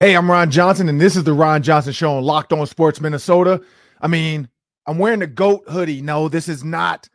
Hey, 0.00 0.14
I'm 0.14 0.30
Ron 0.30 0.48
Johnson, 0.52 0.88
and 0.88 1.00
this 1.00 1.16
is 1.16 1.24
the 1.24 1.32
Ron 1.32 1.60
Johnson 1.60 1.92
Show 1.92 2.18
on 2.18 2.22
Locked 2.22 2.52
On 2.52 2.64
Sports 2.68 3.00
Minnesota. 3.00 3.60
I 4.00 4.06
mean, 4.06 4.48
I'm 4.86 4.96
wearing 4.96 5.22
a 5.22 5.26
GOAT 5.26 5.64
hoodie. 5.68 6.02
No, 6.02 6.28
this 6.28 6.48
is 6.48 6.62
not 6.62 7.08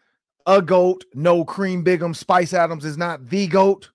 a 0.46 0.62
GOAT. 0.62 1.06
No, 1.14 1.46
Cream 1.46 1.86
Bigum, 1.86 2.14
Spice 2.14 2.54
Adams 2.54 2.84
is 2.84 2.98
not 2.98 3.30
the 3.30 3.48
GOAT. 3.48 3.90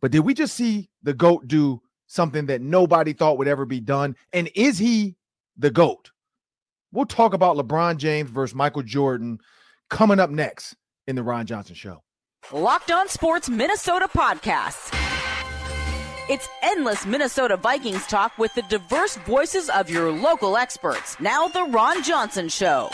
But 0.00 0.12
did 0.12 0.20
we 0.20 0.32
just 0.32 0.56
see 0.56 0.88
the 1.02 1.12
GOAT 1.12 1.46
do 1.46 1.82
something 2.06 2.46
that 2.46 2.62
nobody 2.62 3.12
thought 3.12 3.36
would 3.36 3.48
ever 3.48 3.66
be 3.66 3.80
done? 3.80 4.16
And 4.32 4.48
is 4.54 4.78
he 4.78 5.16
the 5.58 5.70
GOAT? 5.70 6.10
We'll 6.92 7.04
talk 7.04 7.34
about 7.34 7.58
LeBron 7.58 7.98
James 7.98 8.30
versus 8.30 8.54
Michael 8.54 8.82
Jordan 8.82 9.40
coming 9.90 10.18
up 10.18 10.30
next 10.30 10.74
in 11.06 11.16
the 11.16 11.22
Ron 11.22 11.44
Johnson 11.44 11.74
Show. 11.74 12.02
Locked 12.50 12.90
On 12.90 13.08
Sports 13.08 13.50
Minnesota 13.50 14.08
podcast. 14.08 14.99
It's 16.30 16.48
endless 16.62 17.06
Minnesota 17.06 17.56
Vikings 17.56 18.06
talk 18.06 18.38
with 18.38 18.54
the 18.54 18.62
diverse 18.62 19.16
voices 19.16 19.68
of 19.68 19.90
your 19.90 20.12
local 20.12 20.56
experts. 20.56 21.18
Now, 21.18 21.48
The 21.48 21.64
Ron 21.64 22.04
Johnson 22.04 22.48
Show. 22.48 22.88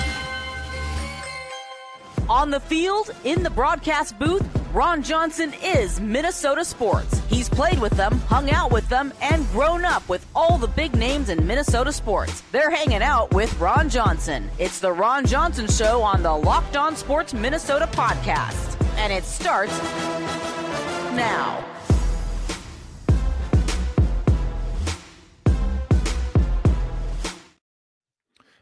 On 2.30 2.50
the 2.50 2.60
field, 2.60 3.10
in 3.24 3.42
the 3.42 3.50
broadcast 3.50 4.18
booth, 4.18 4.42
Ron 4.72 5.02
Johnson 5.02 5.52
is 5.62 6.00
Minnesota 6.00 6.64
sports. 6.64 7.20
He's 7.28 7.46
played 7.46 7.78
with 7.78 7.92
them, 7.92 8.20
hung 8.20 8.50
out 8.52 8.72
with 8.72 8.88
them, 8.88 9.12
and 9.20 9.46
grown 9.50 9.84
up 9.84 10.08
with 10.08 10.26
all 10.34 10.56
the 10.56 10.68
big 10.68 10.96
names 10.96 11.28
in 11.28 11.46
Minnesota 11.46 11.92
sports. 11.92 12.42
They're 12.52 12.70
hanging 12.70 13.02
out 13.02 13.34
with 13.34 13.54
Ron 13.60 13.90
Johnson. 13.90 14.48
It's 14.58 14.80
the 14.80 14.92
Ron 14.92 15.26
Johnson 15.26 15.68
Show 15.68 16.00
on 16.00 16.22
the 16.22 16.32
Locked 16.32 16.78
On 16.78 16.96
Sports 16.96 17.34
Minnesota 17.34 17.86
podcast. 17.86 18.80
And 18.96 19.12
it 19.12 19.24
starts 19.24 19.78
now. 21.12 21.75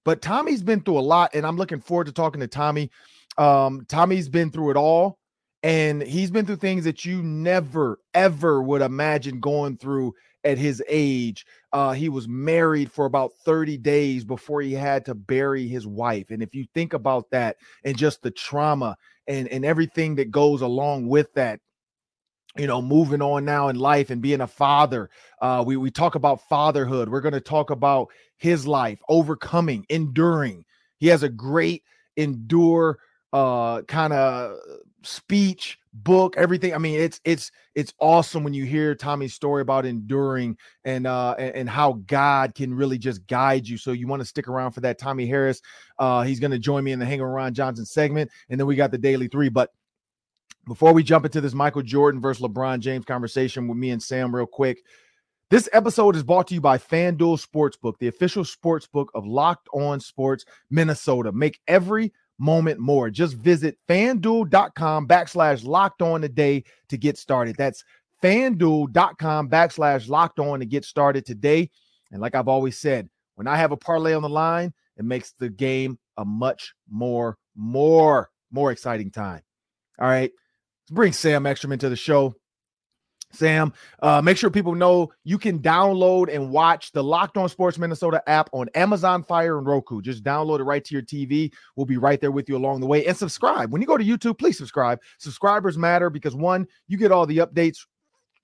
But 0.04 0.20
Tommie's 0.20 0.62
been 0.62 0.82
through 0.82 0.98
a 0.98 1.00
lot, 1.00 1.34
and 1.34 1.46
I'm 1.46 1.56
looking 1.56 1.80
forward 1.80 2.06
to 2.06 2.12
talking 2.12 2.40
to 2.40 2.46
Tommie. 2.46 2.90
Um, 3.38 3.86
Tommie's 3.88 4.28
been 4.28 4.50
through 4.50 4.70
it 4.70 4.76
all 4.76 5.18
and 5.64 6.02
he's 6.02 6.30
been 6.30 6.44
through 6.44 6.56
things 6.56 6.84
that 6.84 7.06
you 7.06 7.22
never 7.22 7.98
ever 8.12 8.62
would 8.62 8.82
imagine 8.82 9.40
going 9.40 9.78
through 9.78 10.14
at 10.44 10.58
his 10.58 10.82
age. 10.90 11.46
Uh, 11.72 11.92
he 11.92 12.10
was 12.10 12.28
married 12.28 12.92
for 12.92 13.06
about 13.06 13.32
30 13.46 13.78
days 13.78 14.24
before 14.26 14.60
he 14.60 14.74
had 14.74 15.06
to 15.06 15.14
bury 15.14 15.66
his 15.66 15.86
wife. 15.86 16.30
And 16.30 16.42
if 16.42 16.54
you 16.54 16.66
think 16.74 16.92
about 16.92 17.30
that 17.30 17.56
and 17.82 17.96
just 17.96 18.22
the 18.22 18.30
trauma 18.30 18.94
and 19.26 19.48
and 19.48 19.64
everything 19.64 20.16
that 20.16 20.30
goes 20.30 20.60
along 20.60 21.08
with 21.08 21.32
that 21.32 21.60
you 22.58 22.66
know 22.66 22.82
moving 22.82 23.22
on 23.22 23.46
now 23.46 23.68
in 23.68 23.76
life 23.76 24.10
and 24.10 24.20
being 24.20 24.42
a 24.42 24.46
father 24.46 25.08
uh, 25.40 25.64
we 25.66 25.76
we 25.78 25.90
talk 25.90 26.14
about 26.14 26.46
fatherhood. 26.46 27.08
We're 27.08 27.22
going 27.22 27.32
to 27.34 27.40
talk 27.40 27.70
about 27.70 28.08
his 28.36 28.66
life 28.66 29.00
overcoming 29.08 29.86
enduring. 29.88 30.66
He 30.98 31.06
has 31.08 31.22
a 31.22 31.28
great 31.30 31.82
endure 32.16 32.98
uh 33.32 33.82
kind 33.82 34.12
of 34.12 34.58
speech 35.04 35.78
book 35.92 36.36
everything. 36.36 36.74
I 36.74 36.78
mean 36.78 36.98
it's 36.98 37.20
it's 37.24 37.52
it's 37.74 37.94
awesome 38.00 38.42
when 38.42 38.54
you 38.54 38.64
hear 38.64 38.94
tommie's 38.94 39.34
story 39.34 39.62
about 39.62 39.86
enduring 39.86 40.56
and 40.84 41.06
uh 41.06 41.34
and, 41.38 41.54
and 41.54 41.68
how 41.68 41.94
god 42.06 42.54
can 42.54 42.74
really 42.74 42.98
just 42.98 43.26
guide 43.26 43.68
you. 43.68 43.78
So 43.78 43.92
you 43.92 44.06
want 44.06 44.20
to 44.20 44.26
stick 44.26 44.48
around 44.48 44.72
for 44.72 44.80
that 44.80 44.98
tommie 44.98 45.26
harris 45.26 45.62
uh 45.98 46.22
he's 46.22 46.40
going 46.40 46.50
to 46.50 46.58
join 46.58 46.82
me 46.84 46.92
in 46.92 46.98
the 46.98 47.06
hang 47.06 47.22
ron 47.22 47.54
johnson 47.54 47.84
segment 47.84 48.30
and 48.48 48.58
then 48.58 48.66
we 48.66 48.76
got 48.76 48.90
the 48.90 48.98
daily 48.98 49.28
three. 49.28 49.48
But 49.48 49.70
before 50.66 50.92
we 50.92 51.02
jump 51.02 51.24
into 51.26 51.40
this 51.42 51.54
michael 51.54 51.82
jordan 51.82 52.20
versus 52.20 52.42
lebron 52.42 52.80
james 52.80 53.04
conversation 53.04 53.68
with 53.68 53.76
me 53.76 53.90
and 53.90 54.02
sam 54.02 54.34
real 54.34 54.46
quick 54.46 54.82
this 55.50 55.68
episode 55.72 56.16
is 56.16 56.22
brought 56.22 56.48
to 56.48 56.54
you 56.54 56.60
by 56.60 56.78
FanDuel 56.78 57.38
Sportsbook, 57.38 57.98
the 57.98 58.08
official 58.08 58.44
sportsbook 58.44 59.08
of 59.14 59.26
Locked 59.26 59.68
On 59.74 60.00
Sports 60.00 60.46
Minnesota. 60.70 61.32
Make 61.32 61.60
every 61.68 62.12
moment 62.38 62.80
more. 62.80 63.10
Just 63.10 63.34
visit 63.34 63.76
fanduel.com 63.88 65.06
backslash 65.06 65.64
locked 65.64 66.02
on 66.02 66.20
today 66.22 66.64
to 66.88 66.96
get 66.96 67.18
started. 67.18 67.56
That's 67.56 67.84
fanduel.com 68.22 69.48
backslash 69.48 70.08
locked 70.08 70.38
on 70.38 70.60
to 70.60 70.66
get 70.66 70.84
started 70.84 71.26
today. 71.26 71.70
And 72.10 72.20
like 72.20 72.34
I've 72.34 72.48
always 72.48 72.78
said, 72.78 73.08
when 73.34 73.46
I 73.46 73.56
have 73.56 73.72
a 73.72 73.76
parlay 73.76 74.14
on 74.14 74.22
the 74.22 74.28
line, 74.28 74.72
it 74.96 75.04
makes 75.04 75.32
the 75.32 75.48
game 75.48 75.98
a 76.16 76.24
much 76.24 76.74
more, 76.88 77.36
more, 77.56 78.30
more 78.50 78.70
exciting 78.70 79.10
time. 79.10 79.42
All 79.98 80.08
right. 80.08 80.30
Let's 80.84 80.94
bring 80.94 81.12
Sam 81.12 81.46
Ekstrom 81.46 81.76
to 81.78 81.88
the 81.88 81.96
show. 81.96 82.34
Sam. 83.34 83.72
Uh, 84.00 84.22
make 84.22 84.36
sure 84.36 84.50
people 84.50 84.74
know 84.74 85.12
you 85.24 85.38
can 85.38 85.58
download 85.58 86.32
and 86.32 86.50
watch 86.50 86.92
the 86.92 87.02
Locked 87.02 87.36
On 87.36 87.48
Sports 87.48 87.78
Minnesota 87.78 88.22
app 88.26 88.48
on 88.52 88.68
Amazon 88.74 89.22
Fire 89.22 89.58
and 89.58 89.66
Roku. 89.66 90.00
Just 90.00 90.22
download 90.22 90.60
it 90.60 90.64
right 90.64 90.84
to 90.84 90.94
your 90.94 91.02
TV. 91.02 91.52
We'll 91.76 91.86
be 91.86 91.96
right 91.96 92.20
there 92.20 92.32
with 92.32 92.48
you 92.48 92.56
along 92.56 92.80
the 92.80 92.86
way. 92.86 93.06
And 93.06 93.16
subscribe. 93.16 93.72
When 93.72 93.82
you 93.82 93.86
go 93.86 93.98
to 93.98 94.04
YouTube, 94.04 94.38
please 94.38 94.58
subscribe. 94.58 95.00
Subscribers 95.18 95.76
matter 95.76 96.10
because 96.10 96.34
one, 96.34 96.66
you 96.88 96.96
get 96.96 97.12
all 97.12 97.26
the 97.26 97.38
updates 97.38 97.86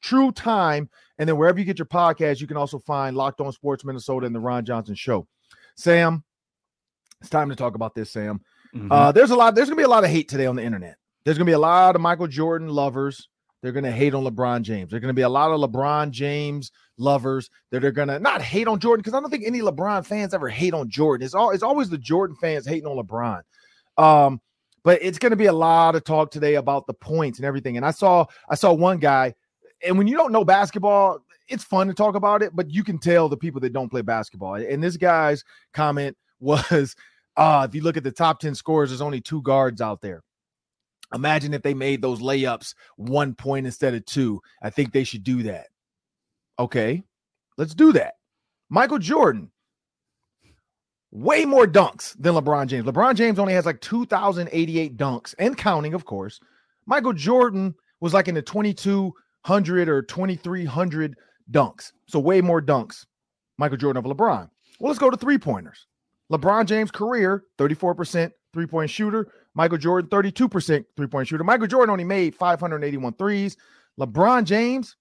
true 0.02 0.32
time. 0.32 0.88
And 1.18 1.28
then 1.28 1.36
wherever 1.36 1.58
you 1.58 1.64
get 1.64 1.78
your 1.78 1.86
podcast, 1.86 2.40
you 2.40 2.46
can 2.46 2.56
also 2.56 2.78
find 2.78 3.16
Locked 3.16 3.40
On 3.40 3.52
Sports 3.52 3.84
Minnesota 3.84 4.26
and 4.26 4.34
the 4.34 4.40
Ron 4.40 4.64
Johnson 4.64 4.94
Show. 4.94 5.26
Sam, 5.76 6.24
it's 7.20 7.30
time 7.30 7.50
to 7.50 7.56
talk 7.56 7.74
about 7.74 7.94
this, 7.94 8.10
Sam. 8.10 8.40
Mm-hmm. 8.74 8.90
Uh, 8.90 9.12
there's 9.12 9.30
a 9.30 9.36
lot, 9.36 9.54
there's 9.54 9.68
gonna 9.68 9.76
be 9.76 9.84
a 9.84 9.88
lot 9.88 10.04
of 10.04 10.10
hate 10.10 10.28
today 10.28 10.46
on 10.46 10.56
the 10.56 10.62
internet. 10.62 10.96
There's 11.24 11.36
gonna 11.36 11.46
be 11.46 11.52
a 11.52 11.58
lot 11.58 11.96
of 11.96 12.00
Michael 12.00 12.28
Jordan 12.28 12.68
lovers 12.68 13.28
they're 13.62 13.72
going 13.72 13.84
to 13.84 13.92
hate 13.92 14.14
on 14.14 14.24
LeBron 14.24 14.62
James. 14.62 14.90
There're 14.90 15.00
going 15.00 15.10
to 15.10 15.14
be 15.14 15.22
a 15.22 15.28
lot 15.28 15.50
of 15.50 15.60
LeBron 15.60 16.10
James 16.10 16.72
lovers 16.96 17.50
that 17.70 17.84
are 17.84 17.92
going 17.92 18.08
to 18.08 18.18
not 18.18 18.42
hate 18.42 18.68
on 18.68 18.78
Jordan 18.78 19.00
because 19.00 19.14
I 19.14 19.20
don't 19.20 19.30
think 19.30 19.46
any 19.46 19.60
LeBron 19.60 20.06
fans 20.06 20.34
ever 20.34 20.48
hate 20.48 20.74
on 20.74 20.88
Jordan. 20.88 21.24
It's 21.24 21.34
all 21.34 21.50
it's 21.50 21.62
always 21.62 21.90
the 21.90 21.98
Jordan 21.98 22.36
fans 22.36 22.66
hating 22.66 22.86
on 22.86 22.96
LeBron. 22.96 23.42
Um, 23.98 24.40
but 24.82 24.98
it's 25.02 25.18
going 25.18 25.30
to 25.30 25.36
be 25.36 25.46
a 25.46 25.52
lot 25.52 25.94
of 25.94 26.04
talk 26.04 26.30
today 26.30 26.54
about 26.54 26.86
the 26.86 26.94
points 26.94 27.38
and 27.38 27.44
everything. 27.44 27.76
And 27.76 27.84
I 27.84 27.90
saw 27.90 28.26
I 28.48 28.54
saw 28.54 28.72
one 28.72 28.98
guy, 28.98 29.34
and 29.86 29.98
when 29.98 30.06
you 30.06 30.16
don't 30.16 30.32
know 30.32 30.44
basketball, 30.44 31.20
it's 31.50 31.64
fun 31.64 31.88
to 31.88 31.94
talk 31.94 32.14
about 32.14 32.42
it, 32.42 32.54
but 32.54 32.70
you 32.70 32.84
can 32.84 32.98
tell 32.98 33.28
the 33.28 33.36
people 33.36 33.60
that 33.60 33.72
don't 33.72 33.90
play 33.90 34.02
basketball. 34.02 34.54
And 34.54 34.82
this 34.82 34.96
guy's 34.96 35.44
comment 35.74 36.16
was, 36.40 36.96
uh, 37.36 37.66
if 37.68 37.74
you 37.74 37.82
look 37.82 37.98
at 37.98 38.04
the 38.04 38.12
top 38.12 38.40
10 38.40 38.54
scores, 38.54 38.88
there's 38.88 39.02
only 39.02 39.20
two 39.20 39.42
guards 39.42 39.80
out 39.80 40.00
there. 40.00 40.22
Imagine 41.14 41.54
if 41.54 41.62
they 41.62 41.74
made 41.74 42.02
those 42.02 42.20
layups 42.20 42.74
one 42.96 43.34
point 43.34 43.66
instead 43.66 43.94
of 43.94 44.04
two. 44.06 44.40
I 44.62 44.70
think 44.70 44.92
they 44.92 45.04
should 45.04 45.24
do 45.24 45.42
that. 45.44 45.66
Okay, 46.58 47.02
let's 47.56 47.74
do 47.74 47.92
that. 47.92 48.14
Michael 48.68 48.98
Jordan, 48.98 49.50
way 51.10 51.44
more 51.44 51.66
dunks 51.66 52.14
than 52.18 52.34
LeBron 52.34 52.66
James. 52.68 52.86
LeBron 52.86 53.14
James 53.16 53.38
only 53.38 53.54
has 53.54 53.66
like 53.66 53.80
2,088 53.80 54.96
dunks 54.96 55.34
and 55.38 55.56
counting, 55.56 55.94
of 55.94 56.04
course. 56.04 56.38
Michael 56.86 57.12
Jordan 57.12 57.74
was 58.00 58.14
like 58.14 58.28
in 58.28 58.34
the 58.34 58.42
2,200 58.42 59.88
or 59.88 60.02
2,300 60.02 61.16
dunks. 61.50 61.92
So 62.06 62.20
way 62.20 62.40
more 62.40 62.62
dunks. 62.62 63.06
Michael 63.58 63.76
Jordan 63.76 64.04
of 64.04 64.16
LeBron. 64.16 64.48
Well, 64.78 64.88
let's 64.88 64.98
go 64.98 65.10
to 65.10 65.16
three 65.16 65.38
pointers. 65.38 65.86
LeBron 66.32 66.66
James' 66.66 66.90
career, 66.90 67.44
34% 67.58 68.30
three 68.52 68.66
point 68.66 68.90
shooter. 68.90 69.28
Michael 69.54 69.78
Jordan, 69.78 70.10
32% 70.10 70.84
three 70.96 71.06
point 71.06 71.28
shooter. 71.28 71.44
Michael 71.44 71.66
Jordan 71.66 71.90
only 71.90 72.04
made 72.04 72.34
581 72.34 73.14
threes. 73.14 73.56
LeBron 73.98 74.44
James, 74.44 74.96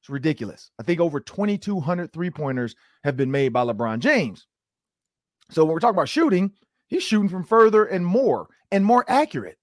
it's 0.00 0.08
ridiculous. 0.08 0.70
I 0.78 0.82
think 0.82 1.00
over 1.00 1.20
2,200 1.20 2.12
three 2.12 2.30
pointers 2.30 2.76
have 3.04 3.16
been 3.16 3.30
made 3.30 3.52
by 3.52 3.64
LeBron 3.64 3.98
James. 3.98 4.46
So 5.50 5.64
when 5.64 5.74
we're 5.74 5.80
talking 5.80 5.96
about 5.96 6.08
shooting, 6.08 6.52
he's 6.86 7.02
shooting 7.02 7.28
from 7.28 7.44
further 7.44 7.84
and 7.84 8.06
more 8.06 8.48
and 8.70 8.84
more 8.84 9.04
accurate. 9.08 9.58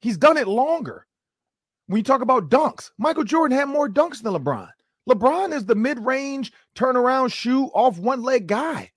He's 0.00 0.18
done 0.18 0.36
it 0.36 0.48
longer. 0.48 1.06
When 1.86 1.98
you 1.98 2.04
talk 2.04 2.22
about 2.22 2.50
dunks, 2.50 2.90
Michael 2.98 3.24
Jordan 3.24 3.56
had 3.56 3.68
more 3.68 3.88
dunks 3.88 4.22
than 4.22 4.32
LeBron. 4.32 4.68
LeBron 5.08 5.52
is 5.52 5.66
the 5.66 5.74
mid-range 5.74 6.52
turnaround 6.74 7.32
shoot 7.32 7.70
off 7.74 7.98
one 7.98 8.22
leg 8.22 8.46
guy. 8.46 8.90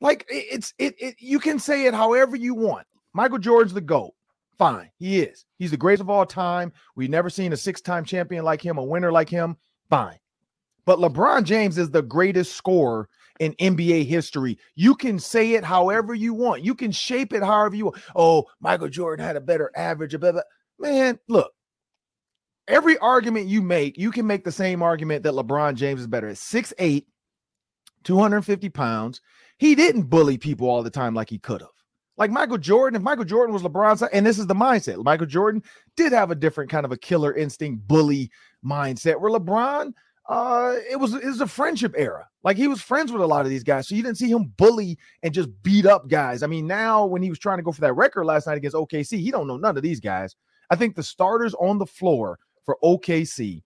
Like 0.00 0.24
it's 0.28 0.74
it, 0.78 0.94
it 0.98 1.16
you 1.18 1.38
can 1.38 1.58
say 1.58 1.86
it 1.86 1.94
however 1.94 2.36
you 2.36 2.54
want. 2.54 2.86
Michael 3.14 3.38
Jordan's 3.38 3.72
the 3.72 3.80
GOAT. 3.80 4.12
Fine, 4.58 4.90
he 4.98 5.20
is. 5.20 5.46
He's 5.58 5.70
the 5.70 5.76
greatest 5.76 6.02
of 6.02 6.10
all 6.10 6.26
time. 6.26 6.72
We've 6.94 7.10
never 7.10 7.30
seen 7.30 7.52
a 7.52 7.56
six-time 7.56 8.04
champion 8.04 8.44
like 8.44 8.60
him, 8.60 8.78
a 8.78 8.84
winner 8.84 9.10
like 9.10 9.28
him. 9.28 9.56
Fine. 9.88 10.18
But 10.84 10.98
LeBron 10.98 11.44
James 11.44 11.78
is 11.78 11.90
the 11.90 12.02
greatest 12.02 12.54
scorer 12.54 13.08
in 13.40 13.54
NBA 13.54 14.06
history. 14.06 14.58
You 14.74 14.94
can 14.94 15.18
say 15.18 15.54
it 15.54 15.64
however 15.64 16.14
you 16.14 16.34
want. 16.34 16.62
You 16.62 16.74
can 16.74 16.92
shape 16.92 17.32
it 17.32 17.42
however 17.42 17.74
you 17.74 17.86
want. 17.86 18.02
Oh, 18.14 18.44
Michael 18.60 18.88
Jordan 18.88 19.24
had 19.24 19.36
a 19.36 19.40
better 19.40 19.72
average. 19.74 20.18
Blah. 20.20 20.42
Man, 20.78 21.18
look, 21.28 21.52
every 22.68 22.98
argument 22.98 23.46
you 23.46 23.62
make, 23.62 23.98
you 23.98 24.10
can 24.10 24.26
make 24.26 24.44
the 24.44 24.52
same 24.52 24.82
argument 24.82 25.22
that 25.22 25.34
LeBron 25.34 25.74
James 25.74 26.00
is 26.00 26.06
better 26.06 26.28
at 26.28 26.36
6'8, 26.36 27.06
250 28.04 28.68
pounds. 28.68 29.20
He 29.58 29.74
didn't 29.74 30.04
bully 30.04 30.38
people 30.38 30.68
all 30.68 30.82
the 30.82 30.90
time 30.90 31.14
like 31.14 31.30
he 31.30 31.38
could 31.38 31.60
have. 31.60 31.70
Like 32.16 32.30
Michael 32.30 32.58
Jordan, 32.58 32.96
if 32.96 33.02
Michael 33.02 33.24
Jordan 33.24 33.52
was 33.52 33.62
LeBron's, 33.62 34.02
and 34.02 34.24
this 34.24 34.38
is 34.38 34.46
the 34.46 34.54
mindset, 34.54 35.02
Michael 35.02 35.26
Jordan 35.26 35.62
did 35.96 36.12
have 36.12 36.30
a 36.30 36.36
different 36.36 36.70
kind 36.70 36.84
of 36.84 36.92
a 36.92 36.96
killer 36.96 37.34
instinct, 37.34 37.86
bully 37.88 38.30
mindset. 38.64 39.20
Where 39.20 39.32
LeBron, 39.32 39.92
uh, 40.28 40.76
it 40.88 40.96
was 40.96 41.14
it 41.14 41.24
was 41.24 41.40
a 41.40 41.46
friendship 41.46 41.94
era. 41.96 42.28
Like 42.44 42.56
he 42.56 42.68
was 42.68 42.80
friends 42.80 43.10
with 43.10 43.20
a 43.20 43.26
lot 43.26 43.44
of 43.44 43.50
these 43.50 43.64
guys, 43.64 43.88
so 43.88 43.96
you 43.96 44.02
didn't 44.02 44.18
see 44.18 44.30
him 44.30 44.52
bully 44.56 44.96
and 45.22 45.34
just 45.34 45.48
beat 45.62 45.86
up 45.86 46.08
guys. 46.08 46.42
I 46.44 46.46
mean, 46.46 46.66
now 46.68 47.04
when 47.04 47.22
he 47.22 47.30
was 47.30 47.38
trying 47.40 47.58
to 47.58 47.64
go 47.64 47.72
for 47.72 47.80
that 47.80 47.94
record 47.94 48.24
last 48.24 48.46
night 48.46 48.58
against 48.58 48.76
OKC, 48.76 49.18
he 49.18 49.32
don't 49.32 49.48
know 49.48 49.56
none 49.56 49.76
of 49.76 49.82
these 49.82 50.00
guys. 50.00 50.36
I 50.70 50.76
think 50.76 50.94
the 50.94 51.02
starters 51.02 51.54
on 51.54 51.78
the 51.78 51.86
floor 51.86 52.38
for 52.64 52.78
OKC. 52.82 53.62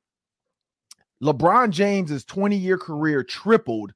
LeBron 1.23 1.71
James's 1.71 2.25
20 2.25 2.57
year 2.57 2.79
career 2.79 3.23
tripled 3.25 3.93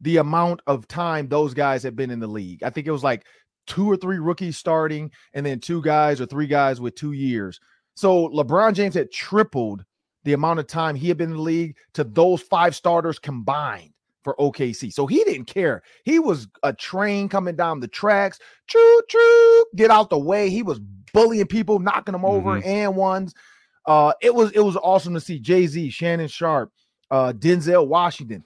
the 0.00 0.18
amount 0.18 0.60
of 0.66 0.86
time 0.88 1.28
those 1.28 1.54
guys 1.54 1.82
have 1.82 1.96
been 1.96 2.10
in 2.10 2.20
the 2.20 2.26
league. 2.26 2.62
I 2.62 2.70
think 2.70 2.86
it 2.86 2.92
was 2.92 3.04
like 3.04 3.26
two 3.68 3.90
or 3.90 3.96
three 3.96 4.18
rookies 4.18 4.56
starting, 4.56 5.10
and 5.34 5.46
then 5.46 5.60
two 5.60 5.80
guys 5.82 6.20
or 6.20 6.26
three 6.26 6.48
guys 6.48 6.80
with 6.80 6.96
two 6.96 7.12
years. 7.12 7.60
So 7.94 8.28
LeBron 8.28 8.74
James 8.74 8.94
had 8.94 9.12
tripled 9.12 9.84
the 10.24 10.32
amount 10.32 10.58
of 10.58 10.66
time 10.66 10.94
he 10.94 11.08
had 11.08 11.16
been 11.16 11.30
in 11.30 11.36
the 11.36 11.42
league 11.42 11.76
to 11.94 12.04
those 12.04 12.42
five 12.42 12.74
starters 12.74 13.18
combined 13.18 13.92
for 14.24 14.34
OKC. 14.36 14.92
So 14.92 15.06
he 15.06 15.24
didn't 15.24 15.46
care. 15.46 15.82
He 16.04 16.18
was 16.18 16.48
a 16.62 16.72
train 16.72 17.28
coming 17.28 17.56
down 17.56 17.80
the 17.80 17.88
tracks. 17.88 18.38
Choo 18.66 19.02
choo, 19.08 19.64
get 19.76 19.90
out 19.90 20.10
the 20.10 20.18
way. 20.18 20.50
He 20.50 20.62
was 20.62 20.80
bullying 21.12 21.46
people, 21.46 21.78
knocking 21.78 22.12
them 22.12 22.24
over 22.24 22.56
mm-hmm. 22.56 22.68
and 22.68 22.96
ones. 22.96 23.34
Uh, 23.86 24.12
it 24.20 24.34
was 24.34 24.50
it 24.52 24.60
was 24.60 24.76
awesome 24.76 25.14
to 25.14 25.20
see 25.20 25.38
Jay 25.38 25.66
Z, 25.66 25.88
Shannon 25.90 26.28
Sharpe, 26.28 26.70
uh, 27.10 27.32
Denzel 27.32 27.86
Washington. 27.86 28.44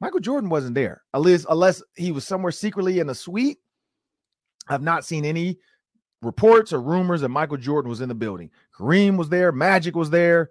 Michael 0.00 0.20
Jordan 0.20 0.50
wasn't 0.50 0.74
there, 0.74 1.02
unless 1.14 1.46
unless 1.48 1.82
he 1.94 2.10
was 2.10 2.26
somewhere 2.26 2.52
secretly 2.52 2.98
in 2.98 3.08
a 3.08 3.14
suite. 3.14 3.58
I've 4.68 4.82
not 4.82 5.04
seen 5.04 5.24
any 5.24 5.58
reports 6.22 6.72
or 6.72 6.80
rumors 6.80 7.20
that 7.20 7.28
Michael 7.28 7.56
Jordan 7.56 7.88
was 7.88 8.00
in 8.00 8.08
the 8.08 8.14
building. 8.14 8.50
Kareem 8.76 9.16
was 9.16 9.28
there, 9.28 9.52
Magic 9.52 9.94
was 9.94 10.10
there. 10.10 10.50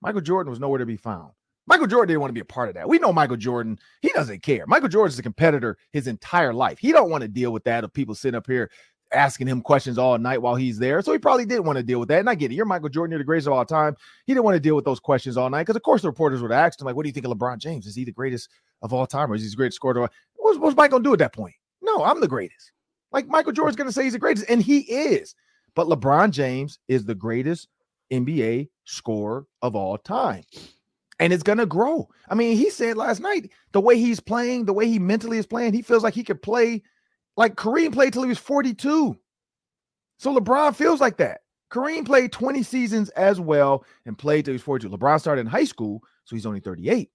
Michael 0.00 0.20
Jordan 0.20 0.50
was 0.50 0.60
nowhere 0.60 0.78
to 0.78 0.86
be 0.86 0.96
found. 0.96 1.32
Michael 1.66 1.86
Jordan 1.86 2.08
didn't 2.08 2.20
want 2.20 2.30
to 2.30 2.34
be 2.34 2.40
a 2.40 2.46
part 2.46 2.68
of 2.68 2.74
that. 2.76 2.88
We 2.88 2.98
know 2.98 3.12
Michael 3.12 3.36
Jordan, 3.36 3.78
he 4.00 4.08
doesn't 4.10 4.42
care. 4.42 4.64
Michael 4.66 4.88
Jordan's 4.88 5.18
a 5.18 5.22
competitor 5.22 5.76
his 5.92 6.06
entire 6.06 6.54
life. 6.54 6.78
He 6.78 6.92
don't 6.92 7.10
want 7.10 7.22
to 7.22 7.28
deal 7.28 7.52
with 7.52 7.64
that 7.64 7.84
of 7.84 7.92
people 7.92 8.14
sitting 8.14 8.36
up 8.36 8.46
here 8.46 8.70
asking 9.12 9.46
him 9.46 9.60
questions 9.60 9.98
all 9.98 10.16
night 10.18 10.40
while 10.40 10.54
he's 10.54 10.78
there. 10.78 11.02
So 11.02 11.12
he 11.12 11.18
probably 11.18 11.44
didn't 11.44 11.64
want 11.64 11.76
to 11.76 11.82
deal 11.82 12.00
with 12.00 12.08
that. 12.08 12.20
And 12.20 12.30
I 12.30 12.34
get 12.34 12.52
it. 12.52 12.54
You're 12.54 12.64
Michael 12.64 12.88
Jordan, 12.88 13.12
you're 13.12 13.18
the 13.18 13.24
greatest 13.24 13.48
of 13.48 13.52
all 13.52 13.64
time. 13.64 13.96
He 14.24 14.32
didn't 14.32 14.44
want 14.44 14.54
to 14.56 14.60
deal 14.60 14.76
with 14.76 14.84
those 14.84 15.00
questions 15.00 15.36
all 15.36 15.50
night 15.50 15.62
because, 15.62 15.76
of 15.76 15.82
course, 15.82 16.02
the 16.02 16.08
reporters 16.08 16.40
would 16.40 16.52
ask 16.52 16.80
him, 16.80 16.86
like, 16.86 16.96
what 16.96 17.02
do 17.02 17.08
you 17.08 17.12
think 17.12 17.26
of 17.26 17.32
LeBron 17.32 17.58
James? 17.58 17.86
Is 17.86 17.94
he 17.94 18.04
the 18.04 18.12
greatest 18.12 18.48
of 18.82 18.92
all 18.92 19.06
time 19.06 19.30
or 19.30 19.34
is 19.34 19.42
he 19.42 19.48
the 19.48 19.56
greatest 19.56 19.76
scorer? 19.76 20.08
What's, 20.36 20.58
what's 20.58 20.76
Mike 20.76 20.90
going 20.90 21.02
to 21.02 21.08
do 21.08 21.12
at 21.12 21.18
that 21.18 21.34
point? 21.34 21.54
No, 21.82 22.02
I'm 22.02 22.20
the 22.20 22.28
greatest. 22.28 22.72
Like 23.12 23.28
Michael 23.28 23.52
Jordan's 23.52 23.76
going 23.76 23.88
to 23.88 23.92
say 23.92 24.04
he's 24.04 24.12
the 24.12 24.18
greatest, 24.18 24.48
and 24.48 24.62
he 24.62 24.80
is. 24.80 25.34
But 25.74 25.86
LeBron 25.86 26.30
James 26.30 26.78
is 26.88 27.04
the 27.04 27.14
greatest 27.14 27.68
NBA 28.12 28.68
scorer 28.84 29.46
of 29.62 29.76
all 29.76 29.98
time. 29.98 30.44
And 31.20 31.32
it's 31.32 31.42
going 31.42 31.58
to 31.58 31.66
grow. 31.66 32.08
I 32.28 32.34
mean, 32.34 32.56
he 32.56 32.70
said 32.70 32.96
last 32.96 33.20
night 33.20 33.50
the 33.72 33.80
way 33.80 33.98
he's 33.98 34.20
playing, 34.20 34.64
the 34.64 34.72
way 34.72 34.88
he 34.88 34.98
mentally 34.98 35.38
is 35.38 35.46
playing, 35.46 35.72
he 35.72 35.82
feels 35.82 36.02
like 36.02 36.14
he 36.14 36.24
could 36.24 36.42
play 36.42 36.82
like 37.36 37.54
Kareem 37.54 37.92
played 37.92 38.12
till 38.12 38.22
he 38.22 38.28
was 38.28 38.38
42. 38.38 39.16
So 40.18 40.36
LeBron 40.36 40.74
feels 40.74 41.00
like 41.00 41.16
that. 41.18 41.42
Kareem 41.70 42.06
played 42.06 42.32
20 42.32 42.62
seasons 42.62 43.10
as 43.10 43.40
well 43.40 43.84
and 44.06 44.16
played 44.16 44.44
till 44.44 44.52
he 44.52 44.56
was 44.56 44.62
42. 44.62 44.96
LeBron 44.96 45.20
started 45.20 45.42
in 45.42 45.46
high 45.46 45.64
school, 45.64 46.02
so 46.24 46.34
he's 46.34 46.46
only 46.46 46.60
38. 46.60 47.10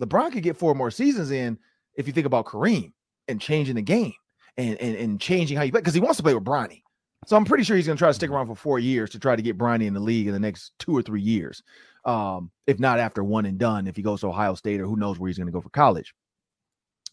LeBron 0.00 0.32
could 0.32 0.42
get 0.42 0.56
four 0.56 0.74
more 0.74 0.90
seasons 0.90 1.30
in 1.30 1.58
if 1.96 2.06
you 2.06 2.12
think 2.12 2.26
about 2.26 2.46
Kareem 2.46 2.92
and 3.28 3.40
changing 3.40 3.76
the 3.76 3.82
game 3.82 4.14
and, 4.56 4.78
and, 4.80 4.96
and 4.96 5.20
changing 5.20 5.56
how 5.56 5.62
you 5.62 5.72
play 5.72 5.80
because 5.80 5.94
he 5.94 6.00
wants 6.00 6.16
to 6.18 6.22
play 6.22 6.34
with 6.34 6.44
Bronny. 6.44 6.82
So 7.26 7.36
I'm 7.36 7.44
pretty 7.44 7.64
sure 7.64 7.76
he's 7.76 7.86
going 7.86 7.96
to 7.96 8.00
try 8.00 8.08
to 8.08 8.14
stick 8.14 8.30
around 8.30 8.48
for 8.48 8.56
four 8.56 8.78
years 8.78 9.10
to 9.10 9.18
try 9.18 9.36
to 9.36 9.42
get 9.42 9.56
Bronny 9.56 9.86
in 9.86 9.94
the 9.94 10.00
league 10.00 10.26
in 10.26 10.32
the 10.32 10.40
next 10.40 10.72
two 10.78 10.96
or 10.96 11.02
three 11.02 11.20
years. 11.20 11.62
Um, 12.04 12.50
if 12.66 12.80
not 12.80 12.98
after 12.98 13.22
one 13.22 13.46
and 13.46 13.58
done, 13.58 13.86
if 13.86 13.94
he 13.94 14.02
goes 14.02 14.20
to 14.20 14.28
Ohio 14.28 14.54
State 14.54 14.80
or 14.80 14.86
who 14.86 14.96
knows 14.96 15.18
where 15.18 15.28
he's 15.28 15.38
going 15.38 15.46
to 15.46 15.52
go 15.52 15.60
for 15.60 15.70
college. 15.70 16.14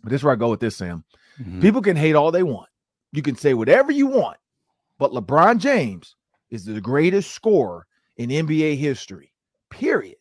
But 0.01 0.09
this 0.09 0.21
is 0.21 0.23
where 0.23 0.33
I 0.33 0.37
go 0.37 0.49
with 0.49 0.59
this, 0.59 0.77
Sam. 0.77 1.03
Mm-hmm. 1.39 1.61
People 1.61 1.81
can 1.81 1.95
hate 1.95 2.15
all 2.15 2.31
they 2.31 2.43
want. 2.43 2.69
You 3.11 3.21
can 3.21 3.35
say 3.35 3.53
whatever 3.53 3.91
you 3.91 4.07
want, 4.07 4.37
but 4.97 5.11
LeBron 5.11 5.59
James 5.59 6.15
is 6.49 6.65
the 6.65 6.81
greatest 6.81 7.31
scorer 7.31 7.85
in 8.17 8.29
NBA 8.29 8.77
history. 8.77 9.31
Period. 9.69 10.17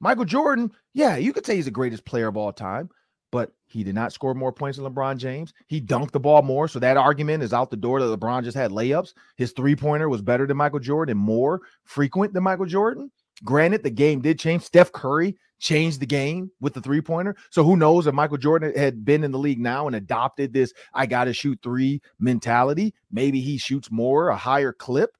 Michael 0.00 0.24
Jordan, 0.24 0.72
yeah, 0.94 1.16
you 1.16 1.32
could 1.32 1.46
say 1.46 1.56
he's 1.56 1.66
the 1.66 1.70
greatest 1.70 2.04
player 2.04 2.28
of 2.28 2.36
all 2.36 2.52
time, 2.52 2.90
but 3.32 3.50
he 3.66 3.82
did 3.82 3.96
not 3.96 4.12
score 4.12 4.34
more 4.34 4.52
points 4.52 4.78
than 4.78 4.86
LeBron 4.86 5.16
James. 5.16 5.52
He 5.66 5.80
dunked 5.80 6.12
the 6.12 6.20
ball 6.20 6.42
more, 6.42 6.68
so 6.68 6.78
that 6.78 6.96
argument 6.96 7.42
is 7.42 7.52
out 7.52 7.70
the 7.70 7.76
door 7.76 8.00
that 8.00 8.20
LeBron 8.20 8.44
just 8.44 8.56
had 8.56 8.70
layups. 8.70 9.14
His 9.36 9.50
three-pointer 9.52 10.08
was 10.08 10.22
better 10.22 10.46
than 10.46 10.58
Michael 10.58 10.78
Jordan 10.78 11.16
and 11.16 11.20
more 11.20 11.62
frequent 11.82 12.34
than 12.34 12.44
Michael 12.44 12.66
Jordan. 12.66 13.10
Granted, 13.42 13.82
the 13.82 13.90
game 13.90 14.20
did 14.20 14.38
change. 14.38 14.62
Steph 14.62 14.92
Curry 14.92 15.36
changed 15.58 16.00
the 16.00 16.06
game 16.06 16.50
with 16.60 16.74
the 16.74 16.80
three 16.80 17.00
pointer. 17.00 17.34
So 17.50 17.64
who 17.64 17.76
knows 17.76 18.06
if 18.06 18.14
Michael 18.14 18.36
Jordan 18.36 18.72
had 18.76 19.04
been 19.04 19.24
in 19.24 19.32
the 19.32 19.38
league 19.38 19.60
now 19.60 19.86
and 19.86 19.96
adopted 19.96 20.52
this 20.52 20.72
I 20.92 21.06
got 21.06 21.24
to 21.24 21.32
shoot 21.32 21.58
three 21.62 22.02
mentality, 22.18 22.94
maybe 23.10 23.40
he 23.40 23.58
shoots 23.58 23.90
more, 23.90 24.28
a 24.28 24.36
higher 24.36 24.72
clip. 24.72 25.16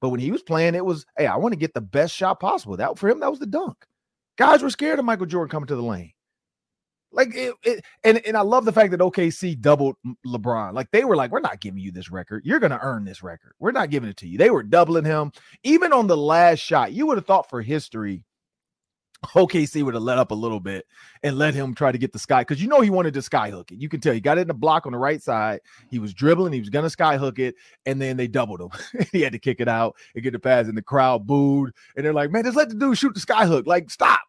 But 0.00 0.08
when 0.08 0.20
he 0.20 0.32
was 0.32 0.42
playing, 0.42 0.74
it 0.74 0.84
was, 0.84 1.04
hey, 1.16 1.26
I 1.26 1.36
want 1.36 1.52
to 1.52 1.58
get 1.58 1.74
the 1.74 1.80
best 1.80 2.14
shot 2.14 2.40
possible. 2.40 2.76
That 2.76 2.98
for 2.98 3.08
him, 3.08 3.20
that 3.20 3.30
was 3.30 3.40
the 3.40 3.46
dunk. 3.46 3.86
Guys 4.36 4.62
were 4.62 4.70
scared 4.70 4.98
of 4.98 5.04
Michael 5.04 5.26
Jordan 5.26 5.50
coming 5.50 5.66
to 5.66 5.76
the 5.76 5.82
lane. 5.82 6.11
Like 7.12 7.34
it, 7.34 7.54
it, 7.62 7.84
and 8.04 8.24
and 8.26 8.36
I 8.36 8.40
love 8.40 8.64
the 8.64 8.72
fact 8.72 8.90
that 8.90 9.00
OKC 9.00 9.60
doubled 9.60 9.96
LeBron. 10.26 10.72
Like 10.72 10.90
they 10.90 11.04
were 11.04 11.16
like, 11.16 11.30
we're 11.30 11.40
not 11.40 11.60
giving 11.60 11.80
you 11.80 11.92
this 11.92 12.10
record. 12.10 12.44
You're 12.44 12.60
gonna 12.60 12.80
earn 12.80 13.04
this 13.04 13.22
record. 13.22 13.52
We're 13.58 13.72
not 13.72 13.90
giving 13.90 14.08
it 14.08 14.16
to 14.18 14.28
you. 14.28 14.38
They 14.38 14.50
were 14.50 14.62
doubling 14.62 15.04
him. 15.04 15.32
Even 15.62 15.92
on 15.92 16.06
the 16.06 16.16
last 16.16 16.60
shot, 16.60 16.92
you 16.92 17.06
would 17.06 17.18
have 17.18 17.26
thought 17.26 17.50
for 17.50 17.60
history, 17.60 18.24
OKC 19.28 19.82
would 19.82 19.94
have 19.94 20.02
let 20.02 20.18
up 20.18 20.30
a 20.30 20.34
little 20.34 20.60
bit 20.60 20.86
and 21.22 21.38
let 21.38 21.54
him 21.54 21.74
try 21.74 21.92
to 21.92 21.98
get 21.98 22.12
the 22.12 22.18
sky 22.18 22.42
because 22.42 22.60
you 22.60 22.68
know 22.68 22.80
he 22.80 22.90
wanted 22.90 23.14
to 23.14 23.22
sky 23.22 23.50
hook 23.50 23.70
it. 23.70 23.78
You 23.78 23.88
can 23.88 24.00
tell 24.00 24.12
he 24.12 24.20
got 24.20 24.38
it 24.38 24.42
in 24.42 24.48
the 24.48 24.54
block 24.54 24.84
on 24.86 24.92
the 24.92 24.98
right 24.98 25.22
side. 25.22 25.60
He 25.90 25.98
was 25.98 26.12
dribbling, 26.12 26.52
he 26.52 26.60
was 26.60 26.70
gonna 26.70 26.90
sky 26.90 27.16
hook 27.16 27.38
it, 27.38 27.54
and 27.86 28.00
then 28.00 28.16
they 28.16 28.26
doubled 28.26 28.60
him. 28.60 28.70
he 29.12 29.20
had 29.22 29.32
to 29.32 29.38
kick 29.38 29.60
it 29.60 29.68
out 29.68 29.96
and 30.14 30.24
get 30.24 30.32
the 30.32 30.38
pass, 30.38 30.66
and 30.66 30.76
the 30.76 30.82
crowd 30.82 31.26
booed. 31.26 31.72
And 31.96 32.04
they're 32.04 32.12
like, 32.12 32.30
man, 32.30 32.44
just 32.44 32.56
let 32.56 32.68
the 32.68 32.74
dude 32.74 32.98
shoot 32.98 33.14
the 33.14 33.20
sky 33.20 33.46
hook. 33.46 33.66
Like, 33.66 33.90
stop. 33.90 34.20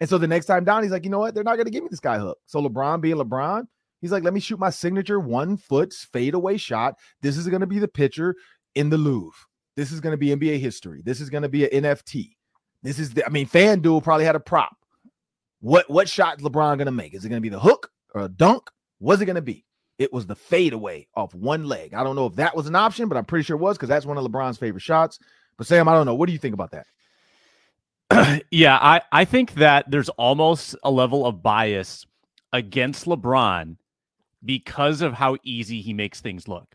And 0.00 0.08
so 0.08 0.16
the 0.18 0.26
next 0.26 0.46
time 0.46 0.64
down, 0.64 0.82
he's 0.82 0.92
like, 0.92 1.04
you 1.04 1.10
know 1.10 1.18
what? 1.18 1.34
They're 1.34 1.44
not 1.44 1.56
gonna 1.56 1.70
give 1.70 1.82
me 1.82 1.90
this 1.90 2.00
guy 2.00 2.18
hook. 2.18 2.38
So 2.46 2.60
LeBron 2.60 3.00
being 3.00 3.16
LeBron, 3.16 3.66
he's 4.00 4.12
like, 4.12 4.24
let 4.24 4.32
me 4.32 4.40
shoot 4.40 4.58
my 4.58 4.70
signature 4.70 5.20
one 5.20 5.56
foot 5.56 5.92
fadeaway 5.92 6.56
shot. 6.56 6.96
This 7.20 7.36
is 7.36 7.46
gonna 7.48 7.66
be 7.66 7.78
the 7.78 7.88
picture 7.88 8.34
in 8.74 8.88
the 8.88 8.98
Louvre. 8.98 9.38
This 9.76 9.92
is 9.92 10.00
gonna 10.00 10.16
be 10.16 10.28
NBA 10.28 10.58
history. 10.58 11.02
This 11.04 11.20
is 11.20 11.30
gonna 11.30 11.48
be 11.48 11.64
an 11.64 11.84
NFT. 11.84 12.36
This 12.82 12.98
is 12.98 13.12
the, 13.12 13.26
I 13.26 13.28
mean, 13.28 13.46
FanDuel 13.46 14.02
probably 14.02 14.24
had 14.24 14.36
a 14.36 14.40
prop. 14.40 14.74
What 15.60 15.90
what 15.90 16.08
shot 16.08 16.38
is 16.38 16.44
LeBron 16.44 16.78
gonna 16.78 16.90
make? 16.90 17.14
Is 17.14 17.24
it 17.24 17.28
gonna 17.28 17.40
be 17.42 17.50
the 17.50 17.60
hook 17.60 17.90
or 18.14 18.22
a 18.22 18.28
dunk? 18.28 18.70
What's 18.98 19.20
it 19.20 19.26
gonna 19.26 19.42
be? 19.42 19.66
It 19.98 20.10
was 20.14 20.26
the 20.26 20.34
fadeaway 20.34 21.06
off 21.14 21.34
one 21.34 21.66
leg. 21.66 21.92
I 21.92 22.02
don't 22.02 22.16
know 22.16 22.24
if 22.24 22.36
that 22.36 22.56
was 22.56 22.66
an 22.66 22.74
option, 22.74 23.06
but 23.06 23.18
I'm 23.18 23.26
pretty 23.26 23.44
sure 23.44 23.56
it 23.56 23.60
was 23.60 23.76
because 23.76 23.90
that's 23.90 24.06
one 24.06 24.16
of 24.16 24.24
LeBron's 24.24 24.56
favorite 24.56 24.80
shots. 24.80 25.18
But 25.58 25.66
Sam, 25.66 25.88
I 25.88 25.92
don't 25.92 26.06
know. 26.06 26.14
What 26.14 26.26
do 26.26 26.32
you 26.32 26.38
think 26.38 26.54
about 26.54 26.70
that? 26.70 26.86
yeah, 28.50 28.78
I, 28.80 29.02
I 29.12 29.24
think 29.24 29.54
that 29.54 29.90
there's 29.90 30.08
almost 30.10 30.76
a 30.82 30.90
level 30.90 31.26
of 31.26 31.42
bias 31.42 32.06
against 32.52 33.06
LeBron 33.06 33.76
because 34.44 35.02
of 35.02 35.14
how 35.14 35.36
easy 35.44 35.80
he 35.80 35.92
makes 35.92 36.20
things 36.20 36.48
look. 36.48 36.74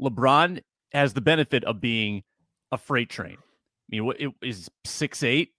LeBron 0.00 0.62
has 0.92 1.12
the 1.12 1.20
benefit 1.20 1.64
of 1.64 1.80
being 1.80 2.22
a 2.72 2.78
freight 2.78 3.10
train. 3.10 3.36
I 3.36 3.88
mean, 3.88 4.04
what 4.04 4.20
it 4.20 4.32
is 4.42 4.70
six 4.84 5.22
eight, 5.22 5.50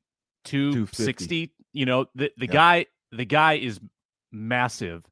two 0.44 0.88
sixty. 0.88 1.54
You 1.72 1.86
know, 1.86 2.08
the 2.16 2.32
the 2.38 2.48
yeah. 2.48 2.54
guy 2.54 2.86
the 3.12 3.26
guy 3.26 3.54
is 3.54 3.80
massive, 4.32 5.04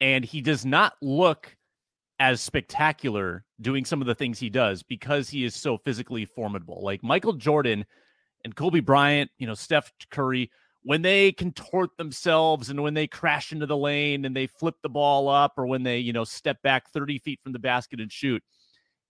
and 0.00 0.24
he 0.24 0.40
does 0.40 0.66
not 0.66 0.94
look 1.00 1.56
as 2.18 2.40
spectacular 2.40 3.44
doing 3.60 3.84
some 3.84 4.00
of 4.00 4.06
the 4.06 4.14
things 4.14 4.38
he 4.38 4.50
does 4.50 4.82
because 4.82 5.28
he 5.28 5.44
is 5.44 5.54
so 5.54 5.78
physically 5.78 6.24
formidable. 6.24 6.82
Like 6.82 7.02
Michael 7.02 7.34
Jordan 7.34 7.84
and 8.46 8.54
Kobe 8.54 8.78
Bryant, 8.78 9.28
you 9.38 9.46
know, 9.48 9.54
Steph 9.54 9.92
Curry, 10.08 10.52
when 10.84 11.02
they 11.02 11.32
contort 11.32 11.90
themselves 11.96 12.70
and 12.70 12.80
when 12.80 12.94
they 12.94 13.08
crash 13.08 13.50
into 13.50 13.66
the 13.66 13.76
lane 13.76 14.24
and 14.24 14.36
they 14.36 14.46
flip 14.46 14.76
the 14.84 14.88
ball 14.88 15.28
up 15.28 15.54
or 15.56 15.66
when 15.66 15.82
they, 15.82 15.98
you 15.98 16.12
know, 16.12 16.22
step 16.22 16.62
back 16.62 16.88
30 16.92 17.18
feet 17.18 17.40
from 17.42 17.52
the 17.52 17.58
basket 17.58 18.00
and 18.00 18.12
shoot, 18.12 18.40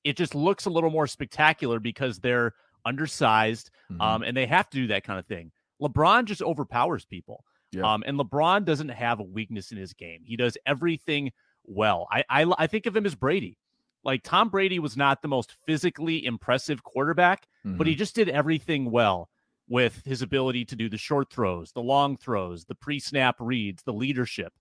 it 0.05 0.16
just 0.16 0.35
looks 0.35 0.64
a 0.64 0.71
little 0.71 0.88
more 0.88 1.07
spectacular 1.07 1.78
because 1.78 2.19
they're 2.19 2.55
undersized 2.87 3.71
mm-hmm. 3.93 4.00
um, 4.00 4.23
and 4.23 4.35
they 4.35 4.47
have 4.47 4.71
to 4.71 4.78
do 4.78 4.87
that 4.87 5.05
kind 5.05 5.19
of 5.19 5.26
thing. 5.26 5.52
LeBron 5.83 6.25
just 6.25 6.40
overpowers 6.40 7.05
people. 7.05 7.45
Yeah. 7.73 7.93
Um, 7.93 8.05
and 8.07 8.19
LeBron 8.19 8.64
doesn't 8.64 8.88
have 8.88 9.21
a 9.21 9.25
weakness 9.25 9.71
in 9.71 9.76
his 9.76 9.93
game. 9.93 10.23
He 10.25 10.37
does 10.37 10.57
everything 10.64 11.33
well. 11.66 12.09
I, 12.11 12.25
I 12.31 12.52
I 12.57 12.66
think 12.69 12.87
of 12.87 12.97
him 12.97 13.05
as 13.05 13.14
Brady. 13.14 13.59
Like 14.02 14.23
Tom 14.23 14.49
Brady 14.49 14.78
was 14.78 14.97
not 14.97 15.21
the 15.21 15.28
most 15.28 15.57
physically 15.66 16.25
impressive 16.25 16.83
quarterback, 16.85 17.47
mm-hmm. 17.66 17.76
but 17.76 17.87
he 17.87 17.94
mm-hmm. 17.94 17.99
just 17.99 18.14
did 18.14 18.28
everything 18.28 18.90
well 18.90 19.28
with 19.68 20.02
his 20.04 20.23
ability 20.23 20.64
to 20.64 20.76
do 20.76 20.88
the 20.88 20.99
short 20.99 21.30
throws, 21.30 21.73
the 21.73 21.82
long 21.82 22.16
throws, 22.16 22.64
the 22.64 22.75
pre-snap 22.75 23.37
reads, 23.40 23.82
the 23.82 23.92
leadership. 23.92 24.52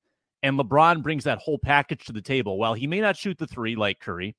And 0.41 0.59
LeBron 0.59 1.01
brings 1.03 1.23
that 1.23 1.39
whole 1.39 1.59
package 1.59 2.05
to 2.05 2.13
the 2.13 2.21
table. 2.21 2.57
While 2.57 2.73
he 2.73 2.87
may 2.87 3.01
not 3.01 3.17
shoot 3.17 3.37
the 3.37 3.47
three 3.47 3.75
like 3.75 3.99
Curry, 3.99 4.35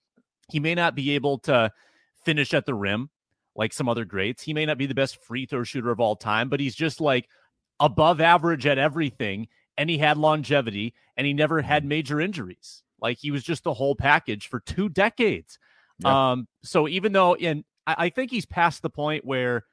he 0.49 0.61
may 0.61 0.75
not 0.75 0.95
be 0.95 1.13
able 1.13 1.39
to 1.41 1.71
finish 2.25 2.55
at 2.55 2.67
the 2.67 2.75
rim 2.75 3.11
like 3.55 3.73
some 3.73 3.89
other 3.89 4.05
greats. 4.05 4.43
He 4.43 4.55
may 4.55 4.67
not 4.67 4.79
be 4.79 4.87
the 4.87 4.95
best 4.95 5.23
free 5.23 5.47
throw 5.47 5.65
shooter 5.65 5.91
of 5.91 6.01
all 6.01 6.17
time, 6.17 6.49
but 6.49 6.61
he's 6.61 6.75
just 6.75 7.01
like 7.01 7.29
above 7.81 8.21
average 8.21 8.67
at 8.67 8.79
everything. 8.79 9.49
And 9.79 9.91
he 9.91 9.99
had 9.99 10.17
longevity 10.17 10.95
and 11.17 11.27
he 11.27 11.33
never 11.33 11.63
had 11.63 11.83
mm-hmm. 11.83 11.89
major 11.89 12.21
injuries. 12.21 12.83
Like 13.01 13.19
he 13.19 13.31
was 13.31 13.43
just 13.43 13.65
the 13.65 13.75
whole 13.75 13.95
package 13.95 14.49
for 14.49 14.61
two 14.61 14.89
decades. 14.89 15.59
Yeah. 15.99 16.33
Um, 16.33 16.49
so 16.63 16.89
even 16.89 17.13
though, 17.13 17.35
and 17.35 17.65
I, 17.87 17.95
I 17.99 18.09
think 18.09 18.31
he's 18.31 18.47
past 18.47 18.83
the 18.83 18.91
point 18.91 19.25
where 19.25 19.65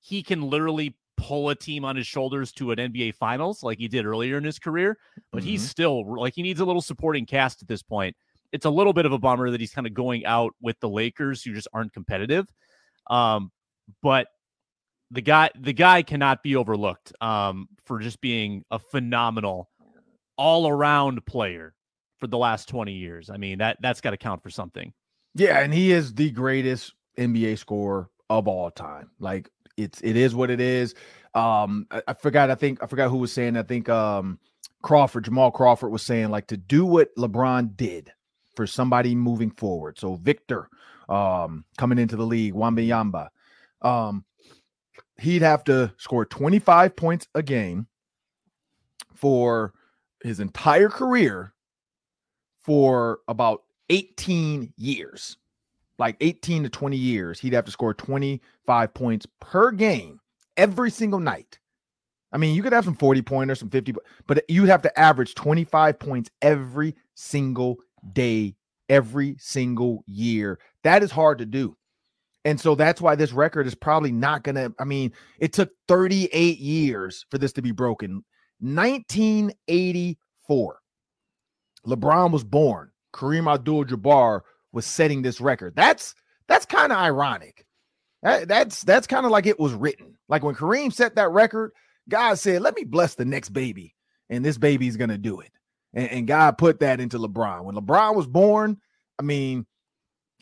he 0.00 0.22
can 0.22 0.42
literally 0.42 0.96
pull 1.16 1.48
a 1.48 1.54
team 1.54 1.84
on 1.84 1.96
his 1.96 2.06
shoulders 2.06 2.52
to 2.52 2.70
an 2.70 2.78
NBA 2.78 3.14
finals 3.14 3.62
like 3.62 3.78
he 3.78 3.88
did 3.88 4.04
earlier 4.04 4.38
in 4.38 4.44
his 4.44 4.58
career, 4.58 4.98
but 5.32 5.40
mm-hmm. 5.40 5.48
he's 5.48 5.68
still 5.68 6.16
like 6.16 6.34
he 6.34 6.42
needs 6.42 6.60
a 6.60 6.64
little 6.64 6.82
supporting 6.82 7.26
cast 7.26 7.62
at 7.62 7.68
this 7.68 7.82
point. 7.82 8.16
It's 8.52 8.66
a 8.66 8.70
little 8.70 8.92
bit 8.92 9.06
of 9.06 9.12
a 9.12 9.18
bummer 9.18 9.50
that 9.50 9.60
he's 9.60 9.72
kind 9.72 9.86
of 9.86 9.94
going 9.94 10.24
out 10.24 10.52
with 10.60 10.78
the 10.80 10.88
Lakers 10.88 11.42
who 11.42 11.52
just 11.52 11.68
aren't 11.72 11.92
competitive. 11.92 12.46
Um, 13.08 13.50
but 14.02 14.28
the 15.10 15.22
guy 15.22 15.50
the 15.58 15.72
guy 15.72 16.02
cannot 16.02 16.42
be 16.42 16.56
overlooked 16.56 17.12
um, 17.20 17.68
for 17.84 18.00
just 18.00 18.20
being 18.20 18.64
a 18.70 18.78
phenomenal 18.78 19.70
all 20.36 20.68
around 20.68 21.24
player 21.26 21.74
for 22.18 22.26
the 22.26 22.38
last 22.38 22.68
20 22.68 22.92
years. 22.92 23.30
I 23.30 23.36
mean, 23.36 23.58
that 23.58 23.78
that's 23.80 24.00
got 24.00 24.10
to 24.10 24.16
count 24.16 24.42
for 24.42 24.50
something. 24.50 24.92
Yeah, 25.34 25.60
and 25.60 25.72
he 25.72 25.92
is 25.92 26.14
the 26.14 26.30
greatest 26.30 26.94
NBA 27.16 27.58
scorer 27.58 28.08
of 28.30 28.48
all 28.48 28.70
time. 28.70 29.10
Like 29.18 29.50
it's 29.76 30.00
it 30.02 30.16
is 30.16 30.34
what 30.34 30.50
it 30.50 30.60
is. 30.60 30.94
Um 31.34 31.86
I, 31.90 32.02
I 32.08 32.14
forgot 32.14 32.50
I 32.50 32.54
think 32.54 32.82
I 32.82 32.86
forgot 32.86 33.10
who 33.10 33.18
was 33.18 33.32
saying 33.32 33.56
I 33.56 33.62
think 33.62 33.88
um 33.88 34.38
Crawford, 34.82 35.24
Jamal 35.24 35.50
Crawford 35.50 35.90
was 35.90 36.02
saying 36.02 36.30
like 36.30 36.48
to 36.48 36.56
do 36.56 36.84
what 36.84 37.14
LeBron 37.16 37.76
did 37.76 38.12
for 38.54 38.66
somebody 38.66 39.14
moving 39.14 39.50
forward. 39.50 39.98
So 39.98 40.14
Victor 40.16 40.68
um 41.08 41.64
coming 41.78 41.98
into 41.98 42.16
the 42.16 42.26
league, 42.26 42.54
Wembanyama, 42.54 43.28
um 43.82 44.24
he'd 45.18 45.42
have 45.42 45.64
to 45.64 45.92
score 45.96 46.26
25 46.26 46.94
points 46.94 47.26
a 47.34 47.42
game 47.42 47.86
for 49.14 49.72
his 50.22 50.40
entire 50.40 50.88
career 50.88 51.54
for 52.62 53.20
about 53.28 53.62
18 53.90 54.72
years. 54.76 55.36
Like 55.98 56.16
18 56.20 56.64
to 56.64 56.68
20 56.68 56.94
years, 56.96 57.40
he'd 57.40 57.54
have 57.54 57.64
to 57.64 57.70
score 57.70 57.94
25 57.94 58.94
points 58.94 59.26
per 59.40 59.70
game 59.70 60.20
every 60.56 60.90
single 60.90 61.20
night. 61.20 61.58
I 62.32 62.38
mean, 62.38 62.54
you 62.54 62.62
could 62.62 62.74
have 62.74 62.84
some 62.84 62.96
40 62.96 63.22
pointers, 63.22 63.60
some 63.60 63.70
50, 63.70 63.94
but 64.26 64.44
you'd 64.48 64.68
have 64.68 64.82
to 64.82 64.98
average 64.98 65.34
25 65.34 65.98
points 65.98 66.28
every 66.42 66.94
single 67.14 67.76
day, 68.12 68.56
every 68.88 69.36
single 69.38 70.04
year. 70.06 70.58
That 70.82 71.02
is 71.02 71.10
hard 71.10 71.38
to 71.38 71.46
do. 71.46 71.76
And 72.44 72.60
so 72.60 72.74
that's 72.74 73.00
why 73.00 73.14
this 73.16 73.32
record 73.32 73.66
is 73.66 73.74
probably 73.74 74.12
not 74.12 74.44
going 74.44 74.56
to. 74.56 74.74
I 74.78 74.84
mean, 74.84 75.12
it 75.40 75.52
took 75.52 75.70
38 75.88 76.58
years 76.58 77.26
for 77.30 77.38
this 77.38 77.52
to 77.54 77.62
be 77.62 77.72
broken. 77.72 78.22
1984. 78.60 80.78
LeBron 81.86 82.30
was 82.30 82.44
born. 82.44 82.92
Kareem 83.12 83.52
Abdul-Jabbar 83.52 84.42
was 84.76 84.86
setting 84.86 85.22
this 85.22 85.40
record. 85.40 85.74
That's 85.74 86.14
that's 86.46 86.66
kind 86.66 86.92
of 86.92 86.98
ironic. 86.98 87.66
That, 88.22 88.46
that's 88.46 88.82
that's 88.82 89.06
kind 89.06 89.24
of 89.24 89.32
like 89.32 89.46
it 89.46 89.58
was 89.58 89.72
written. 89.72 90.16
Like 90.28 90.44
when 90.44 90.54
Kareem 90.54 90.92
set 90.92 91.16
that 91.16 91.30
record, 91.30 91.72
God 92.08 92.34
said, 92.34 92.62
"Let 92.62 92.76
me 92.76 92.84
bless 92.84 93.14
the 93.14 93.24
next 93.24 93.48
baby, 93.48 93.94
and 94.28 94.44
this 94.44 94.58
baby's 94.58 94.96
gonna 94.96 95.18
do 95.18 95.40
it." 95.40 95.50
And, 95.94 96.10
and 96.10 96.26
God 96.28 96.58
put 96.58 96.80
that 96.80 97.00
into 97.00 97.18
LeBron. 97.18 97.64
When 97.64 97.74
LeBron 97.74 98.14
was 98.14 98.26
born, 98.26 98.76
I 99.18 99.22
mean, 99.22 99.66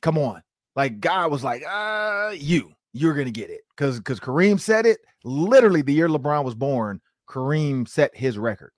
come 0.02 0.18
on, 0.18 0.42
like 0.74 0.98
God 0.98 1.30
was 1.30 1.44
like, 1.44 1.62
"Uh, 1.66 2.32
you, 2.36 2.72
you're 2.92 3.14
gonna 3.14 3.30
get 3.30 3.50
it," 3.50 3.60
because 3.76 3.98
because 3.98 4.20
Kareem 4.20 4.58
said 4.58 4.84
it. 4.84 4.98
Literally, 5.22 5.82
the 5.82 5.94
year 5.94 6.08
LeBron 6.08 6.44
was 6.44 6.56
born, 6.56 7.00
Kareem 7.30 7.88
set 7.88 8.16
his 8.16 8.36
record. 8.36 8.72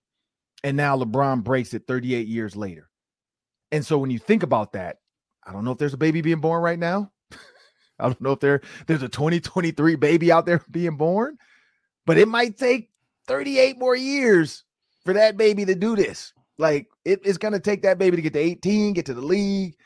And 0.62 0.76
now 0.76 0.96
LeBron 0.98 1.42
breaks 1.44 1.74
it 1.74 1.86
38 1.88 2.26
years 2.26 2.56
later. 2.56 2.88
And 3.72 3.84
so 3.84 3.98
when 3.98 4.10
you 4.10 4.18
think 4.18 4.42
about 4.42 4.72
that, 4.72 4.98
I 5.46 5.52
don't 5.52 5.64
know 5.64 5.70
if 5.70 5.78
there's 5.78 5.94
a 5.94 5.98
baby 5.98 6.20
being 6.20 6.40
born 6.40 6.62
right 6.62 6.78
now. 6.78 7.12
I 7.98 8.04
don't 8.04 8.20
know 8.20 8.32
if 8.32 8.40
there 8.40 8.60
there's 8.86 9.02
a 9.02 9.08
2023 9.08 9.94
baby 9.96 10.32
out 10.32 10.44
there 10.44 10.62
being 10.70 10.96
born, 10.96 11.38
but 12.04 12.18
it 12.18 12.28
might 12.28 12.58
take 12.58 12.90
38 13.28 13.78
more 13.78 13.96
years 13.96 14.64
for 15.04 15.14
that 15.14 15.36
baby 15.36 15.64
to 15.64 15.74
do 15.74 15.96
this. 15.96 16.32
Like 16.58 16.88
it, 17.04 17.20
it's 17.24 17.38
gonna 17.38 17.60
take 17.60 17.82
that 17.82 17.98
baby 17.98 18.16
to 18.16 18.22
get 18.22 18.32
to 18.32 18.40
18, 18.40 18.94
get 18.94 19.06
to 19.06 19.14
the 19.14 19.20
league, 19.20 19.76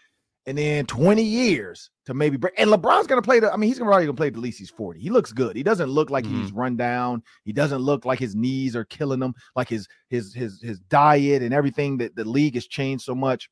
and 0.47 0.57
then 0.57 0.87
20 0.87 1.23
years 1.23 1.91
to 2.07 2.15
maybe 2.15 2.37
break. 2.37 2.55
And 2.57 2.71
LeBron's 2.71 3.07
gonna 3.07 3.23
play 3.23 3.41
the. 3.41 3.53
I 3.53 3.57
mean, 3.57 3.69
he's 3.69 3.79
gonna 3.79 3.91
probably 3.91 4.07
gonna 4.07 4.17
play 4.17 4.29
at 4.29 4.37
least 4.37 4.59
he's 4.59 4.71
40. 4.71 5.01
He 5.01 5.11
looks 5.11 5.33
good. 5.33 5.57
He 5.57 5.63
doesn't 5.63 5.91
look 5.91 6.11
like 6.11 6.25
mm-hmm. 6.25 6.43
he's 6.43 6.53
run 6.53 6.77
down. 6.77 7.23
He 7.45 7.53
doesn't 7.53 7.81
look 7.81 8.05
like 8.05 8.19
his 8.19 8.35
knees 8.35 8.75
are 8.77 8.85
killing 8.85 9.21
him. 9.21 9.35
Like 9.57 9.69
his 9.69 9.87
his 10.09 10.33
his 10.33 10.61
his 10.63 10.81
diet 10.81 11.43
and 11.43 11.53
everything 11.53 11.99
that 11.99 12.17
the 12.17 12.25
league 12.25 12.55
has 12.55 12.67
changed 12.67 13.05
so 13.05 13.15
much. 13.15 13.51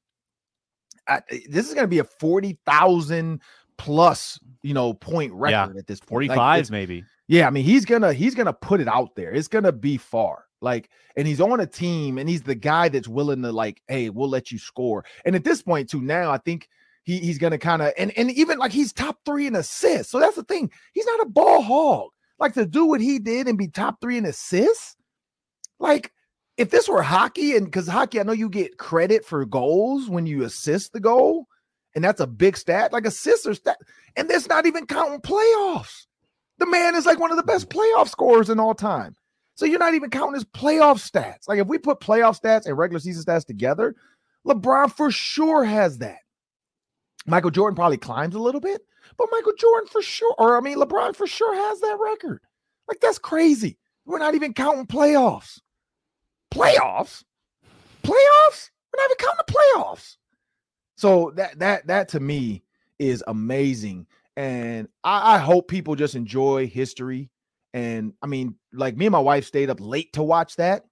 I, 1.09 1.23
this 1.49 1.69
is 1.69 1.75
gonna 1.75 1.88
be 1.88 1.99
a 1.99 2.05
40,000 2.05 3.41
plus 3.77 4.38
you 4.62 4.75
know 4.75 4.93
point 4.93 5.33
record 5.33 5.75
yeah. 5.75 5.79
at 5.79 5.87
this 5.87 6.00
point. 6.00 6.31
45s 6.31 6.37
like 6.37 6.71
maybe. 6.71 7.05
Yeah, 7.27 7.47
I 7.47 7.50
mean 7.50 7.65
he's 7.65 7.85
gonna 7.85 8.12
he's 8.12 8.35
gonna 8.35 8.53
put 8.53 8.81
it 8.81 8.88
out 8.88 9.15
there. 9.17 9.33
It's 9.33 9.49
gonna 9.49 9.73
be 9.73 9.97
far. 9.97 10.45
Like, 10.61 10.91
and 11.17 11.27
he's 11.27 11.41
on 11.41 11.61
a 11.61 11.67
team, 11.67 12.19
and 12.19 12.29
he's 12.29 12.43
the 12.43 12.55
guy 12.55 12.88
that's 12.88 13.09
willing 13.09 13.43
to 13.43 13.53
like, 13.53 13.83
hey, 13.88 14.11
we'll 14.11 14.29
let 14.29 14.50
you 14.50 14.59
score. 14.59 15.05
And 15.25 15.37
at 15.37 15.45
this 15.45 15.62
point, 15.62 15.88
too, 15.88 16.00
now 16.00 16.31
I 16.31 16.38
think 16.38 16.69
he, 17.05 17.19
he's 17.19 17.38
going 17.38 17.53
to 17.53 17.59
kind 17.59 17.83
of 17.83 17.93
and 17.97 18.17
and 18.19 18.31
even 18.33 18.59
like 18.59 18.73
he's 18.73 18.93
top 18.93 19.19
three 19.25 19.47
in 19.47 19.55
assists. 19.57 20.11
So 20.11 20.19
that's 20.19 20.37
the 20.37 20.45
thing. 20.45 20.71
He's 20.95 21.07
not 21.07 21.21
a 21.21 21.31
ball 21.31 21.62
hog. 21.62 22.11
Like 22.38 22.55
to 22.55 22.67
do 22.67 22.87
what 22.87 23.00
he 23.00 23.19
did 23.19 23.49
and 23.49 23.59
be 23.59 23.69
top 23.69 24.00
three 24.00 24.19
in 24.19 24.27
assists. 24.27 24.97
Like 25.81 26.12
if 26.59 26.71
this 26.71 26.88
were 26.88 27.03
hockey, 27.03 27.57
and 27.57 27.65
because 27.65 27.87
hockey, 27.87 28.19
I 28.21 28.25
know 28.25 28.33
you 28.33 28.50
get 28.50 28.79
credit 28.79 29.25
for 29.25 29.47
goals 29.47 30.11
when 30.11 30.27
you 30.27 30.43
assist 30.43 30.93
the 30.93 31.00
goal, 31.00 31.47
and 31.95 32.05
that's 32.05 32.21
a 32.21 32.27
big 32.27 32.57
stat. 32.57 32.93
Like 32.93 33.07
assists 33.07 33.47
are 33.47 33.55
stat, 33.55 33.79
and 34.17 34.29
that's 34.29 34.49
not 34.49 34.67
even 34.67 34.85
counting 34.85 35.21
playoffs. 35.21 36.07
The 36.59 36.67
man 36.67 36.97
is 36.97 37.07
like 37.07 37.21
one 37.21 37.31
of 37.31 37.37
the 37.37 37.45
best 37.45 37.71
playoff 37.71 38.09
scorers 38.09 38.50
in 38.50 38.59
all 38.59 38.75
time. 38.75 39.15
So 39.55 39.67
you're 39.67 39.79
not 39.79 39.95
even 39.95 40.11
counting 40.11 40.35
his 40.35 40.45
playoff 40.45 40.99
stats. 40.99 41.49
Like 41.49 41.61
if 41.61 41.69
we 41.69 41.79
put 41.79 42.00
playoff 42.00 42.41
stats 42.41 42.67
and 42.67 42.77
regular 42.77 43.00
season 43.00 43.25
stats 43.25 43.47
together, 43.47 43.95
LeBron 44.45 44.93
for 44.93 45.12
sure 45.12 45.65
has 45.65 45.99
that. 45.99 46.19
Michael 47.27 47.50
Jordan 47.50 47.77
probably 47.77 47.99
climbs 47.99 48.35
a 48.35 48.41
little 48.41 48.61
bit, 48.61 48.81
but 49.17 49.29
Michael 49.31 49.53
Jordan 49.59 49.88
for 49.88 50.03
sure, 50.03 50.35
or 50.38 50.57
I 50.57 50.61
mean, 50.61 50.79
LeBron 50.79 51.15
for 51.15 51.27
sure 51.29 51.55
has 51.55 51.81
that 51.81 51.99
record. 52.00 52.41
Like, 52.88 52.99
that's 53.00 53.19
crazy. 53.19 53.79
We're 54.07 54.19
not 54.19 54.35
even 54.35 54.55
counting 54.55 54.87
playoffs. 54.87 55.61
Playoffs? 56.52 57.25
Playoffs? 58.02 58.71
We're 58.93 59.02
not 59.02 59.11
even 59.11 59.17
counting 59.19 59.45
the 59.47 59.52
playoffs. 59.52 60.17
So 60.97 61.33
that 61.37 61.59
that 61.59 61.87
that 61.87 62.09
to 62.11 62.21
me 62.21 62.62
is 62.99 63.23
amazing. 63.26 64.07
And 64.37 64.88
I, 65.05 65.35
I 65.35 65.38
hope 65.38 65.69
people 65.69 65.95
just 65.95 66.14
enjoy 66.14 66.67
history. 66.67 67.31
And 67.75 68.12
I 68.23 68.26
mean, 68.26 68.55
like 68.73 68.97
me 68.97 69.07
and 69.07 69.12
my 69.12 69.19
wife 69.19 69.45
stayed 69.47 69.71
up 69.71 69.78
late 69.81 70.12
to 70.14 70.23
watch 70.23 70.57
that. 70.57 70.85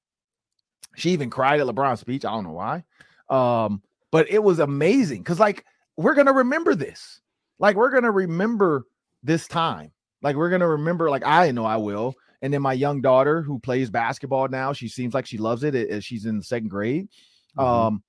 She 0.97 1.11
even 1.11 1.31
cried 1.31 1.61
at 1.61 1.67
LeBron's 1.67 2.01
speech. 2.01 2.25
I 2.25 2.31
don't 2.31 2.45
know 2.45 2.53
why. 2.53 2.85
Um, 3.29 3.83
but 4.11 4.31
it 4.31 4.43
was 4.43 4.61
amazing 4.61 5.23
because, 5.23 5.41
like, 5.41 5.65
we're 5.97 6.15
to 6.27 6.33
remember 6.33 6.75
this. 6.75 7.21
Like 7.59 7.77
we're 7.77 7.91
to 8.05 8.11
remember 8.11 8.85
this 9.23 9.47
time. 9.47 9.93
Like 10.23 10.37
we're 10.37 10.51
to 10.61 10.69
remember 10.69 11.11
like 11.11 11.25
I 11.25 11.51
know 11.51 11.65
I 11.65 11.77
will. 11.77 12.15
And 12.43 12.53
then 12.53 12.63
my 12.63 12.73
young 12.73 13.01
daughter 13.01 13.43
who 13.43 13.59
plays 13.59 13.91
basketball 13.91 14.49
now, 14.49 14.73
she 14.73 14.89
seems 14.89 15.15
like 15.15 15.27
she 15.27 15.39
loves 15.39 15.63
it 15.65 15.75
as 15.75 16.05
she's 16.05 16.27
in 16.27 16.39
the 16.39 16.45
second 16.45 16.69
grade. 16.69 17.09
Mm-hmm. 17.57 17.61
Um 17.61 18.03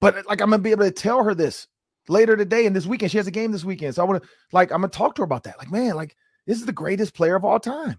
but 0.00 0.14
like 0.26 0.40
I'm 0.40 0.48
going 0.48 0.60
to 0.60 0.64
be 0.64 0.70
able 0.70 0.84
to 0.84 0.90
tell 0.90 1.22
her 1.22 1.34
this 1.34 1.66
later 2.08 2.36
today 2.36 2.66
and 2.66 2.74
this 2.74 2.86
weekend. 2.86 3.10
She 3.10 3.18
has 3.18 3.26
a 3.26 3.32
game 3.32 3.52
this 3.52 3.64
weekend. 3.64 3.94
So 3.94 4.02
I 4.02 4.06
want 4.06 4.22
to 4.22 4.28
like 4.52 4.72
I'm 4.72 4.80
gonna 4.80 4.88
talk 4.88 5.14
to 5.14 5.22
her 5.22 5.24
about 5.24 5.44
that. 5.44 5.58
Like, 5.58 5.70
man, 5.70 5.94
like 5.94 6.16
this 6.46 6.58
is 6.58 6.66
the 6.66 6.72
greatest 6.72 7.14
player 7.14 7.36
of 7.36 7.44
all 7.44 7.60
time. 7.60 7.98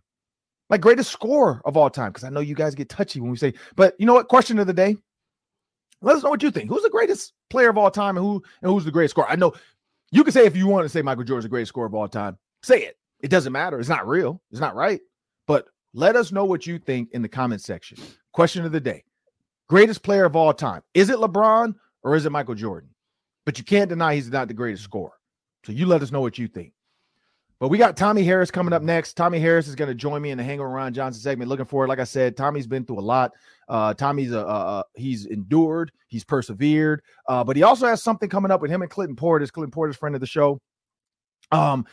Like 0.70 0.82
greatest 0.82 1.12
scorer 1.12 1.62
of 1.66 1.78
all 1.78 1.90
time. 1.90 2.12
Because 2.12 2.24
I 2.24 2.30
know 2.30 2.40
you 2.40 2.56
guys 2.56 2.76
get 2.76 2.90
touchy 2.90 3.20
when 3.20 3.32
we 3.32 3.38
say, 3.38 3.54
but 3.76 3.96
you 4.00 4.06
know 4.06 4.14
what? 4.14 4.28
Question 4.28 4.60
of 4.60 4.68
the 4.68 4.74
day. 4.74 4.98
Let 6.02 6.16
us 6.16 6.24
know 6.24 6.30
what 6.32 6.42
you 6.42 6.50
think. 6.50 6.70
Who's 6.70 6.82
the 6.82 6.90
greatest 6.90 7.34
player 7.50 7.70
of 7.70 7.78
all 7.78 7.92
time 7.92 8.18
and 8.18 8.26
who 8.26 8.44
and 8.62 8.72
who's 8.72 8.86
the 8.86 8.92
greatest 8.92 9.12
scorer? 9.12 9.30
I 9.30 9.36
know 9.36 9.54
you 10.12 10.24
can 10.24 10.34
say 10.34 10.46
if 10.46 10.56
you 10.56 10.68
want 10.68 10.86
to 10.86 10.90
say 10.90 11.02
Michael 11.02 11.24
Jordan's 11.24 11.46
the 11.46 11.50
greatest 11.50 11.70
scorer 11.70 11.88
of 11.88 11.94
all 11.94 12.08
time, 12.08 12.38
say 12.64 12.84
it. 12.84 12.98
It 13.22 13.30
doesn't 13.30 13.54
matter. 13.54 13.80
It's 13.80 13.90
not 13.90 14.08
real. 14.08 14.42
It's 14.52 14.60
not 14.60 14.76
right. 14.76 15.00
But 15.48 15.68
let 15.94 16.16
us 16.16 16.32
know 16.32 16.46
what 16.46 16.66
you 16.66 16.80
think 16.80 17.10
in 17.12 17.22
the 17.22 17.30
comment 17.30 17.62
section. 17.62 17.98
Question 18.34 18.66
of 18.66 18.72
the 18.72 18.80
day. 18.80 19.04
Greatest 19.68 20.04
player 20.04 20.26
of 20.26 20.36
all 20.36 20.54
time. 20.54 20.82
Is 20.94 21.10
it 21.10 21.18
LeBron 21.18 21.76
or 22.04 22.16
is 22.16 22.26
it 22.26 22.32
Michael 22.32 22.56
Jordan? 22.56 22.90
But 23.46 23.58
you 23.58 23.64
can't 23.64 23.90
deny 23.90 24.16
he's 24.16 24.30
not 24.30 24.48
the 24.48 24.54
greatest 24.54 24.84
scorer. 24.84 25.14
So 25.66 25.72
you 25.72 25.86
let 25.86 26.02
us 26.02 26.12
know 26.12 26.22
what 26.22 26.38
you 26.38 26.48
think. 26.48 26.74
But 27.60 27.68
we 27.68 27.78
got 27.78 27.96
Tommie 27.96 28.24
Harris 28.24 28.50
coming 28.50 28.74
up 28.74 28.82
next. 28.82 29.14
Tommie 29.14 29.40
Harris 29.40 29.68
is 29.68 29.76
going 29.76 29.88
to 29.88 29.94
join 29.94 30.20
me 30.20 30.32
in 30.32 30.38
the 30.40 30.44
Hang 30.44 30.58
with 30.58 30.68
Ron 30.68 30.96
Johnson 30.96 31.22
segment. 31.22 31.48
Looking 31.48 31.68
forward. 31.68 31.90
Like 31.90 32.00
I 32.00 32.06
said, 32.06 32.36
Tommie's 32.36 32.66
been 32.66 32.86
through 32.86 32.98
a 32.98 33.02
lot. 33.02 33.34
Uh, 33.70 33.94
Tommie's 33.94 34.32
a, 34.32 34.40
a, 34.40 34.84
he's 34.96 35.28
endured, 35.28 35.92
he's 36.08 36.24
persevered, 36.24 37.04
uh, 37.28 37.44
but 37.44 37.56
he 37.56 37.62
also 37.62 37.86
has 37.86 38.02
something 38.02 38.30
coming 38.30 38.50
up 38.50 38.62
with 38.62 38.72
him 38.72 38.82
and 38.82 38.90
Clinton 38.90 39.16
Portis. 39.16 39.52
Clinton 39.52 39.72
Portis, 39.72 39.96
friend 39.96 40.16
of 40.16 40.22
the 40.22 40.28
show, 40.28 40.60
um, 41.52 41.86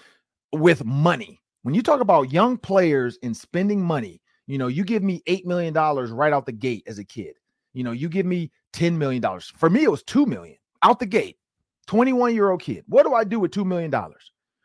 with 0.52 0.86
money. 0.86 1.38
When 1.62 1.74
you 1.74 1.82
talk 1.82 2.00
about 2.00 2.32
young 2.32 2.56
players 2.56 3.18
and 3.22 3.36
spending 3.36 3.82
money, 3.82 4.20
you 4.46 4.58
know, 4.58 4.68
you 4.68 4.84
give 4.84 5.02
me 5.02 5.22
eight 5.26 5.46
million 5.46 5.74
dollars 5.74 6.10
right 6.10 6.32
out 6.32 6.46
the 6.46 6.52
gate 6.52 6.84
as 6.86 6.98
a 6.98 7.04
kid. 7.04 7.34
You 7.74 7.84
know, 7.84 7.92
you 7.92 8.08
give 8.08 8.26
me 8.26 8.50
ten 8.72 8.96
million 8.96 9.20
dollars. 9.20 9.52
For 9.56 9.68
me, 9.68 9.84
it 9.84 9.90
was 9.90 10.02
two 10.02 10.26
million 10.26 10.56
out 10.82 10.98
the 10.98 11.06
gate. 11.06 11.36
21 11.88 12.34
year 12.34 12.50
old 12.50 12.62
kid. 12.62 12.84
What 12.86 13.04
do 13.04 13.14
I 13.14 13.24
do 13.24 13.40
with 13.40 13.50
$2 13.50 13.64
million? 13.64 13.92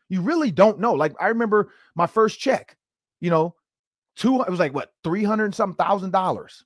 You 0.08 0.20
really 0.20 0.50
don't 0.50 0.78
know. 0.78 0.92
Like 0.92 1.14
I 1.20 1.28
remember 1.28 1.70
my 1.96 2.06
first 2.06 2.38
check, 2.38 2.76
you 3.20 3.30
know, 3.30 3.54
two, 4.14 4.40
it 4.42 4.50
was 4.50 4.60
like 4.60 4.74
what, 4.74 4.92
300 5.02 5.46
and 5.46 5.54
some 5.54 5.74
thousand 5.74 6.12
dollars. 6.12 6.64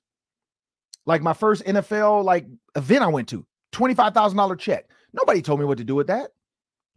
Like 1.05 1.21
my 1.21 1.33
first 1.33 1.63
NFL 1.65 2.23
like 2.25 2.45
event 2.75 3.03
I 3.03 3.07
went 3.07 3.29
to, 3.29 3.45
$25,000 3.71 4.59
check. 4.59 4.89
Nobody 5.13 5.41
told 5.41 5.59
me 5.59 5.65
what 5.65 5.77
to 5.79 5.83
do 5.83 5.95
with 5.95 6.07
that. 6.07 6.31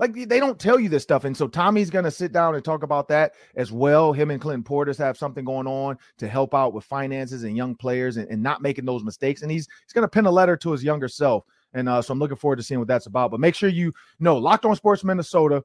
Like 0.03 0.15
they 0.29 0.41
don't 0.41 0.59
tell 0.59 0.79
you 0.79 0.91
this 0.91 1.03
stuff. 1.03 1.25
And 1.25 1.35
so 1.37 1.49
Tommie's 1.49 1.89
going 1.89 2.05
to 2.05 2.11
sit 2.11 2.33
down 2.33 2.55
and 2.55 2.65
talk 2.65 2.83
about 2.83 3.09
that 3.09 3.33
as 3.55 3.73
well. 3.73 4.13
Him 4.13 4.31
and 4.31 4.41
Clinton 4.41 4.65
Portis 4.65 4.99
have 4.99 5.17
something 5.17 5.45
going 5.45 5.67
on 5.67 5.97
to 6.19 6.29
help 6.29 6.55
out 6.55 6.75
with 6.75 6.85
finances 6.85 7.45
and 7.45 7.57
young 7.57 7.75
players 7.75 8.17
and, 8.17 8.29
and 8.29 8.43
not 8.43 8.61
making 8.61 8.85
those 8.85 9.05
mistakes. 9.05 9.43
And 9.43 9.51
he's 9.51 9.69
he's 9.85 9.93
going 9.95 10.03
to 10.03 10.09
pen 10.09 10.27
a 10.27 10.31
letter 10.31 10.57
to 10.59 10.73
his 10.73 10.85
younger 10.85 11.09
self 11.09 11.45
and 11.75 11.89
uh, 11.89 12.03
so 12.03 12.13
I'm 12.13 12.19
looking 12.19 12.37
forward 12.37 12.57
to 12.57 12.63
seeing 12.63 12.81
what 12.81 12.89
that's 12.89 13.07
about. 13.07 13.31
But 13.31 13.41
make 13.41 13.55
sure 13.55 13.69
you 13.69 13.93
know 14.19 14.37
Locked 14.37 14.65
On 14.65 14.77
Sports 14.77 15.05
Minnesota 15.05 15.63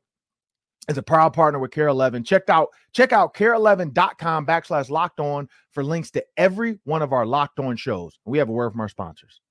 is 0.89 0.98
a 0.98 1.03
proud 1.03 1.34
partner 1.34 1.60
with 1.60 1.72
KARE 1.72 1.88
11. 1.88 2.24
Check 2.24 2.50
out 2.50 2.70
check 2.94 3.12
out 3.12 3.34
kare11.com 3.34 4.46
backslash 4.46 4.89
locked 4.89 5.20
on 5.20 5.50
for 5.72 5.84
links 5.84 6.12
to 6.12 6.24
every 6.38 6.79
one 6.86 7.01
of 7.01 7.13
our 7.13 7.25
locked 7.25 7.60
on 7.60 7.75
shows. 7.75 8.20
We 8.25 8.38
have 8.38 8.50
a 8.50 8.53
word 8.53 8.72
from 8.72 8.82
our 8.82 8.89
sponsors. 8.89 9.41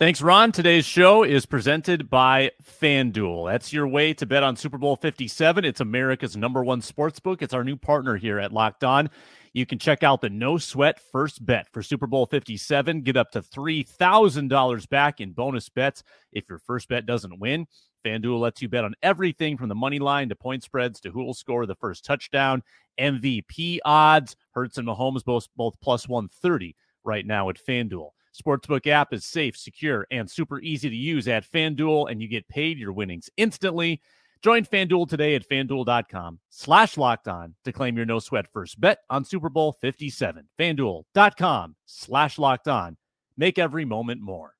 Thanks, 0.00 0.22
Ron. 0.22 0.52
Today's 0.52 0.84
show 0.84 1.24
is 1.24 1.44
presented 1.44 2.08
by 2.08 2.52
FanDuel. 2.80 3.50
That's 3.50 3.72
your 3.72 3.88
way 3.88 4.14
to 4.14 4.26
bet 4.26 4.44
on 4.44 4.54
Super 4.54 4.78
Bowl 4.78 4.94
57. 4.94 5.64
It's 5.64 5.80
America's 5.80 6.36
number 6.36 6.62
one 6.62 6.82
sports 6.82 7.18
book. 7.18 7.42
It's 7.42 7.52
our 7.52 7.64
new 7.64 7.74
partner 7.74 8.14
here 8.16 8.38
at 8.38 8.52
Locked 8.52 8.84
On. 8.84 9.10
You 9.54 9.66
can 9.66 9.80
check 9.80 10.04
out 10.04 10.20
the 10.20 10.30
no 10.30 10.56
sweat 10.56 11.00
first 11.10 11.44
bet 11.44 11.66
for 11.72 11.82
Super 11.82 12.06
Bowl 12.06 12.26
57. 12.26 13.02
Get 13.02 13.16
up 13.16 13.32
to 13.32 13.42
$3,000 13.42 14.88
back 14.88 15.20
in 15.20 15.32
bonus 15.32 15.68
bets 15.68 16.04
if 16.32 16.48
your 16.48 16.60
first 16.60 16.88
bet 16.88 17.04
doesn't 17.04 17.40
win. 17.40 17.66
FanDuel 18.06 18.38
lets 18.38 18.62
you 18.62 18.68
bet 18.68 18.84
on 18.84 18.94
everything 19.02 19.56
from 19.56 19.68
the 19.68 19.74
money 19.74 19.98
line 19.98 20.28
to 20.28 20.36
point 20.36 20.62
spreads 20.62 21.00
to 21.00 21.10
who 21.10 21.24
will 21.24 21.34
score 21.34 21.66
the 21.66 21.74
first 21.74 22.04
touchdown, 22.04 22.62
MVP 23.00 23.80
odds. 23.84 24.36
Hurts 24.52 24.78
and 24.78 24.86
Mahomes 24.86 25.24
both, 25.24 25.48
both 25.56 25.74
plus 25.82 26.08
130 26.08 26.76
right 27.02 27.26
now 27.26 27.48
at 27.48 27.58
FanDuel. 27.58 28.10
Sportsbook 28.40 28.86
app 28.86 29.12
is 29.12 29.24
safe, 29.24 29.56
secure, 29.56 30.06
and 30.10 30.30
super 30.30 30.60
easy 30.60 30.88
to 30.88 30.96
use 30.96 31.28
at 31.28 31.50
FanDuel, 31.50 32.10
and 32.10 32.22
you 32.22 32.28
get 32.28 32.48
paid 32.48 32.78
your 32.78 32.92
winnings 32.92 33.28
instantly. 33.36 34.00
Join 34.42 34.64
FanDuel 34.64 35.08
today 35.08 35.34
at 35.34 35.48
fanduel.com 35.48 36.38
slash 36.48 36.96
locked 36.96 37.26
on 37.26 37.54
to 37.64 37.72
claim 37.72 37.96
your 37.96 38.06
no 38.06 38.20
sweat 38.20 38.46
first 38.52 38.80
bet 38.80 38.98
on 39.10 39.24
Super 39.24 39.48
Bowl 39.48 39.72
57. 39.80 40.48
FanDuel.com 40.58 41.74
slash 41.86 42.38
locked 42.38 42.68
on. 42.68 42.96
Make 43.36 43.58
every 43.58 43.84
moment 43.84 44.20
more. 44.20 44.54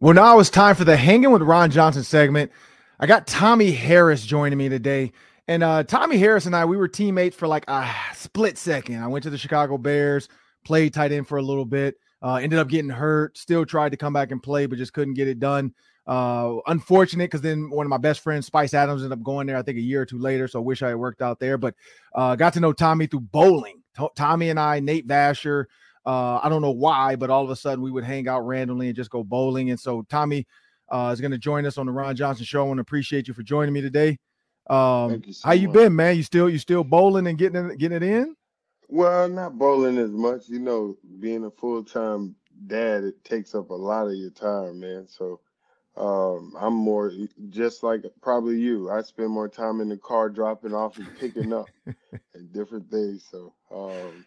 Well, 0.00 0.14
now 0.14 0.38
it's 0.40 0.50
time 0.50 0.74
for 0.74 0.84
the 0.84 0.96
Hanging 0.96 1.30
with 1.30 1.42
Ron 1.42 1.70
Johnson 1.70 2.02
segment. 2.02 2.50
I 2.98 3.06
got 3.06 3.26
Tommie 3.26 3.72
Harris 3.72 4.26
joining 4.26 4.58
me 4.58 4.68
today. 4.68 5.12
And 5.48 5.62
uh, 5.62 5.84
Tommie 5.84 6.18
Harris 6.18 6.46
and 6.46 6.54
I, 6.54 6.64
we 6.64 6.76
were 6.76 6.88
teammates 6.88 7.36
for 7.36 7.48
like 7.48 7.64
a 7.68 7.88
split 8.14 8.58
second. 8.58 9.02
I 9.02 9.06
went 9.06 9.22
to 9.24 9.30
the 9.30 9.38
Chicago 9.38 9.78
Bears, 9.78 10.28
played 10.64 10.94
tight 10.94 11.12
end 11.12 11.28
for 11.28 11.38
a 11.38 11.42
little 11.42 11.64
bit, 11.64 11.96
uh, 12.22 12.36
ended 12.36 12.58
up 12.58 12.68
getting 12.68 12.90
hurt, 12.90 13.36
still 13.36 13.66
tried 13.66 13.90
to 13.90 13.96
come 13.96 14.12
back 14.12 14.30
and 14.30 14.42
play, 14.42 14.66
but 14.66 14.78
just 14.78 14.92
couldn't 14.92 15.14
get 15.14 15.28
it 15.28 15.38
done. 15.38 15.74
Uh, 16.06 16.56
unfortunate 16.66 17.24
because 17.30 17.40
then 17.40 17.70
one 17.70 17.86
of 17.86 17.90
my 17.90 17.98
best 17.98 18.20
friends, 18.20 18.46
Spice 18.46 18.74
Adams, 18.74 19.02
ended 19.02 19.16
up 19.16 19.24
going 19.24 19.46
there. 19.46 19.56
I 19.56 19.62
think 19.62 19.78
a 19.78 19.82
year 19.82 20.02
or 20.02 20.06
two 20.06 20.18
later. 20.18 20.48
So 20.48 20.58
I 20.58 20.62
wish 20.62 20.82
I 20.82 20.88
had 20.88 20.96
worked 20.96 21.22
out 21.22 21.38
there. 21.38 21.58
But 21.58 21.74
uh, 22.14 22.34
got 22.36 22.54
to 22.54 22.60
know 22.60 22.72
Tommie 22.72 23.06
through 23.06 23.20
bowling. 23.20 23.82
T- 23.96 24.08
Tommie 24.16 24.50
and 24.50 24.58
I, 24.58 24.80
Nate 24.80 25.06
Vasher. 25.06 25.66
Uh, 26.04 26.40
I 26.42 26.48
don't 26.48 26.62
know 26.62 26.72
why, 26.72 27.14
but 27.14 27.30
all 27.30 27.44
of 27.44 27.50
a 27.50 27.56
sudden 27.56 27.82
we 27.82 27.92
would 27.92 28.04
hang 28.04 28.26
out 28.26 28.40
randomly 28.40 28.88
and 28.88 28.96
just 28.96 29.10
go 29.10 29.22
bowling. 29.22 29.70
And 29.70 29.78
so 29.78 30.02
Tommie 30.08 30.46
uh, 30.90 31.10
is 31.12 31.20
going 31.20 31.30
to 31.30 31.38
join 31.38 31.64
us 31.66 31.78
on 31.78 31.86
the 31.86 31.92
Ron 31.92 32.16
Johnson 32.16 32.44
Show. 32.44 32.64
I 32.64 32.66
want 32.66 32.78
to 32.78 32.82
appreciate 32.82 33.28
you 33.28 33.34
for 33.34 33.42
joining 33.42 33.72
me 33.72 33.80
today. 33.80 34.18
Um, 34.68 35.22
you 35.24 35.32
so 35.32 35.48
how 35.48 35.54
you 35.54 35.68
much. 35.68 35.74
been, 35.74 35.96
man? 35.96 36.16
You 36.16 36.22
still 36.22 36.48
you 36.48 36.58
still 36.58 36.84
bowling 36.84 37.26
and 37.26 37.38
getting 37.38 37.70
it, 37.70 37.78
getting 37.78 37.96
it 37.96 38.02
in? 38.02 38.36
Well, 38.92 39.28
not 39.30 39.58
bowling 39.58 39.98
as 39.98 40.12
much. 40.12 40.48
You 40.50 40.60
know, 40.60 40.98
being 41.20 41.46
a 41.46 41.52
full 41.52 41.84
time 41.84 42.36
dad, 42.68 43.04
it 43.04 43.24
takes 43.24 43.56
up 43.56 43.70
a 43.70 43.74
lot 43.74 44.08
of 44.08 44.14
your 44.16 44.30
time, 44.30 44.80
man. 44.80 45.08
So 45.08 45.40
um, 45.96 46.54
I'm 46.60 46.74
more 46.74 47.12
just 47.50 47.84
like 47.84 48.04
probably 48.22 48.60
you. 48.60 48.90
I 48.90 49.02
spend 49.02 49.30
more 49.30 49.48
time 49.48 49.80
in 49.80 49.90
the 49.90 49.98
car 49.98 50.30
dropping 50.30 50.74
off 50.74 50.98
and 50.98 51.14
picking 51.14 51.54
up 51.54 51.72
and 52.34 52.52
different 52.52 52.90
things. 52.90 53.26
So, 53.30 53.54
um, 53.72 54.26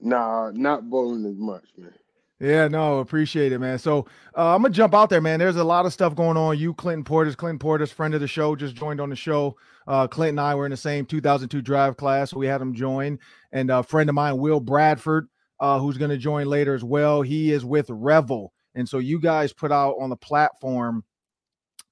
nah, 0.00 0.52
not 0.54 0.90
bowling 0.90 1.26
as 1.26 1.38
much, 1.38 1.66
man. 1.78 1.92
Yeah, 2.38 2.68
no, 2.68 2.98
appreciate 2.98 3.52
it, 3.52 3.58
man. 3.58 3.78
So 3.78 4.00
uh, 4.36 4.54
I'm 4.54 4.62
gonna 4.62 4.74
jump 4.74 4.94
out 4.94 5.08
there, 5.08 5.22
man. 5.22 5.38
There's 5.38 5.56
a 5.56 5.64
lot 5.64 5.86
of 5.86 5.92
stuff 5.92 6.14
going 6.14 6.36
on. 6.36 6.58
You, 6.58 6.74
Clinton 6.74 7.02
Portis, 7.02 7.36
Clinton 7.36 7.58
Portis 7.58 7.90
friend 7.90 8.14
of 8.14 8.20
the 8.20 8.28
show, 8.28 8.54
just 8.54 8.74
joined 8.74 9.00
on 9.00 9.08
the 9.08 9.16
show. 9.16 9.56
Uh, 9.86 10.06
Clinton 10.06 10.38
and 10.38 10.46
I 10.46 10.54
were 10.54 10.66
in 10.66 10.70
the 10.70 10.76
same 10.76 11.06
2002 11.06 11.62
drive 11.62 11.96
class, 11.96 12.30
so 12.30 12.38
we 12.38 12.46
had 12.46 12.60
him 12.60 12.74
join. 12.74 13.18
And 13.52 13.70
a 13.70 13.82
friend 13.82 14.10
of 14.10 14.14
mine, 14.14 14.36
Will 14.36 14.60
Bradford, 14.60 15.28
uh, 15.60 15.78
who's 15.78 15.96
to 15.96 16.18
join 16.18 16.46
later 16.46 16.74
as 16.74 16.84
well. 16.84 17.22
He 17.22 17.52
is 17.52 17.64
with 17.64 17.86
Revel, 17.88 18.52
and 18.74 18.86
so 18.86 18.98
you 18.98 19.18
guys 19.18 19.54
put 19.54 19.72
out 19.72 19.96
on 19.98 20.10
the 20.10 20.16
platform 20.16 21.04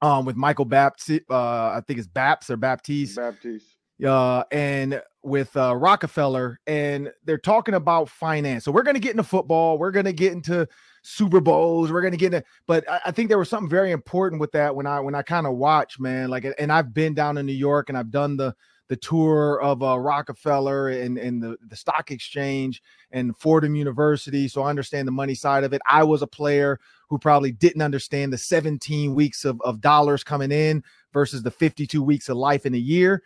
um, 0.03 0.27
with 0.27 0.37
Michael 0.37 0.67
Baptiste, 0.67 1.23
uh, 1.31 1.69
I 1.69 1.83
think 1.87 1.99
it's 1.99 2.09
Baps 2.09 2.51
or 2.51 2.59
Baptiste. 2.59 3.17
Baptiste. 3.17 3.74
Uh, 4.05 4.45
and 4.51 5.03
with 5.23 5.57
uh, 5.57 5.75
Rockefeller, 5.75 6.61
and 6.67 7.11
they're 7.25 7.39
talking 7.39 7.75
about 7.75 8.09
finance. 8.09 8.65
So 8.65 8.73
we're 8.73 8.83
going 8.83 8.95
to 8.95 9.01
get 9.01 9.13
into 9.13 9.23
football. 9.23 9.79
We're 9.79 9.91
going 9.91 10.05
to 10.05 10.13
get 10.13 10.33
into 10.33 10.69
Super 11.03 11.41
Bowls. 11.41 11.91
We're 11.91 12.03
going 12.03 12.13
to 12.13 12.19
get 12.19 12.35
into, 12.35 12.47
but 12.67 12.89
I, 12.91 13.01
I, 13.07 13.11
think 13.11 13.29
there 13.29 13.39
was 13.39 13.49
something 13.49 13.71
very 13.71 13.93
important 13.93 14.41
with 14.41 14.53
that 14.53 14.75
when 14.75 14.87
I 14.87 15.01
when 15.01 15.15
I 15.15 15.23
kind 15.23 15.47
of 15.47 15.55
watch, 15.55 15.99
man. 16.01 16.29
Like, 16.29 16.47
and 16.59 16.73
I've 16.73 16.93
been 16.93 17.15
down 17.15 17.39
in 17.39 17.47
New 17.47 17.53
York 17.53 17.89
and 17.89 17.97
I've 17.97 18.11
done 18.11 18.37
the 18.37 18.55
the 18.89 18.97
tour 18.97 19.61
of 19.63 19.83
uh, 19.83 19.99
Rockefeller 19.99 20.89
and, 20.91 21.17
and 21.17 21.43
the, 21.43 21.57
the 21.69 21.77
stock 21.77 22.11
exchange 22.11 22.83
and 23.13 23.37
Fordham 23.37 23.75
University. 23.75 24.47
So 24.47 24.63
I 24.63 24.71
understand 24.71 25.09
the 25.09 25.13
money 25.13 25.35
side 25.35 25.65
of 25.65 25.73
it. 25.73 25.81
I 25.89 26.05
was 26.05 26.21
a 26.21 26.27
player 26.27 26.79
who 27.09 27.19
probably 27.19 27.53
didn't 27.53 27.83
understand 27.83 28.33
the 28.33 28.39
17 28.39 29.15
weeks 29.15 29.45
of, 29.45 29.61
of 29.63 29.81
dollars 29.81 30.23
coming 30.23 30.53
in 30.53 30.85
versus 31.13 31.43
the 31.43 31.51
52 31.51 32.03
weeks 32.03 32.29
of 32.29 32.37
life 32.37 32.67
in 32.67 32.75
a 32.75 32.79
year. 32.79 33.23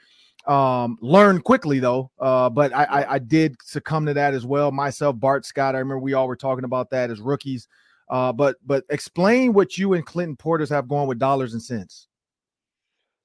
Um, 0.48 0.96
learn 1.02 1.42
quickly 1.42 1.78
though. 1.78 2.10
Uh, 2.18 2.48
but 2.48 2.74
I, 2.74 2.84
I, 2.84 3.12
I 3.14 3.18
did 3.18 3.56
succumb 3.62 4.06
to 4.06 4.14
that 4.14 4.32
as 4.32 4.46
well. 4.46 4.72
Myself, 4.72 5.20
Bart 5.20 5.44
Scott. 5.44 5.74
I 5.74 5.78
remember 5.78 5.98
we 5.98 6.14
all 6.14 6.26
were 6.26 6.36
talking 6.36 6.64
about 6.64 6.90
that 6.90 7.10
as 7.10 7.20
rookies. 7.20 7.68
Uh, 8.08 8.32
but 8.32 8.56
but 8.64 8.84
explain 8.88 9.52
what 9.52 9.76
you 9.76 9.92
and 9.92 10.06
Clinton 10.06 10.36
Portis 10.36 10.70
have 10.70 10.88
going 10.88 11.06
with 11.06 11.18
dollars 11.18 11.52
and 11.52 11.62
cents. 11.62 12.08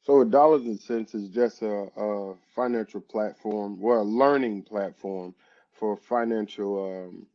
So 0.03 0.25
dollars 0.25 0.63
and 0.63 0.77
cents 0.77 1.15
is 1.15 1.29
just 1.29 1.61
a, 1.61 1.87
a 1.95 2.35
financial 2.53 2.99
platform, 2.99 3.79
well, 3.79 4.01
a 4.01 4.03
learning 4.03 4.63
platform 4.63 5.33
for 5.71 5.95
financial 5.95 7.05
um, 7.07 7.25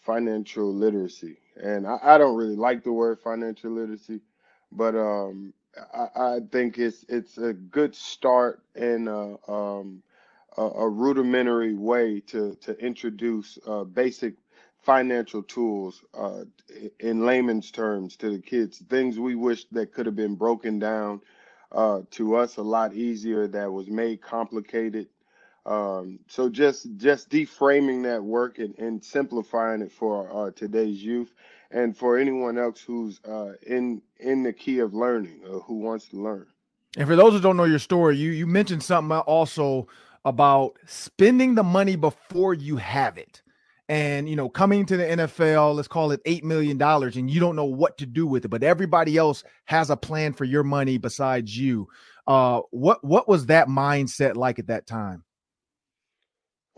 financial 0.00 0.74
literacy. 0.74 1.36
And 1.62 1.86
I, 1.86 1.98
I, 2.02 2.18
don't 2.18 2.36
really 2.36 2.56
like 2.56 2.82
the 2.82 2.92
word 2.92 3.20
financial 3.20 3.70
literacy, 3.70 4.20
but 4.72 4.96
um, 4.96 5.52
I, 5.94 6.40
think 6.50 6.78
it's 6.78 7.04
it's 7.08 7.38
a 7.38 7.52
good 7.52 7.94
start 7.94 8.62
in 8.74 9.08
a, 9.08 9.50
um, 9.50 10.02
a, 10.56 10.62
a 10.62 10.88
rudimentary 10.88 11.74
way 11.74 12.20
to 12.28 12.56
to 12.56 12.76
introduce 12.78 13.58
uh, 13.66 13.84
basic 13.84 14.34
financial 14.82 15.42
tools 15.42 16.02
uh, 16.14 16.44
in 17.00 17.24
layman's 17.24 17.70
terms 17.70 18.16
to 18.16 18.30
the 18.30 18.38
kids, 18.38 18.82
things 18.88 19.18
we 19.18 19.34
wish 19.34 19.66
that 19.66 19.92
could 19.92 20.06
have 20.06 20.16
been 20.16 20.34
broken 20.34 20.78
down 20.78 21.20
uh, 21.72 22.00
to 22.10 22.34
us 22.34 22.56
a 22.56 22.62
lot 22.62 22.94
easier 22.94 23.46
that 23.46 23.70
was 23.70 23.88
made 23.88 24.20
complicated. 24.20 25.06
Um, 25.66 26.20
so 26.26 26.48
just 26.48 26.96
just 26.96 27.28
deframing 27.28 28.02
that 28.04 28.22
work 28.22 28.58
and, 28.58 28.76
and 28.78 29.04
simplifying 29.04 29.82
it 29.82 29.92
for 29.92 30.30
uh, 30.32 30.50
today's 30.52 31.02
youth 31.02 31.34
and 31.70 31.96
for 31.96 32.18
anyone 32.18 32.58
else 32.58 32.80
who's 32.80 33.20
uh, 33.24 33.52
in 33.66 34.02
in 34.18 34.42
the 34.42 34.52
key 34.52 34.78
of 34.78 34.94
learning 34.94 35.40
or 35.48 35.60
who 35.60 35.76
wants 35.76 36.06
to 36.08 36.16
learn. 36.16 36.46
And 36.96 37.06
for 37.06 37.14
those 37.14 37.34
who 37.34 37.40
don't 37.40 37.56
know 37.56 37.64
your 37.64 37.78
story, 37.78 38.16
you 38.16 38.30
you 38.30 38.46
mentioned 38.46 38.82
something 38.82 39.16
also 39.18 39.86
about 40.24 40.78
spending 40.86 41.54
the 41.54 41.62
money 41.62 41.96
before 41.96 42.52
you 42.54 42.76
have 42.76 43.16
it 43.16 43.42
and 43.90 44.28
you 44.28 44.36
know 44.36 44.48
coming 44.48 44.86
to 44.86 44.96
the 44.96 45.04
NFL, 45.04 45.74
let's 45.74 45.88
call 45.88 46.12
it 46.12 46.20
eight 46.24 46.44
million 46.44 46.78
dollars, 46.78 47.16
and 47.16 47.28
you 47.28 47.40
don't 47.40 47.56
know 47.56 47.64
what 47.64 47.98
to 47.98 48.06
do 48.06 48.24
with 48.24 48.44
it, 48.44 48.48
but 48.48 48.62
everybody 48.62 49.16
else 49.16 49.42
has 49.64 49.90
a 49.90 49.96
plan 49.96 50.32
for 50.32 50.44
your 50.44 50.62
money 50.62 50.96
besides 50.96 51.58
you. 51.58 51.88
Uh, 52.26 52.60
what 52.70 53.02
what 53.04 53.28
was 53.28 53.46
that 53.46 53.66
mindset 53.66 54.36
like 54.36 54.60
at 54.60 54.68
that 54.68 54.86
time? 54.86 55.24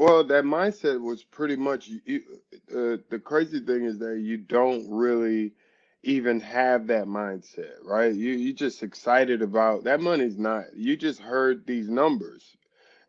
Well, 0.03 0.25
that 0.25 0.45
mindset 0.45 1.01
was 1.01 1.25
pretty 1.25 1.57
much 1.57 1.89
you, 2.07 2.23
uh, 2.73 2.99
the 3.11 3.21
crazy 3.25 3.61
thing 3.61 3.85
is 3.87 3.99
that 4.01 4.21
you 4.21 4.39
don't 4.39 4.91
really 4.91 5.55
even 6.05 6.41
have 6.41 6.89
that 6.89 7.07
mindset, 7.07 7.77
right? 7.85 8.15
You 8.15 8.33
you 8.33 8.53
just 8.55 8.83
excited 8.85 9.43
about 9.43 9.85
that 9.85 10.01
money's 10.03 10.39
not. 10.39 10.67
You 10.77 10.97
just 10.99 11.21
heard 11.21 11.67
these 11.67 11.89
numbers 11.89 12.45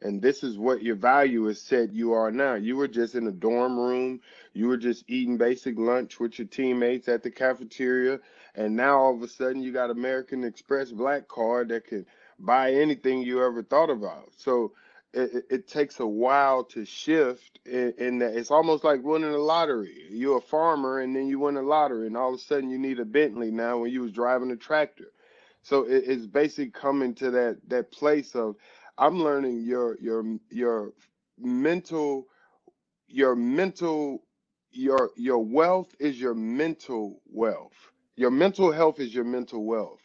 and 0.01 0.21
this 0.23 0.43
is 0.43 0.57
what 0.59 0.83
your 0.83 0.95
value 0.95 1.49
is 1.49 1.61
set 1.61 1.93
you 1.93 2.13
are 2.13 2.31
now. 2.31 2.55
You 2.55 2.77
were 2.77 2.89
just 2.89 3.15
in 3.15 3.27
a 3.27 3.33
dorm 3.33 3.77
room, 3.79 4.21
you 4.53 4.69
were 4.69 4.77
just 4.77 5.05
eating 5.09 5.37
basic 5.37 5.77
lunch 5.79 6.21
with 6.21 6.39
your 6.39 6.47
teammates 6.47 7.09
at 7.09 7.23
the 7.23 7.31
cafeteria, 7.31 8.21
and 8.55 8.75
now 8.77 8.99
all 8.99 9.15
of 9.15 9.23
a 9.23 9.29
sudden 9.29 9.61
you 9.63 9.73
got 9.73 9.91
American 9.91 10.45
Express 10.45 10.91
Black 10.93 11.27
Card 11.27 11.69
that 11.69 11.87
can 11.87 12.07
buy 12.39 12.73
anything 12.73 13.23
you 13.23 13.43
ever 13.45 13.63
thought 13.63 13.91
about. 13.91 14.31
So 14.37 14.73
it, 15.13 15.45
it 15.49 15.67
takes 15.67 15.99
a 15.99 16.07
while 16.07 16.63
to 16.65 16.85
shift 16.85 17.59
in, 17.65 17.93
in, 17.97 18.19
that 18.19 18.35
it's 18.35 18.51
almost 18.51 18.83
like 18.83 19.03
winning 19.03 19.33
a 19.33 19.37
lottery. 19.37 20.07
You're 20.09 20.39
a 20.39 20.41
farmer 20.41 20.99
and 20.99 21.15
then 21.15 21.27
you 21.27 21.39
win 21.39 21.57
a 21.57 21.61
lottery, 21.61 22.07
and 22.07 22.17
all 22.17 22.29
of 22.33 22.35
a 22.39 22.43
sudden 22.43 22.69
you 22.69 22.79
need 22.79 22.99
a 22.99 23.05
Bentley 23.05 23.51
now 23.51 23.79
when 23.79 23.91
you 23.91 24.01
was 24.01 24.11
driving 24.11 24.51
a 24.51 24.57
tractor. 24.57 25.11
So 25.63 25.83
it, 25.83 26.05
it's 26.07 26.25
basically 26.27 26.71
coming 26.71 27.15
to 27.15 27.31
that 27.31 27.59
that 27.69 27.91
place 27.91 28.35
of 28.35 28.55
I'm 28.97 29.23
learning 29.23 29.63
your 29.63 29.97
your 30.01 30.23
your 30.51 30.93
mental 31.39 32.27
your 33.07 33.35
mental 33.35 34.23
your 34.71 35.11
your 35.17 35.39
wealth 35.45 35.95
is 35.99 36.19
your 36.19 36.35
mental 36.35 37.21
wealth. 37.27 37.73
Your 38.15 38.31
mental 38.31 38.71
health 38.71 38.99
is 38.99 39.13
your 39.13 39.25
mental 39.25 39.65
wealth. 39.65 40.01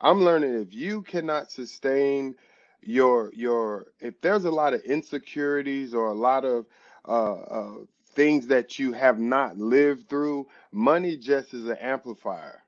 I'm 0.00 0.24
learning 0.24 0.54
if 0.54 0.74
you 0.74 1.02
cannot 1.02 1.52
sustain 1.52 2.36
your 2.82 3.32
your 3.34 3.88
if 4.00 4.20
there's 4.22 4.44
a 4.46 4.50
lot 4.50 4.74
of 4.74 4.82
insecurities 4.82 5.94
or 5.94 6.08
a 6.08 6.14
lot 6.14 6.44
of 6.44 6.66
uh, 7.08 7.34
uh, 7.34 7.74
things 8.14 8.48
that 8.48 8.78
you 8.78 8.92
have 8.92 9.18
not 9.18 9.58
lived 9.58 10.08
through, 10.08 10.46
money 10.72 11.16
just 11.16 11.54
is 11.54 11.66
an 11.68 11.78
amplifier, 11.78 12.62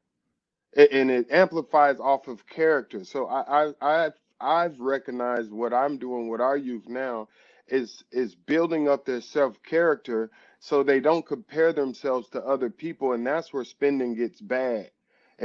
and 0.76 1.10
it 1.10 1.30
amplifies 1.30 1.98
off 2.00 2.28
of 2.28 2.46
character. 2.48 3.04
So 3.04 3.26
I 3.28 3.68
I 3.68 3.74
I 3.82 4.10
I've 4.40 4.80
recognized 4.80 5.52
what 5.52 5.74
I'm 5.74 5.98
doing 5.98 6.28
with 6.28 6.40
our 6.42 6.56
youth 6.58 6.88
now 6.88 7.28
is 7.68 8.04
is 8.12 8.34
building 8.34 8.88
up 8.88 9.06
their 9.06 9.22
self 9.22 9.62
character 9.64 10.30
so 10.60 10.82
they 10.82 11.00
don't 11.00 11.26
compare 11.26 11.72
themselves 11.72 12.28
to 12.30 12.42
other 12.44 12.70
people 12.70 13.12
and 13.14 13.26
that's 13.26 13.52
where 13.54 13.64
spending 13.64 14.14
gets 14.16 14.40
bad 14.40 14.90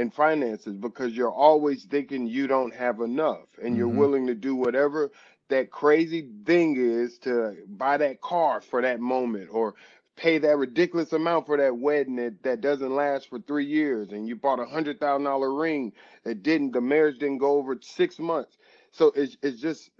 and 0.00 0.14
finances 0.14 0.76
because 0.78 1.14
you're 1.16 1.32
always 1.32 1.84
thinking 1.86 2.26
you 2.28 2.48
don't 2.48 2.74
have 2.74 3.00
enough 3.02 3.48
and 3.62 3.76
you're 3.76 3.88
Mm-hmm. 3.88 4.04
willing 4.04 4.26
to 4.28 4.36
do 4.36 4.56
whatever 4.56 5.12
that 5.50 5.70
crazy 5.70 6.30
thing 6.46 6.76
is 6.78 7.18
to 7.20 7.56
buy 7.68 7.98
that 7.98 8.22
car 8.22 8.62
for 8.62 8.82
that 8.82 9.00
moment 9.00 9.50
or 9.52 9.74
pay 10.16 10.38
that 10.38 10.58
ridiculous 10.58 11.12
amount 11.14 11.46
for 11.46 11.58
that 11.58 11.76
wedding 11.76 12.16
that, 12.16 12.42
that 12.44 12.62
doesn't 12.62 12.94
last 12.96 13.30
for 13.30 13.40
three 13.40 13.66
years 13.66 14.12
and 14.12 14.28
you 14.28 14.36
bought 14.36 14.60
a 14.60 14.66
hundred 14.66 15.00
thousand 15.00 15.24
dollar 15.24 15.54
ring 15.54 15.92
that 16.24 16.42
didn't 16.44 16.72
the 16.72 16.82
marriage 16.82 17.18
didn't 17.20 17.38
go 17.38 17.52
over 17.58 17.78
six 17.82 18.18
months 18.20 18.58
so 18.92 19.12
it's 19.16 19.36
it's 19.42 19.60
just 19.60 19.90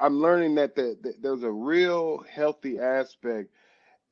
I'm 0.00 0.20
learning 0.20 0.56
that 0.56 0.76
the, 0.76 0.98
the, 1.02 1.14
there's 1.22 1.44
a 1.44 1.52
real 1.52 2.24
healthy 2.30 2.78
aspect 2.78 3.50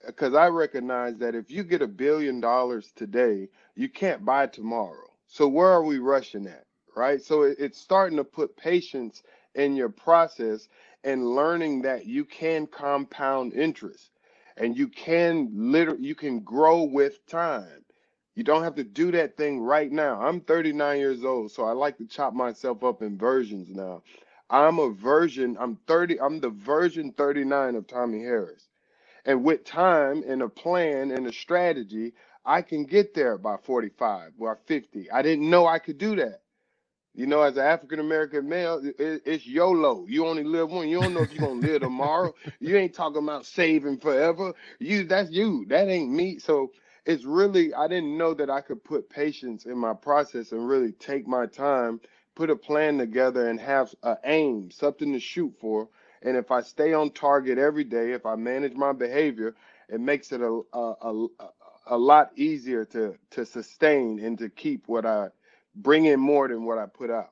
because 0.06 0.34
I 0.34 0.48
recognize 0.48 1.18
that 1.18 1.36
if 1.36 1.50
you 1.50 1.64
get 1.64 1.82
a 1.82 1.88
billion 1.88 2.40
dollars 2.40 2.92
today, 2.96 3.48
you 3.76 3.88
can't 3.90 4.24
buy 4.24 4.48
tomorrow. 4.48 5.08
So 5.28 5.48
where 5.48 5.68
are 5.68 5.84
we 5.84 5.98
rushing 6.00 6.46
at, 6.48 6.66
right? 6.96 7.22
So 7.22 7.44
it, 7.44 7.56
it's 7.60 7.80
starting 7.80 8.18
to 8.18 8.24
put 8.24 8.56
patience 8.56 9.22
in 9.54 9.76
your 9.76 9.90
process 9.90 10.68
and 11.04 11.34
learning 11.34 11.82
that 11.82 12.06
you 12.06 12.24
can 12.24 12.66
compound 12.68 13.54
interest 13.54 14.10
and 14.58 14.78
you 14.78 14.88
can 14.88 15.50
literally 15.54 16.04
you 16.06 16.16
can 16.16 16.40
grow 16.40 16.84
with 16.84 17.26
time. 17.26 17.84
You 18.36 18.44
don't 18.44 18.64
have 18.64 18.76
to 18.76 18.84
do 18.84 19.12
that 19.12 19.36
thing 19.38 19.60
right 19.60 19.92
now. 19.92 20.20
I'm 20.20 20.40
39 20.42 20.98
years 20.98 21.24
old, 21.24 21.52
so 21.52 21.64
I 21.66 21.72
like 21.72 21.98
to 21.98 22.06
chop 22.06 22.34
myself 22.34 22.84
up 22.84 23.02
in 23.02 23.18
versions 23.18 23.70
now. 23.70 24.02
I'm 24.50 24.80
a 24.80 24.90
version, 24.92 25.56
I'm 25.60 25.78
30, 25.88 26.20
I'm 26.20 26.40
the 26.40 26.50
version 26.50 27.12
39 27.12 27.76
of 27.76 27.88
Tommie 27.88 28.22
Harris. 28.22 28.68
And 29.24 29.44
with 29.44 29.64
time 29.64 30.24
and 30.26 30.42
a 30.42 30.48
plan 30.48 31.12
and 31.12 31.26
a 31.26 31.32
strategy, 31.32 32.14
I 32.46 32.62
can 32.62 32.84
get 32.86 33.14
there 33.14 33.38
by 33.38 33.58
45 33.58 34.32
or 34.38 34.58
50. 34.66 35.10
I 35.10 35.22
didn't 35.22 35.50
know 35.50 35.66
I 35.66 35.80
could 35.80 35.98
do 35.98 36.16
that. 36.16 36.42
You 37.14 37.26
know, 37.26 37.42
as 37.42 37.56
an 37.56 37.64
African 37.64 38.00
American 38.00 38.48
male, 38.48 38.80
it, 38.84 39.22
it's 39.26 39.46
YOLO. 39.46 40.06
You 40.08 40.26
only 40.26 40.44
live 40.44 40.70
one. 40.70 40.88
You 40.88 41.00
don't 41.00 41.14
know 41.14 41.22
if 41.22 41.32
you're 41.32 41.48
gonna 41.48 41.60
live 41.60 41.82
tomorrow. 41.82 42.34
You 42.60 42.76
ain't 42.76 42.94
talking 42.94 43.22
about 43.24 43.46
saving 43.46 43.98
forever. 43.98 44.54
You 44.78 45.04
that's 45.04 45.30
you. 45.30 45.66
That 45.68 45.88
ain't 45.88 46.10
me. 46.12 46.38
So 46.38 46.72
it's 47.06 47.24
really 47.24 47.74
I 47.74 47.88
didn't 47.88 48.18
know 48.18 48.34
that 48.34 48.50
I 48.50 48.60
could 48.60 48.84
put 48.84 49.10
patience 49.10 49.66
in 49.66 49.78
my 49.78 49.94
process 49.94 50.52
and 50.52 50.68
really 50.68 50.92
take 50.92 51.26
my 51.26 51.46
time, 51.46 52.00
put 52.34 52.50
a 52.50 52.56
plan 52.56 52.98
together, 52.98 53.48
and 53.48 53.58
have 53.60 53.94
a 54.02 54.18
aim, 54.24 54.70
something 54.70 55.12
to 55.12 55.20
shoot 55.20 55.54
for. 55.58 55.88
And 56.22 56.36
if 56.36 56.50
I 56.50 56.62
stay 56.62 56.92
on 56.92 57.10
target 57.12 57.58
every 57.58 57.84
day, 57.84 58.12
if 58.12 58.26
I 58.26 58.36
manage 58.36 58.74
my 58.74 58.92
behavior, 58.92 59.54
it 59.88 60.00
makes 60.00 60.32
it 60.32 60.42
a 60.42 60.60
a, 60.74 60.94
a, 61.02 61.26
a 61.86 61.96
lot 61.96 62.30
easier 62.36 62.84
to 62.86 63.16
to 63.30 63.46
sustain 63.46 64.18
and 64.20 64.38
to 64.38 64.48
keep 64.48 64.88
what 64.88 65.06
I 65.06 65.28
bring 65.74 66.06
in 66.06 66.20
more 66.20 66.48
than 66.48 66.64
what 66.64 66.78
I 66.78 66.86
put 66.86 67.10
out. 67.10 67.30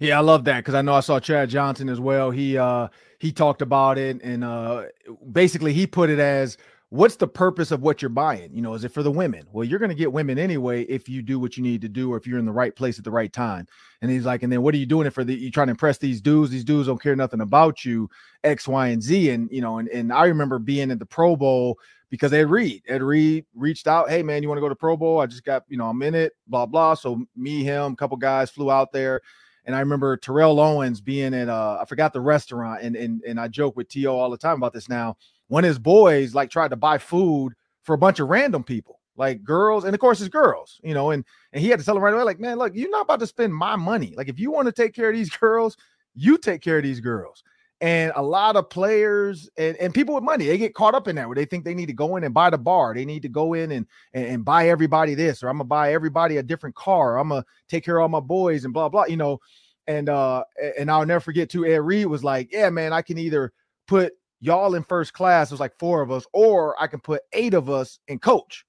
Yeah, 0.00 0.18
I 0.18 0.20
love 0.22 0.44
that 0.44 0.58
because 0.58 0.74
I 0.74 0.82
know 0.82 0.94
I 0.94 1.00
saw 1.00 1.20
Chad 1.20 1.50
Johnson 1.50 1.88
as 1.88 2.00
well. 2.00 2.30
He 2.30 2.56
uh 2.58 2.88
he 3.18 3.32
talked 3.32 3.62
about 3.62 3.98
it 3.98 4.20
and 4.22 4.44
uh 4.44 4.84
basically 5.30 5.72
he 5.72 5.86
put 5.86 6.10
it 6.10 6.18
as 6.18 6.56
what's 6.92 7.16
the 7.16 7.26
purpose 7.26 7.70
of 7.70 7.80
what 7.80 8.02
you're 8.02 8.10
buying? 8.10 8.54
You 8.54 8.60
know, 8.60 8.74
is 8.74 8.84
it 8.84 8.92
for 8.92 9.02
the 9.02 9.10
women? 9.10 9.46
Well, 9.50 9.64
you're 9.64 9.78
going 9.78 9.88
to 9.88 9.94
get 9.94 10.12
women 10.12 10.38
anyway 10.38 10.82
if 10.82 11.08
you 11.08 11.22
do 11.22 11.40
what 11.40 11.56
you 11.56 11.62
need 11.62 11.80
to 11.80 11.88
do 11.88 12.12
or 12.12 12.18
if 12.18 12.26
you're 12.26 12.38
in 12.38 12.44
the 12.44 12.52
right 12.52 12.76
place 12.76 12.98
at 12.98 13.04
the 13.04 13.10
right 13.10 13.32
time. 13.32 13.66
And 14.02 14.10
he's 14.10 14.26
like, 14.26 14.42
and 14.42 14.52
then 14.52 14.60
what 14.60 14.74
are 14.74 14.76
you 14.76 14.84
doing 14.84 15.06
it 15.06 15.14
for? 15.14 15.24
The, 15.24 15.34
you 15.34 15.50
trying 15.50 15.68
to 15.68 15.72
impress 15.72 15.96
these 15.96 16.20
dudes? 16.20 16.50
These 16.50 16.64
dudes 16.64 16.88
don't 16.88 17.00
care 17.00 17.16
nothing 17.16 17.40
about 17.40 17.82
you, 17.82 18.10
X, 18.44 18.68
Y, 18.68 18.88
and 18.88 19.02
Z. 19.02 19.30
And 19.30 19.48
you 19.50 19.62
know, 19.62 19.78
and, 19.78 19.88
and 19.88 20.12
I 20.12 20.26
remember 20.26 20.58
being 20.58 20.90
at 20.90 20.98
the 20.98 21.06
Pro 21.06 21.34
Bowl 21.34 21.78
because 22.10 22.34
Ed 22.34 22.50
Reed, 22.50 22.82
Ed 22.86 23.02
Reed 23.02 23.46
reached 23.54 23.86
out, 23.86 24.10
hey 24.10 24.22
man, 24.22 24.42
you 24.42 24.50
want 24.50 24.58
to 24.58 24.62
go 24.62 24.68
to 24.68 24.76
Pro 24.76 24.94
Bowl? 24.94 25.18
I 25.18 25.24
just 25.24 25.44
got, 25.44 25.64
you 25.68 25.78
know, 25.78 25.88
I'm 25.88 26.02
in 26.02 26.14
it, 26.14 26.34
blah 26.46 26.66
blah. 26.66 26.92
So 26.92 27.24
me, 27.34 27.64
him, 27.64 27.94
a 27.94 27.96
couple 27.96 28.18
guys 28.18 28.50
flew 28.50 28.70
out 28.70 28.92
there. 28.92 29.22
And 29.64 29.74
I 29.74 29.80
remember 29.80 30.16
Terrell 30.18 30.60
Owens 30.60 31.00
being 31.00 31.32
at 31.32 31.48
uh, 31.48 31.78
I 31.80 31.86
forgot 31.86 32.12
the 32.12 32.20
restaurant, 32.20 32.82
and 32.82 32.96
and 32.96 33.22
and 33.22 33.40
I 33.40 33.48
joke 33.48 33.76
with 33.76 33.88
T.O. 33.88 34.14
all 34.14 34.28
the 34.28 34.36
time 34.36 34.56
about 34.56 34.74
this 34.74 34.90
now 34.90 35.16
of 35.58 35.68
his 35.68 35.78
boys 35.78 36.34
like 36.34 36.50
tried 36.50 36.70
to 36.70 36.76
buy 36.76 36.98
food 36.98 37.52
for 37.82 37.94
a 37.94 37.98
bunch 37.98 38.20
of 38.20 38.28
random 38.28 38.64
people, 38.64 39.00
like 39.16 39.44
girls, 39.44 39.84
and 39.84 39.94
of 39.94 40.00
course 40.00 40.20
it's 40.20 40.28
girls, 40.28 40.80
you 40.82 40.94
know, 40.94 41.10
and 41.10 41.24
and 41.52 41.62
he 41.62 41.68
had 41.68 41.78
to 41.78 41.84
tell 41.84 41.94
them 41.94 42.02
right 42.02 42.14
away, 42.14 42.22
like, 42.22 42.40
man, 42.40 42.58
look, 42.58 42.72
you're 42.74 42.90
not 42.90 43.02
about 43.02 43.20
to 43.20 43.26
spend 43.26 43.54
my 43.54 43.76
money. 43.76 44.14
Like, 44.16 44.28
if 44.28 44.38
you 44.38 44.50
want 44.50 44.66
to 44.66 44.72
take 44.72 44.94
care 44.94 45.10
of 45.10 45.16
these 45.16 45.30
girls, 45.36 45.76
you 46.14 46.38
take 46.38 46.62
care 46.62 46.78
of 46.78 46.82
these 46.82 47.00
girls. 47.00 47.42
And 47.82 48.12
a 48.14 48.22
lot 48.22 48.54
of 48.54 48.70
players 48.70 49.50
and, 49.56 49.76
and 49.78 49.92
people 49.92 50.14
with 50.14 50.22
money, 50.22 50.46
they 50.46 50.56
get 50.56 50.72
caught 50.72 50.94
up 50.94 51.08
in 51.08 51.16
that 51.16 51.26
where 51.26 51.34
they 51.34 51.44
think 51.44 51.64
they 51.64 51.74
need 51.74 51.86
to 51.86 51.92
go 51.92 52.14
in 52.14 52.22
and 52.22 52.32
buy 52.32 52.48
the 52.48 52.56
bar. 52.56 52.94
They 52.94 53.04
need 53.04 53.22
to 53.22 53.28
go 53.28 53.54
in 53.54 53.72
and, 53.72 53.86
and, 54.14 54.24
and 54.24 54.44
buy 54.44 54.68
everybody 54.68 55.16
this, 55.16 55.42
or 55.42 55.48
I'm 55.48 55.56
gonna 55.56 55.64
buy 55.64 55.92
everybody 55.92 56.36
a 56.36 56.44
different 56.44 56.76
car. 56.76 57.18
I'm 57.18 57.30
gonna 57.30 57.44
take 57.68 57.84
care 57.84 57.98
of 57.98 58.02
all 58.02 58.08
my 58.08 58.20
boys 58.20 58.64
and 58.64 58.72
blah 58.72 58.88
blah, 58.88 59.06
you 59.06 59.16
know. 59.16 59.40
And 59.88 60.08
uh, 60.08 60.44
and 60.78 60.92
I'll 60.92 61.04
never 61.04 61.18
forget 61.18 61.50
too. 61.50 61.66
Ed 61.66 61.78
Reed 61.78 62.06
was 62.06 62.22
like, 62.22 62.52
Yeah, 62.52 62.70
man, 62.70 62.92
I 62.92 63.02
can 63.02 63.18
either 63.18 63.52
put 63.88 64.12
y'all 64.42 64.74
in 64.74 64.82
first 64.82 65.14
class. 65.14 65.50
It 65.50 65.54
was 65.54 65.60
like 65.60 65.78
four 65.78 66.02
of 66.02 66.10
us, 66.10 66.26
or 66.34 66.80
I 66.82 66.88
can 66.88 67.00
put 67.00 67.22
eight 67.32 67.54
of 67.54 67.70
us 67.70 68.00
in 68.08 68.18
coach. 68.18 68.66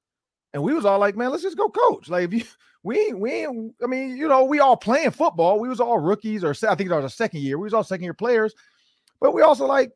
And 0.54 0.62
we 0.62 0.74
was 0.74 0.86
all 0.86 1.00
like, 1.00 1.18
man, 1.18 1.32
let's 1.32 1.44
just 1.44 1.58
go 1.58 1.68
coach. 1.68 2.08
Like 2.08 2.26
if 2.26 2.34
you 2.34 2.44
we 2.84 3.00
ain't 3.00 3.20
we 3.20 3.32
ain't, 3.32 3.74
I 3.84 3.88
mean, 3.88 4.16
you 4.16 4.28
know, 4.28 4.46
we 4.46 4.60
all 4.60 4.78
playing 4.78 5.12
football. 5.12 5.60
We 5.60 5.68
was 5.68 5.82
all 5.82 6.00
rookies, 6.00 6.44
or 6.44 6.52
I 6.52 6.76
think 6.76 6.90
it 6.90 6.96
was 6.96 7.04
our 7.04 7.10
second 7.10 7.42
year. 7.42 7.58
We 7.58 7.66
was 7.66 7.74
all 7.74 7.84
second 7.84 8.04
year 8.04 8.14
players, 8.14 8.54
but 9.20 9.34
we 9.34 9.42
also 9.42 9.66
like, 9.66 9.92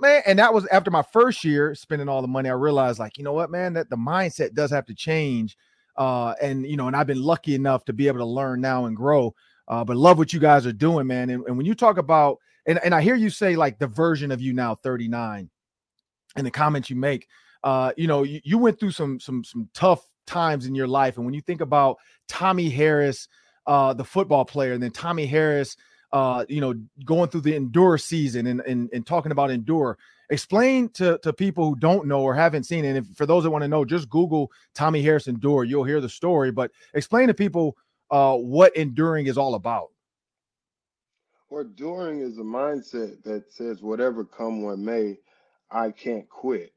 man, 0.00 0.22
and 0.26 0.38
that 0.38 0.54
was 0.54 0.66
after 0.68 0.90
my 0.90 1.02
first 1.02 1.44
year 1.44 1.74
spending 1.74 2.08
all 2.08 2.22
the 2.22 2.28
money. 2.28 2.48
I 2.48 2.54
realized, 2.54 2.98
like, 2.98 3.18
you 3.18 3.24
know 3.24 3.34
what, 3.34 3.50
man, 3.50 3.74
that 3.74 3.90
the 3.90 3.96
mindset 3.96 4.54
does 4.54 4.70
have 4.70 4.86
to 4.86 4.94
change. 4.94 5.56
Uh, 5.96 6.32
and 6.40 6.64
you 6.64 6.76
know, 6.76 6.86
and 6.86 6.96
I've 6.96 7.08
been 7.08 7.22
lucky 7.22 7.54
enough 7.54 7.84
to 7.86 7.92
be 7.92 8.08
able 8.08 8.20
to 8.20 8.24
learn 8.24 8.60
now 8.60 8.86
and 8.86 8.96
grow. 8.96 9.34
Uh, 9.66 9.84
but 9.84 9.98
love 9.98 10.16
what 10.16 10.32
you 10.32 10.40
guys 10.40 10.64
are 10.64 10.72
doing, 10.72 11.06
man. 11.06 11.28
And, 11.28 11.44
and 11.46 11.56
when 11.56 11.66
you 11.66 11.74
talk 11.74 11.98
about, 11.98 12.38
and, 12.68 12.78
and 12.84 12.94
I 12.94 13.00
hear 13.00 13.16
you 13.16 13.30
say 13.30 13.56
like 13.56 13.78
the 13.78 13.86
version 13.86 14.30
of 14.30 14.40
you 14.40 14.52
now, 14.52 14.74
39, 14.74 15.50
and 16.36 16.46
the 16.46 16.50
comments 16.50 16.90
you 16.90 16.96
make, 16.96 17.26
uh, 17.64 17.92
you 17.96 18.06
know, 18.06 18.22
you, 18.22 18.40
you 18.44 18.58
went 18.58 18.78
through 18.78 18.92
some 18.92 19.18
some 19.18 19.42
some 19.42 19.68
tough 19.74 20.06
times 20.26 20.66
in 20.66 20.74
your 20.74 20.86
life. 20.86 21.16
And 21.16 21.24
when 21.24 21.34
you 21.34 21.40
think 21.40 21.62
about 21.62 21.96
Tommie 22.28 22.68
Harris, 22.68 23.26
uh, 23.66 23.94
the 23.94 24.04
football 24.04 24.44
player, 24.44 24.74
and 24.74 24.82
then 24.82 24.90
Tommie 24.90 25.26
Harris, 25.26 25.76
uh, 26.12 26.44
you 26.48 26.60
know, 26.60 26.74
going 27.04 27.30
through 27.30 27.40
the 27.40 27.56
endure 27.56 27.98
season 27.98 28.46
and, 28.46 28.60
and, 28.60 28.90
and 28.92 29.06
talking 29.06 29.32
about 29.32 29.50
endure. 29.50 29.98
Explain 30.30 30.90
to, 30.90 31.18
to 31.22 31.32
people 31.32 31.64
who 31.64 31.76
don't 31.76 32.06
know 32.06 32.20
or 32.20 32.34
haven't 32.34 32.64
seen 32.64 32.84
it. 32.84 32.88
And 32.88 32.98
if, 32.98 33.06
for 33.16 33.24
those 33.24 33.44
that 33.44 33.50
want 33.50 33.62
to 33.62 33.68
know, 33.68 33.84
just 33.84 34.10
Google 34.10 34.50
Tommie 34.74 35.02
Harris 35.02 35.26
endure. 35.26 35.64
You'll 35.64 35.84
hear 35.84 36.02
the 36.02 36.08
story. 36.08 36.50
But 36.50 36.70
explain 36.92 37.28
to 37.28 37.34
people 37.34 37.76
uh, 38.10 38.36
what 38.36 38.76
enduring 38.76 39.26
is 39.26 39.38
all 39.38 39.54
about. 39.54 39.88
Well, 41.50 41.62
enduring 41.62 42.22
is 42.22 42.38
a 42.38 42.42
mindset 42.42 43.22
that 43.24 43.52
says, 43.52 43.82
whatever 43.82 44.24
come 44.24 44.62
what 44.62 44.80
may, 44.80 45.18
I 45.70 45.92
can't 45.92 46.28
quit. 46.28 46.72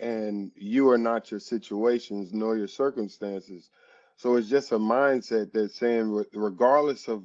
And 0.00 0.50
you 0.56 0.88
are 0.90 0.98
not 0.98 1.30
your 1.30 1.40
situations 1.40 2.32
nor 2.32 2.56
your 2.56 2.68
circumstances. 2.68 3.70
So 4.16 4.36
it's 4.36 4.48
just 4.48 4.72
a 4.72 4.78
mindset 4.78 5.52
that's 5.52 5.76
saying, 5.76 6.24
regardless 6.34 7.08
of 7.08 7.22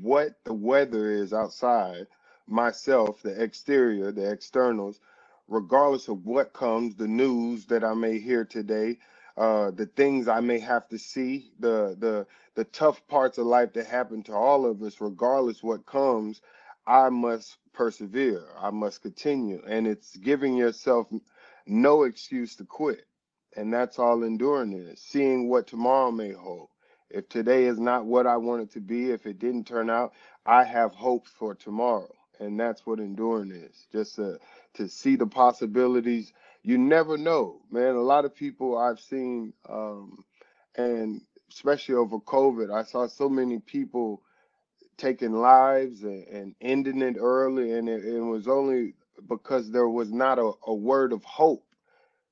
what 0.00 0.36
the 0.44 0.54
weather 0.54 1.10
is 1.12 1.34
outside, 1.34 2.06
myself, 2.48 3.22
the 3.22 3.42
exterior, 3.42 4.10
the 4.12 4.30
externals, 4.32 5.00
regardless 5.48 6.08
of 6.08 6.24
what 6.26 6.54
comes, 6.54 6.96
the 6.96 7.08
news 7.08 7.66
that 7.66 7.84
I 7.84 7.94
may 7.94 8.18
hear 8.20 8.44
today, 8.46 8.98
uh, 9.36 9.72
the 9.72 9.86
things 9.86 10.28
I 10.28 10.40
may 10.40 10.60
have 10.60 10.88
to 10.88 10.98
see, 10.98 11.52
the 11.60 11.96
the 11.98 12.26
the 12.56 12.64
tough 12.64 13.06
parts 13.08 13.38
of 13.38 13.46
life 13.46 13.74
that 13.74 13.86
happen 13.86 14.22
to 14.24 14.34
all 14.34 14.66
of 14.66 14.82
us, 14.82 15.00
regardless 15.00 15.62
what 15.62 15.86
comes, 15.86 16.42
I 16.86 17.10
must 17.10 17.58
persevere. 17.74 18.44
I 18.58 18.70
must 18.70 19.02
continue, 19.02 19.62
and 19.66 19.86
it's 19.86 20.16
giving 20.16 20.56
yourself 20.56 21.08
no 21.66 22.04
excuse 22.04 22.56
to 22.56 22.66
quit. 22.66 23.06
And 23.56 23.72
that's 23.72 24.00
all 24.00 24.24
enduring 24.24 24.74
is 24.74 25.00
seeing 25.00 25.48
what 25.48 25.68
tomorrow 25.68 26.12
may 26.12 26.32
hold. 26.32 26.70
If 27.10 27.30
today 27.30 27.66
is 27.66 27.78
not 27.80 28.06
what 28.06 28.26
I 28.26 28.38
want 28.38 28.62
it 28.64 28.72
to 28.72 28.80
be, 28.80 29.12
if 29.12 29.26
it 29.26 29.38
didn't 29.38 29.66
turn 29.68 29.90
out, 29.90 30.14
I 30.46 30.64
have 30.64 30.94
hopes 30.94 31.30
for 31.30 31.54
tomorrow. 31.54 32.12
And 32.40 32.60
that's 32.60 32.86
what 32.86 33.00
enduring 33.00 33.52
is 33.52 33.86
just 33.92 34.16
to, 34.16 34.40
to 34.74 34.88
see 34.88 35.16
the 35.16 35.28
possibilities. 35.28 36.34
You 36.62 36.78
never 36.78 37.18
know, 37.18 37.62
man. 37.70 37.96
A 37.96 38.02
lot 38.02 38.26
of 38.26 38.34
people 38.36 38.78
I've 38.78 39.00
seen, 39.00 39.54
um, 39.68 40.24
and 40.76 41.22
especially 41.50 41.96
over 41.96 42.18
COVID, 42.18 42.72
I 42.74 42.84
saw 42.84 43.08
so 43.08 43.28
many 43.30 43.60
people 43.60 44.22
taking 44.98 45.32
lives 45.34 46.04
and, 46.04 46.26
and 46.28 46.56
ending 46.60 47.02
it 47.02 47.16
early. 47.18 47.72
And 47.72 47.88
it, 47.88 48.04
it 48.04 48.20
was 48.20 48.48
only 48.48 48.94
because 49.28 49.70
there 49.70 49.88
was 49.88 50.12
not 50.12 50.38
a, 50.38 50.52
a 50.66 50.74
word 50.74 51.12
of 51.12 51.24
hope 51.24 51.64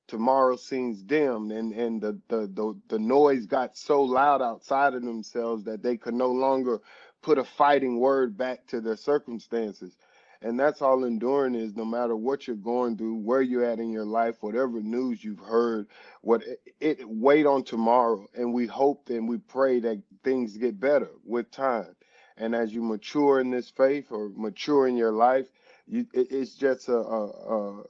tomorrow 0.07 0.55
seems 0.57 1.01
dim 1.03 1.51
and 1.51 1.73
and 1.73 2.01
the, 2.01 2.19
the 2.29 2.47
the 2.53 2.79
the 2.89 2.99
noise 2.99 3.45
got 3.45 3.77
so 3.77 4.01
loud 4.03 4.41
outside 4.41 4.93
of 4.93 5.03
themselves 5.03 5.63
that 5.63 5.81
they 5.83 5.97
could 5.97 6.13
no 6.13 6.29
longer 6.31 6.79
put 7.21 7.37
a 7.37 7.43
fighting 7.43 7.99
word 7.99 8.37
back 8.37 8.65
to 8.67 8.81
their 8.81 8.97
circumstances 8.97 9.95
and 10.41 10.59
that's 10.59 10.81
all 10.81 11.03
enduring 11.03 11.55
is 11.55 11.75
no 11.75 11.85
matter 11.85 12.15
what 12.15 12.47
you're 12.47 12.55
going 12.55 12.97
through 12.97 13.15
where 13.15 13.41
you're 13.41 13.65
at 13.65 13.79
in 13.79 13.91
your 13.91 14.05
life 14.05 14.35
whatever 14.41 14.81
news 14.81 15.23
you've 15.23 15.39
heard 15.39 15.87
what 16.21 16.41
it, 16.43 16.59
it 16.79 17.09
wait 17.09 17.45
on 17.45 17.63
tomorrow 17.63 18.25
and 18.35 18.53
we 18.53 18.67
hope 18.67 19.09
and 19.09 19.27
we 19.27 19.37
pray 19.37 19.79
that 19.79 20.01
things 20.23 20.57
get 20.57 20.79
better 20.79 21.09
with 21.25 21.49
time 21.51 21.95
and 22.37 22.55
as 22.55 22.73
you 22.73 22.81
mature 22.81 23.39
in 23.39 23.49
this 23.49 23.69
faith 23.69 24.07
or 24.11 24.29
mature 24.35 24.87
in 24.87 24.95
your 24.95 25.11
life 25.11 25.47
you, 25.87 26.05
it, 26.13 26.27
it's 26.31 26.55
just 26.55 26.87
a, 26.87 26.97
a, 26.97 27.27
a 27.27 27.83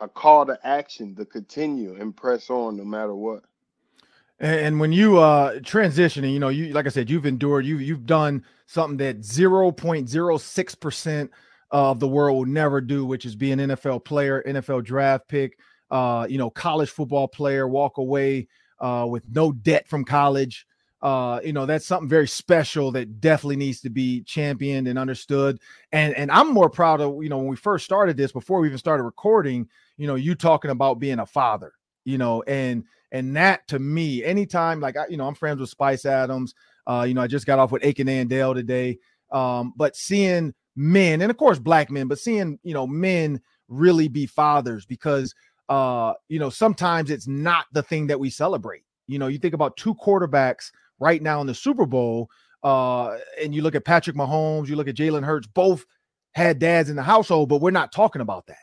a 0.00 0.08
call 0.08 0.46
to 0.46 0.58
action 0.64 1.14
to 1.16 1.24
continue 1.24 2.00
and 2.00 2.16
press 2.16 2.50
on 2.50 2.76
no 2.76 2.84
matter 2.84 3.14
what. 3.14 3.42
And 4.40 4.78
when 4.78 4.92
you 4.92 5.18
uh 5.18 5.58
transitioning, 5.58 6.32
you 6.32 6.38
know, 6.38 6.48
you 6.48 6.72
like 6.72 6.86
I 6.86 6.90
said, 6.90 7.10
you've 7.10 7.26
endured, 7.26 7.66
you 7.66 7.78
you've 7.78 8.06
done 8.06 8.44
something 8.66 8.96
that 8.98 9.20
0.06% 9.20 11.28
of 11.70 12.00
the 12.00 12.08
world 12.08 12.36
will 12.36 12.46
never 12.46 12.80
do, 12.80 13.04
which 13.04 13.24
is 13.24 13.36
be 13.36 13.52
an 13.52 13.58
NFL 13.58 14.04
player, 14.04 14.42
NFL 14.46 14.84
draft 14.84 15.28
pick, 15.28 15.58
uh, 15.90 16.26
you 16.28 16.38
know, 16.38 16.50
college 16.50 16.90
football 16.90 17.28
player, 17.28 17.66
walk 17.68 17.98
away 17.98 18.48
uh 18.80 19.06
with 19.08 19.24
no 19.28 19.52
debt 19.52 19.88
from 19.88 20.04
college. 20.04 20.66
Uh, 21.00 21.38
you 21.44 21.52
know, 21.52 21.64
that's 21.64 21.86
something 21.86 22.08
very 22.08 22.26
special 22.26 22.90
that 22.90 23.20
definitely 23.20 23.56
needs 23.56 23.80
to 23.80 23.90
be 23.90 24.22
championed 24.22 24.88
and 24.88 24.98
understood. 24.98 25.60
And 25.92 26.14
and 26.14 26.30
I'm 26.30 26.52
more 26.52 26.70
proud 26.70 27.00
of, 27.00 27.22
you 27.22 27.28
know, 27.28 27.38
when 27.38 27.48
we 27.48 27.56
first 27.56 27.84
started 27.84 28.16
this, 28.16 28.32
before 28.32 28.60
we 28.60 28.68
even 28.68 28.78
started 28.78 29.04
recording, 29.04 29.68
you 29.96 30.06
know, 30.06 30.16
you 30.16 30.34
talking 30.34 30.70
about 30.70 30.98
being 30.98 31.20
a 31.20 31.26
father, 31.26 31.72
you 32.04 32.18
know, 32.18 32.42
and 32.42 32.84
and 33.12 33.36
that 33.36 33.66
to 33.68 33.78
me, 33.78 34.24
anytime 34.24 34.80
like 34.80 34.96
I, 34.96 35.06
you 35.08 35.16
know, 35.16 35.26
I'm 35.26 35.34
friends 35.34 35.60
with 35.60 35.70
Spice 35.70 36.04
Adams. 36.04 36.54
Uh, 36.86 37.04
you 37.06 37.14
know, 37.14 37.20
I 37.20 37.26
just 37.26 37.46
got 37.46 37.58
off 37.58 37.70
with 37.70 37.84
Aiken 37.84 38.06
Andell 38.08 38.54
today. 38.54 38.98
Um, 39.30 39.74
but 39.76 39.94
seeing 39.94 40.54
men, 40.78 41.20
and 41.20 41.30
of 41.30 41.36
course 41.36 41.58
black 41.58 41.90
men, 41.90 42.06
but 42.06 42.18
seeing, 42.18 42.58
you 42.62 42.72
know, 42.72 42.86
men 42.86 43.40
really 43.68 44.08
be 44.08 44.26
fathers 44.26 44.86
because 44.86 45.34
uh, 45.68 46.14
you 46.28 46.38
know, 46.38 46.50
sometimes 46.50 47.10
it's 47.10 47.26
not 47.26 47.66
the 47.72 47.82
thing 47.82 48.06
that 48.06 48.18
we 48.18 48.30
celebrate. 48.30 48.84
You 49.06 49.18
know, 49.18 49.26
you 49.26 49.38
think 49.38 49.54
about 49.54 49.76
two 49.76 49.94
quarterbacks 49.94 50.70
right 50.98 51.20
now 51.20 51.40
in 51.40 51.46
the 51.46 51.54
Super 51.54 51.86
Bowl, 51.86 52.30
uh, 52.62 53.18
and 53.42 53.54
you 53.54 53.62
look 53.62 53.74
at 53.74 53.84
Patrick 53.84 54.16
Mahomes, 54.16 54.68
you 54.68 54.76
look 54.76 54.88
at 54.88 54.96
Jalen 54.96 55.24
Hurts, 55.24 55.46
both 55.46 55.84
had 56.32 56.58
dads 56.58 56.90
in 56.90 56.96
the 56.96 57.02
household, 57.02 57.48
but 57.48 57.60
we're 57.60 57.70
not 57.70 57.92
talking 57.92 58.22
about 58.22 58.46
that. 58.46 58.56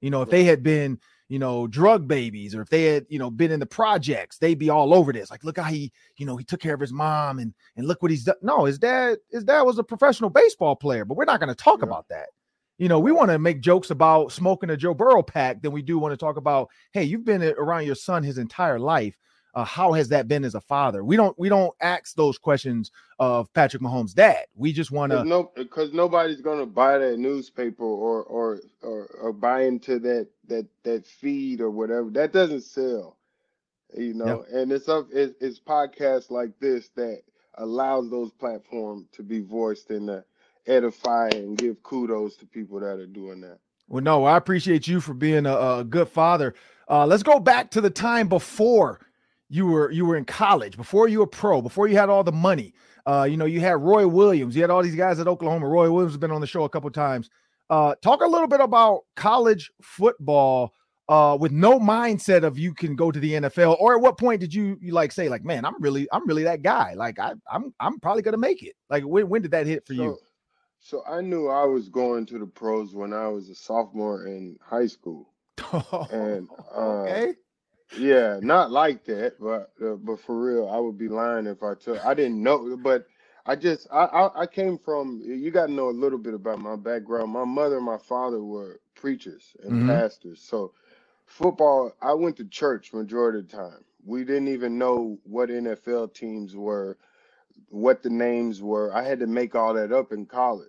You 0.00 0.10
know, 0.10 0.22
if 0.22 0.30
they 0.30 0.44
had 0.44 0.62
been, 0.62 0.98
you 1.28 1.38
know, 1.38 1.66
drug 1.66 2.06
babies 2.06 2.54
or 2.54 2.62
if 2.62 2.68
they 2.68 2.84
had, 2.84 3.06
you 3.08 3.18
know, 3.18 3.30
been 3.30 3.50
in 3.50 3.60
the 3.60 3.66
projects, 3.66 4.38
they'd 4.38 4.58
be 4.58 4.70
all 4.70 4.94
over 4.94 5.12
this. 5.12 5.30
Like, 5.30 5.44
look 5.44 5.58
how 5.58 5.64
he, 5.64 5.92
you 6.16 6.26
know, 6.26 6.36
he 6.36 6.44
took 6.44 6.60
care 6.60 6.74
of 6.74 6.80
his 6.80 6.92
mom 6.92 7.38
and 7.38 7.52
and 7.76 7.86
look 7.86 8.02
what 8.02 8.10
he's 8.10 8.24
done. 8.24 8.36
No, 8.42 8.64
his 8.64 8.78
dad, 8.78 9.18
his 9.30 9.44
dad 9.44 9.62
was 9.62 9.78
a 9.78 9.84
professional 9.84 10.30
baseball 10.30 10.76
player, 10.76 11.04
but 11.04 11.16
we're 11.16 11.24
not 11.24 11.40
going 11.40 11.48
to 11.48 11.54
talk 11.54 11.80
yeah. 11.80 11.86
about 11.86 12.06
that. 12.08 12.28
You 12.78 12.88
know, 12.88 13.00
we 13.00 13.10
want 13.10 13.30
to 13.30 13.38
make 13.38 13.60
jokes 13.60 13.90
about 13.90 14.32
smoking 14.32 14.70
a 14.70 14.76
Joe 14.76 14.94
Burrow 14.94 15.22
pack 15.22 15.62
than 15.62 15.72
we 15.72 15.82
do 15.82 15.98
want 15.98 16.12
to 16.12 16.16
talk 16.16 16.36
about, 16.36 16.68
hey, 16.92 17.04
you've 17.04 17.24
been 17.24 17.42
around 17.42 17.86
your 17.86 17.94
son 17.94 18.22
his 18.22 18.38
entire 18.38 18.78
life 18.78 19.16
uh, 19.56 19.64
how 19.64 19.92
has 19.92 20.10
that 20.10 20.28
been 20.28 20.44
as 20.44 20.54
a 20.54 20.60
father? 20.60 21.02
We 21.02 21.16
don't 21.16 21.36
we 21.38 21.48
don't 21.48 21.74
ask 21.80 22.14
those 22.14 22.36
questions 22.36 22.92
of 23.18 23.52
Patrick 23.54 23.82
Mahomes' 23.82 24.14
dad. 24.14 24.44
We 24.54 24.70
just 24.70 24.90
want 24.90 25.12
to 25.12 25.24
no 25.24 25.50
because 25.56 25.94
nobody's 25.94 26.42
going 26.42 26.60
to 26.60 26.66
buy 26.66 26.98
that 26.98 27.18
newspaper 27.18 27.82
or, 27.82 28.22
or 28.24 28.60
or 28.82 29.06
or 29.18 29.32
buy 29.32 29.62
into 29.62 29.98
that 30.00 30.28
that 30.48 30.66
that 30.84 31.06
feed 31.06 31.62
or 31.62 31.70
whatever. 31.70 32.10
That 32.10 32.34
doesn't 32.34 32.64
sell, 32.64 33.16
you 33.96 34.12
know. 34.12 34.44
Yeah. 34.50 34.58
And 34.58 34.70
it's 34.70 34.90
up 34.90 35.08
it's, 35.10 35.34
it's 35.40 35.58
podcasts 35.58 36.30
like 36.30 36.50
this 36.60 36.90
that 36.96 37.22
allows 37.54 38.10
those 38.10 38.32
platforms 38.32 39.06
to 39.12 39.22
be 39.22 39.40
voiced 39.40 39.88
and 39.88 40.08
to 40.08 40.24
edify 40.66 41.30
and 41.32 41.56
give 41.56 41.82
kudos 41.82 42.36
to 42.36 42.46
people 42.46 42.78
that 42.80 42.98
are 42.98 43.06
doing 43.06 43.40
that. 43.40 43.58
Well, 43.88 44.04
no, 44.04 44.24
I 44.24 44.36
appreciate 44.36 44.86
you 44.86 45.00
for 45.00 45.14
being 45.14 45.46
a, 45.46 45.78
a 45.78 45.84
good 45.84 46.10
father. 46.10 46.54
Uh, 46.90 47.06
let's 47.06 47.22
go 47.22 47.40
back 47.40 47.70
to 47.70 47.80
the 47.80 47.88
time 47.88 48.28
before 48.28 49.00
you 49.48 49.66
were 49.66 49.90
you 49.90 50.04
were 50.04 50.16
in 50.16 50.24
college, 50.24 50.76
before 50.76 51.08
you 51.08 51.20
were 51.20 51.26
pro, 51.26 51.62
before 51.62 51.88
you 51.88 51.96
had 51.96 52.08
all 52.08 52.24
the 52.24 52.32
money. 52.32 52.74
Uh, 53.06 53.26
you 53.28 53.36
know, 53.36 53.44
you 53.44 53.60
had 53.60 53.80
Roy 53.80 54.06
Williams, 54.06 54.56
you 54.56 54.62
had 54.62 54.70
all 54.70 54.82
these 54.82 54.96
guys 54.96 55.20
at 55.20 55.28
Oklahoma. 55.28 55.68
Roy 55.68 55.90
Williams 55.90 56.12
has 56.12 56.18
been 56.18 56.32
on 56.32 56.40
the 56.40 56.46
show 56.46 56.64
a 56.64 56.68
couple 56.68 56.90
times. 56.90 57.30
Uh, 57.70 57.94
talk 58.02 58.20
a 58.20 58.26
little 58.26 58.48
bit 58.48 58.60
about 58.60 59.02
college 59.16 59.70
football 59.82 60.72
uh, 61.08 61.36
with 61.38 61.52
no 61.52 61.78
mindset 61.78 62.42
of 62.42 62.58
you 62.58 62.74
can 62.74 62.96
go 62.96 63.12
to 63.12 63.20
the 63.20 63.32
NFL, 63.32 63.76
or 63.78 63.94
at 63.94 64.00
what 64.00 64.18
point 64.18 64.40
did 64.40 64.52
you 64.52 64.76
you 64.80 64.92
like 64.92 65.12
say 65.12 65.28
like, 65.28 65.44
man, 65.44 65.64
I'm 65.64 65.80
really 65.80 66.08
I'm 66.12 66.26
really 66.26 66.42
that 66.44 66.62
guy. 66.62 66.94
Like 66.94 67.18
I 67.18 67.34
I'm 67.50 67.72
I'm 67.80 68.00
probably 68.00 68.22
gonna 68.22 68.36
make 68.36 68.62
it. 68.62 68.74
Like 68.90 69.04
when 69.04 69.28
when 69.28 69.42
did 69.42 69.52
that 69.52 69.66
hit 69.66 69.86
for 69.86 69.94
so, 69.94 70.02
you? 70.02 70.18
So 70.80 71.02
I 71.06 71.20
knew 71.20 71.48
I 71.48 71.64
was 71.64 71.88
going 71.88 72.26
to 72.26 72.38
the 72.38 72.46
pros 72.46 72.94
when 72.94 73.12
I 73.12 73.28
was 73.28 73.48
a 73.48 73.54
sophomore 73.54 74.26
in 74.26 74.56
high 74.60 74.86
school, 74.86 75.32
and 76.10 76.48
uh, 76.74 77.02
okay. 77.02 77.34
Yeah, 77.92 78.40
not 78.42 78.70
like 78.70 79.04
that, 79.06 79.40
but 79.40 79.72
uh, 79.84 79.96
but 79.96 80.20
for 80.20 80.38
real, 80.40 80.68
I 80.70 80.78
would 80.78 80.98
be 80.98 81.08
lying 81.08 81.46
if 81.46 81.62
I 81.62 81.74
took. 81.74 82.04
I 82.04 82.14
didn't 82.14 82.42
know, 82.42 82.76
but 82.76 83.06
I 83.46 83.56
just 83.56 83.88
I, 83.92 84.04
I 84.04 84.42
I 84.42 84.46
came 84.46 84.78
from. 84.78 85.22
You 85.24 85.50
got 85.50 85.66
to 85.66 85.72
know 85.72 85.90
a 85.90 85.92
little 85.92 86.18
bit 86.18 86.34
about 86.34 86.60
my 86.60 86.76
background. 86.76 87.32
My 87.32 87.44
mother 87.44 87.78
and 87.78 87.86
my 87.86 87.98
father 87.98 88.42
were 88.44 88.80
preachers 88.94 89.56
and 89.64 89.82
Mhm. 89.82 89.84
pastors, 89.84 90.40
so 90.42 90.72
football. 91.26 91.92
I 92.02 92.14
went 92.14 92.36
to 92.38 92.44
church 92.46 92.92
majority 92.94 93.40
of 93.40 93.48
the 93.50 93.56
time. 93.56 93.84
We 94.04 94.24
didn't 94.24 94.48
even 94.48 94.78
know 94.78 95.18
what 95.24 95.50
NFL 95.50 96.14
teams 96.14 96.56
were, 96.56 96.98
what 97.68 98.02
the 98.02 98.10
names 98.10 98.62
were. 98.62 98.94
I 98.96 99.02
had 99.04 99.20
to 99.20 99.26
make 99.28 99.54
all 99.54 99.74
that 99.74 99.92
up 99.92 100.12
in 100.12 100.26
college. 100.26 100.68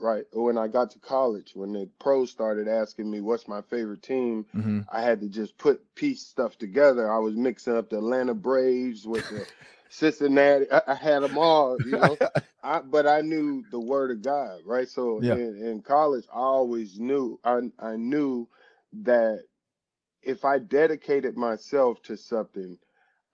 Right? 0.00 0.24
When 0.32 0.58
I 0.58 0.68
got 0.68 0.90
to 0.92 1.00
college, 1.00 1.52
when 1.54 1.72
the 1.72 1.88
pros 2.00 2.30
started 2.30 2.68
asking 2.68 3.10
me 3.10 3.20
what's 3.22 3.48
my 3.48 3.62
favorite 3.62 4.02
team, 4.02 4.46
hmm 4.54 4.80
I 4.90 5.02
had 5.02 5.20
to 5.22 5.28
just 5.28 5.58
put 5.58 5.82
piece 5.96 6.22
stuff 6.26 6.58
together. 6.58 7.12
I 7.12 7.18
was 7.18 7.36
mixing 7.36 7.76
up 7.76 7.90
the 7.90 7.98
Atlanta 7.98 8.34
Braves 8.34 9.06
with 9.06 9.28
the 9.28 9.46
Cincinnati. 9.90 10.70
I, 10.72 10.82
I 10.88 10.94
had 10.94 11.20
them 11.20 11.38
all, 11.38 11.80
you 11.82 11.92
know. 11.94 12.18
I, 12.64 12.80
but 12.80 13.06
I 13.06 13.22
knew 13.22 13.64
the 13.70 13.80
word 13.80 14.10
of 14.12 14.22
God, 14.22 14.60
right? 14.66 14.88
So 14.88 15.20
Yeah. 15.20 15.28
in, 15.28 15.56
in 15.64 15.82
college, 15.82 16.26
I 16.32 16.38
always 16.38 17.00
knew 17.00 17.40
I 17.44 17.60
I 17.78 17.96
knew 17.96 18.48
that 19.04 19.42
if 20.22 20.44
I 20.44 20.58
dedicated 20.60 21.36
myself 21.36 22.02
to 22.04 22.16
something, 22.16 22.78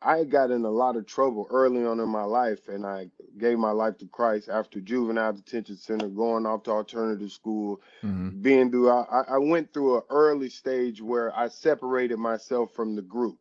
I 0.04 0.24
got 0.24 0.50
in 0.52 0.64
a 0.64 0.70
lot 0.70 0.96
of 0.96 1.06
trouble 1.06 1.48
early 1.50 1.84
on 1.84 2.00
in 2.00 2.08
my 2.10 2.24
life, 2.24 2.68
and 2.68 2.86
I 2.86 3.10
gave 3.38 3.58
my 3.58 3.72
life 3.72 3.98
to 3.98 4.06
Christ 4.06 4.48
after 4.50 4.80
juvenile 4.80 5.32
detention 5.34 5.76
center, 5.76 6.08
going 6.08 6.46
off 6.46 6.64
to 6.64 6.72
alternative 6.72 7.32
school, 7.32 7.80
hmm 8.02 8.30
being 8.42 8.70
through. 8.70 8.90
I, 8.90 9.24
I 9.28 9.38
went 9.38 9.72
through 9.74 9.96
an 9.98 10.02
early 10.10 10.50
stage 10.50 11.02
where 11.02 11.36
I 11.36 11.48
separated 11.48 12.18
myself 12.18 12.72
from 12.74 12.96
the 12.96 13.02
group. 13.02 13.38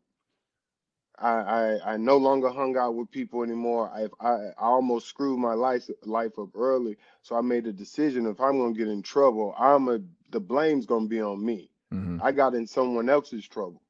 I, 1.18 1.30
I 1.30 1.94
I 1.94 1.96
no 1.98 2.16
longer 2.18 2.50
hung 2.50 2.76
out 2.76 2.94
with 2.96 3.10
people 3.10 3.42
anymore. 3.44 3.90
I 3.90 4.08
I, 4.20 4.34
I 4.58 4.66
almost 4.66 5.08
screwed 5.08 5.38
my 5.38 5.54
life 5.54 5.90
life 6.04 6.38
up 6.38 6.50
early, 6.56 6.98
so 7.22 7.36
I 7.36 7.42
made 7.42 7.66
a 7.68 7.72
decision. 7.72 8.26
If 8.26 8.40
I'm 8.40 8.58
gonna 8.58 8.74
get 8.74 8.88
in 8.88 9.02
trouble, 9.02 9.54
I'm 9.58 9.88
a 9.88 10.00
the 10.32 10.40
blame's 10.40 10.86
gonna 10.86 11.08
be 11.08 11.20
on 11.22 11.44
me. 11.44 11.70
hmm 11.92 12.18
I 12.20 12.32
got 12.32 12.54
in 12.54 12.66
someone 12.66 13.10
else's 13.10 13.48
trouble. 13.48 13.82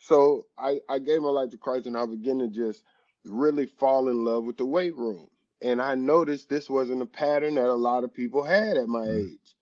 So 0.00 0.46
I, 0.58 0.80
I 0.90 1.00
gave 1.00 1.22
my 1.22 1.30
life 1.30 1.50
to 1.52 1.58
Christ 1.58 1.86
and 1.88 1.98
I 1.98 2.06
began 2.06 2.40
to 2.40 2.48
just 2.48 2.84
really 3.26 3.66
fall 3.66 4.10
in 4.10 4.24
love 4.24 4.44
with 4.44 4.58
the 4.58 4.66
weight 4.66 4.96
room. 4.96 5.28
And 5.62 5.82
I 5.82 5.96
noticed 5.96 6.50
this 6.50 6.70
wasn't 6.70 7.02
a 7.02 7.06
pattern 7.06 7.56
that 7.56 7.66
a 7.66 7.74
lot 7.74 8.04
of 8.04 8.14
people 8.14 8.44
had 8.44 8.78
at 8.78 8.88
my 8.88 9.00
Mm. 9.06 9.30
age. 9.34 9.56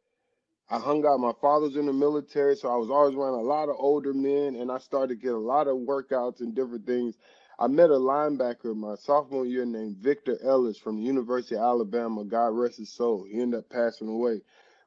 I 0.70 0.80
hung 0.80 1.06
out, 1.06 1.20
my 1.20 1.34
father's 1.40 1.76
in 1.76 1.86
the 1.86 1.94
military, 1.94 2.56
so 2.56 2.70
I 2.70 2.76
was 2.76 2.90
always 2.90 3.14
around 3.16 3.36
a 3.36 3.42
lot 3.42 3.70
of 3.70 3.76
older 3.78 4.14
men 4.14 4.56
and 4.56 4.72
I 4.72 4.80
started 4.80 5.16
to 5.16 5.22
get 5.22 5.34
a 5.34 5.38
lot 5.38 5.68
of 5.68 5.78
workouts 5.78 6.40
and 6.40 6.56
different 6.56 6.86
things. 6.88 7.18
I 7.60 7.68
met 7.68 7.92
a 7.92 7.94
linebacker 7.94 8.76
my 8.76 8.96
sophomore 8.96 9.46
year 9.46 9.66
named 9.66 9.98
Victor 9.98 10.38
Ellis 10.44 10.78
from 10.78 10.96
the 10.98 11.04
University 11.04 11.56
of 11.56 11.62
Alabama. 11.62 12.24
God 12.24 12.48
rest 12.58 12.78
his 12.78 12.92
soul. 12.92 13.26
He 13.30 13.40
ended 13.40 13.60
up 13.60 13.70
passing 13.70 14.08
away. 14.08 14.42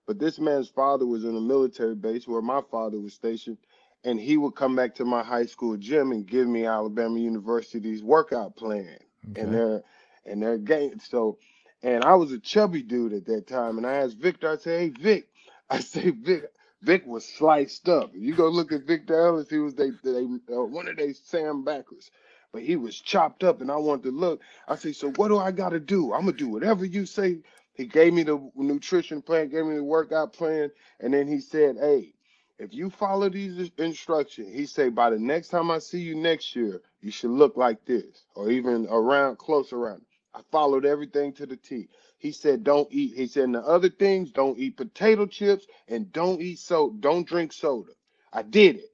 But 0.08 0.20
this 0.20 0.40
man's 0.40 0.70
father 0.70 1.08
was 1.08 1.24
in 1.26 1.38
a 1.38 1.42
military 1.42 1.96
base 1.96 2.28
where 2.28 2.44
my 2.44 2.62
father 2.72 3.00
was 3.00 3.16
stationed, 3.16 3.60
and 4.04 4.20
he 4.20 4.38
would 4.38 4.56
come 4.56 4.76
back 4.76 4.96
to 4.96 5.06
my 5.06 5.24
high 5.24 5.46
school 5.46 5.78
gym 5.78 6.12
and 6.12 6.28
give 6.28 6.48
me 6.48 6.66
Alabama 6.66 7.20
University's 7.20 8.04
workout 8.04 8.56
plan 8.56 8.98
and 9.36 9.54
their 9.54 9.84
and 10.26 10.42
their 10.42 10.58
game. 10.58 11.00
So, 11.00 11.38
and 11.84 12.04
I 12.04 12.16
was 12.16 12.32
a 12.32 12.40
chubby 12.40 12.84
dude 12.84 13.14
at 13.14 13.26
that 13.28 13.48
time, 13.48 13.78
and 13.78 13.88
I 13.88 13.94
asked 13.96 14.18
Victor, 14.18 14.52
I 14.52 14.58
said, 14.58 14.80
"Hey 14.80 14.90
Vic," 14.90 15.30
I 15.70 15.80
say 15.80 16.12
Vic. 16.12 16.46
Vic 16.84 17.06
was 17.06 17.26
sliced 17.26 17.90
up. 17.90 18.12
You 18.16 18.36
go 18.36 18.50
look 18.50 18.72
at 18.72 18.86
Victor 18.86 19.20
Ellis, 19.28 19.50
he 19.50 19.60
was 19.60 19.76
they 19.76 19.92
they 20.04 20.26
uh, 20.54 20.64
one 20.64 20.88
of 20.88 20.98
they 20.98 21.14
Sam 21.14 21.64
backers, 21.64 22.12
but 22.54 22.64
he 22.64 22.76
was 22.76 23.00
chopped 23.00 23.44
up, 23.44 23.62
and 23.62 23.72
I 23.72 23.78
wanted 23.78 24.04
to 24.06 24.12
look. 24.12 24.42
I 24.68 24.76
say, 24.78 24.94
"So 24.94 25.12
what 25.12 25.30
do 25.30 25.38
I 25.38 25.52
got 25.52 25.70
to 25.70 25.80
do? 25.80 26.14
I'm 26.14 26.22
gonna 26.22 26.34
do 26.38 26.50
whatever 26.50 26.86
you 26.86 27.06
say." 27.06 27.42
He 27.76 27.88
gave 27.88 28.14
me 28.14 28.24
the 28.24 28.52
nutrition 28.56 29.22
plan, 29.24 29.50
gave 29.50 29.66
me 29.66 29.76
the 29.78 29.84
workout 29.84 30.34
plan, 30.34 30.72
and 31.00 31.14
then 31.14 31.28
he 31.28 31.40
said, 31.40 31.78
"Hey, 31.80 32.14
if 32.62 32.74
you 32.76 32.92
follow 32.92 33.28
these 33.28 33.72
instructions, 33.80 34.54
he 34.54 34.68
said, 34.68 34.94
by 34.94 35.10
the 35.10 35.18
next 35.20 35.50
time 35.50 35.72
I 35.72 35.80
see 35.80 36.00
you 36.00 36.14
next 36.16 36.56
year, 36.56 36.82
you 37.02 37.10
should 37.10 37.32
look 37.32 37.58
like 37.58 37.84
this, 37.86 38.26
or 38.36 38.52
even 38.52 38.88
around 38.90 39.38
close 39.40 39.74
around. 39.74 40.04
I 40.36 40.42
followed 40.52 40.86
everything 40.86 41.34
to 41.34 41.48
the 41.48 41.58
T. 41.58 41.90
He 42.20 42.32
said, 42.32 42.64
don't 42.64 42.88
eat. 42.92 43.16
He 43.16 43.26
said, 43.26 43.46
and 43.46 43.56
the 43.56 43.62
other 43.62 43.90
things, 43.90 44.32
don't 44.32 44.60
eat 44.60 44.78
potato 44.78 45.26
chips 45.26 45.66
and 45.88 46.14
don't 46.14 46.40
eat 46.40 46.60
so, 46.60 46.92
don't 47.00 47.28
drink 47.28 47.52
soda. 47.52 47.92
I 48.32 48.44
did 48.44 48.76
it. 48.76 48.92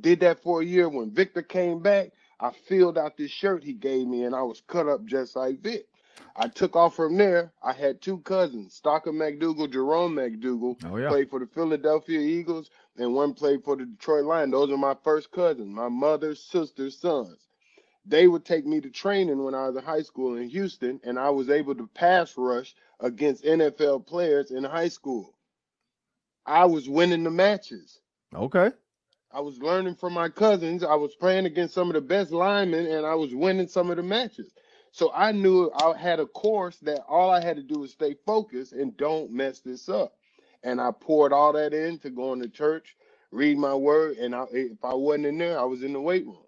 Did 0.00 0.20
that 0.20 0.40
for 0.40 0.62
a 0.62 0.64
year. 0.64 0.88
When 0.88 1.10
Victor 1.10 1.42
came 1.42 1.82
back, 1.82 2.12
I 2.38 2.52
filled 2.52 2.96
out 2.96 3.16
this 3.16 3.32
shirt 3.32 3.64
he 3.64 3.72
gave 3.72 4.06
me, 4.06 4.22
and 4.24 4.34
I 4.34 4.42
was 4.42 4.62
cut 4.68 4.86
up 4.88 5.04
just 5.04 5.34
like 5.34 5.60
Vic. 5.60 5.86
I 6.36 6.48
took 6.48 6.76
off 6.76 6.94
from 6.94 7.16
there. 7.16 7.52
I 7.62 7.72
had 7.72 8.00
two 8.00 8.18
cousins, 8.18 8.80
Stockar 8.80 9.12
McDougle, 9.12 9.70
Jerome 9.70 10.14
McDougle, 10.14 10.76
Oh 10.86 10.96
yeah. 10.96 11.08
played 11.08 11.30
for 11.30 11.40
the 11.40 11.46
Philadelphia 11.46 12.20
Eagles, 12.20 12.70
and 12.98 13.14
one 13.14 13.32
played 13.32 13.64
for 13.64 13.76
the 13.76 13.86
Detroit 13.86 14.24
Lions. 14.24 14.52
Those 14.52 14.70
are 14.70 14.76
my 14.76 14.96
first 15.02 15.30
cousins, 15.30 15.74
my 15.74 15.88
mother's 15.88 16.42
sister's 16.42 16.98
sons. 16.98 17.48
They 18.04 18.26
would 18.26 18.44
take 18.44 18.66
me 18.66 18.80
to 18.80 18.90
training 18.90 19.42
when 19.44 19.54
I 19.54 19.68
was 19.68 19.76
in 19.76 19.84
high 19.84 20.02
school 20.02 20.36
in 20.36 20.48
Houston, 20.48 21.00
and 21.04 21.18
I 21.18 21.30
was 21.30 21.50
able 21.50 21.74
to 21.74 21.86
pass 21.88 22.34
rush 22.36 22.74
against 23.00 23.44
NFL 23.44 24.06
players 24.06 24.50
in 24.50 24.64
high 24.64 24.88
school. 24.88 25.34
I 26.46 26.64
was 26.64 26.88
winning 26.88 27.24
the 27.24 27.30
matches. 27.30 28.00
Okay. 28.34 28.70
I 29.30 29.40
was 29.40 29.58
learning 29.58 29.96
from 29.96 30.14
my 30.14 30.30
cousins. 30.30 30.82
I 30.82 30.94
was 30.94 31.14
playing 31.14 31.44
against 31.44 31.74
some 31.74 31.88
of 31.88 31.94
the 31.94 32.00
best 32.00 32.32
linemen, 32.32 32.86
and 32.86 33.04
I 33.04 33.14
was 33.14 33.34
winning 33.34 33.68
some 33.68 33.90
of 33.90 33.98
the 33.98 34.02
matches. 34.02 34.52
So 34.90 35.12
I 35.12 35.32
knew 35.32 35.70
I 35.74 35.96
had 35.96 36.18
a 36.18 36.26
course 36.26 36.78
that 36.78 37.04
all 37.06 37.30
I 37.30 37.44
had 37.44 37.56
to 37.56 37.62
do 37.62 37.80
was 37.80 37.92
stay 37.92 38.14
focused 38.24 38.72
and 38.72 38.96
don't 38.96 39.30
mess 39.30 39.60
this 39.60 39.88
up. 39.88 40.17
And 40.62 40.80
I 40.80 40.90
poured 40.90 41.32
all 41.32 41.52
that 41.52 41.72
into 41.72 42.10
going 42.10 42.40
to 42.42 42.48
church, 42.48 42.96
read 43.30 43.58
my 43.58 43.74
word, 43.74 44.16
and 44.16 44.34
I, 44.34 44.44
if 44.52 44.84
I 44.84 44.94
wasn't 44.94 45.26
in 45.26 45.38
there, 45.38 45.58
I 45.58 45.64
was 45.64 45.82
in 45.82 45.92
the 45.92 46.00
weight 46.00 46.26
room. 46.26 46.38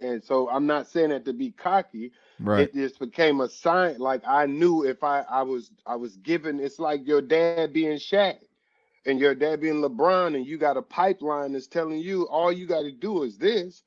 And 0.00 0.22
so 0.22 0.48
I'm 0.50 0.66
not 0.66 0.86
saying 0.88 1.10
that 1.10 1.24
to 1.24 1.32
be 1.32 1.50
cocky. 1.50 2.12
Right. 2.38 2.68
It 2.68 2.74
just 2.74 2.98
became 2.98 3.40
a 3.40 3.48
sign. 3.48 3.98
Like 3.98 4.22
I 4.26 4.46
knew 4.46 4.84
if 4.84 5.02
I 5.02 5.20
I 5.22 5.42
was 5.42 5.70
I 5.86 5.96
was 5.96 6.16
given. 6.18 6.60
It's 6.60 6.78
like 6.78 7.06
your 7.06 7.22
dad 7.22 7.72
being 7.72 7.96
Shaq 7.96 8.36
and 9.06 9.18
your 9.18 9.34
dad 9.34 9.60
being 9.60 9.76
LeBron, 9.82 10.34
and 10.34 10.46
you 10.46 10.58
got 10.58 10.76
a 10.76 10.82
pipeline 10.82 11.52
that's 11.52 11.68
telling 11.68 11.98
you 11.98 12.28
all 12.28 12.52
you 12.52 12.66
got 12.66 12.82
to 12.82 12.92
do 12.92 13.22
is 13.22 13.38
this. 13.38 13.82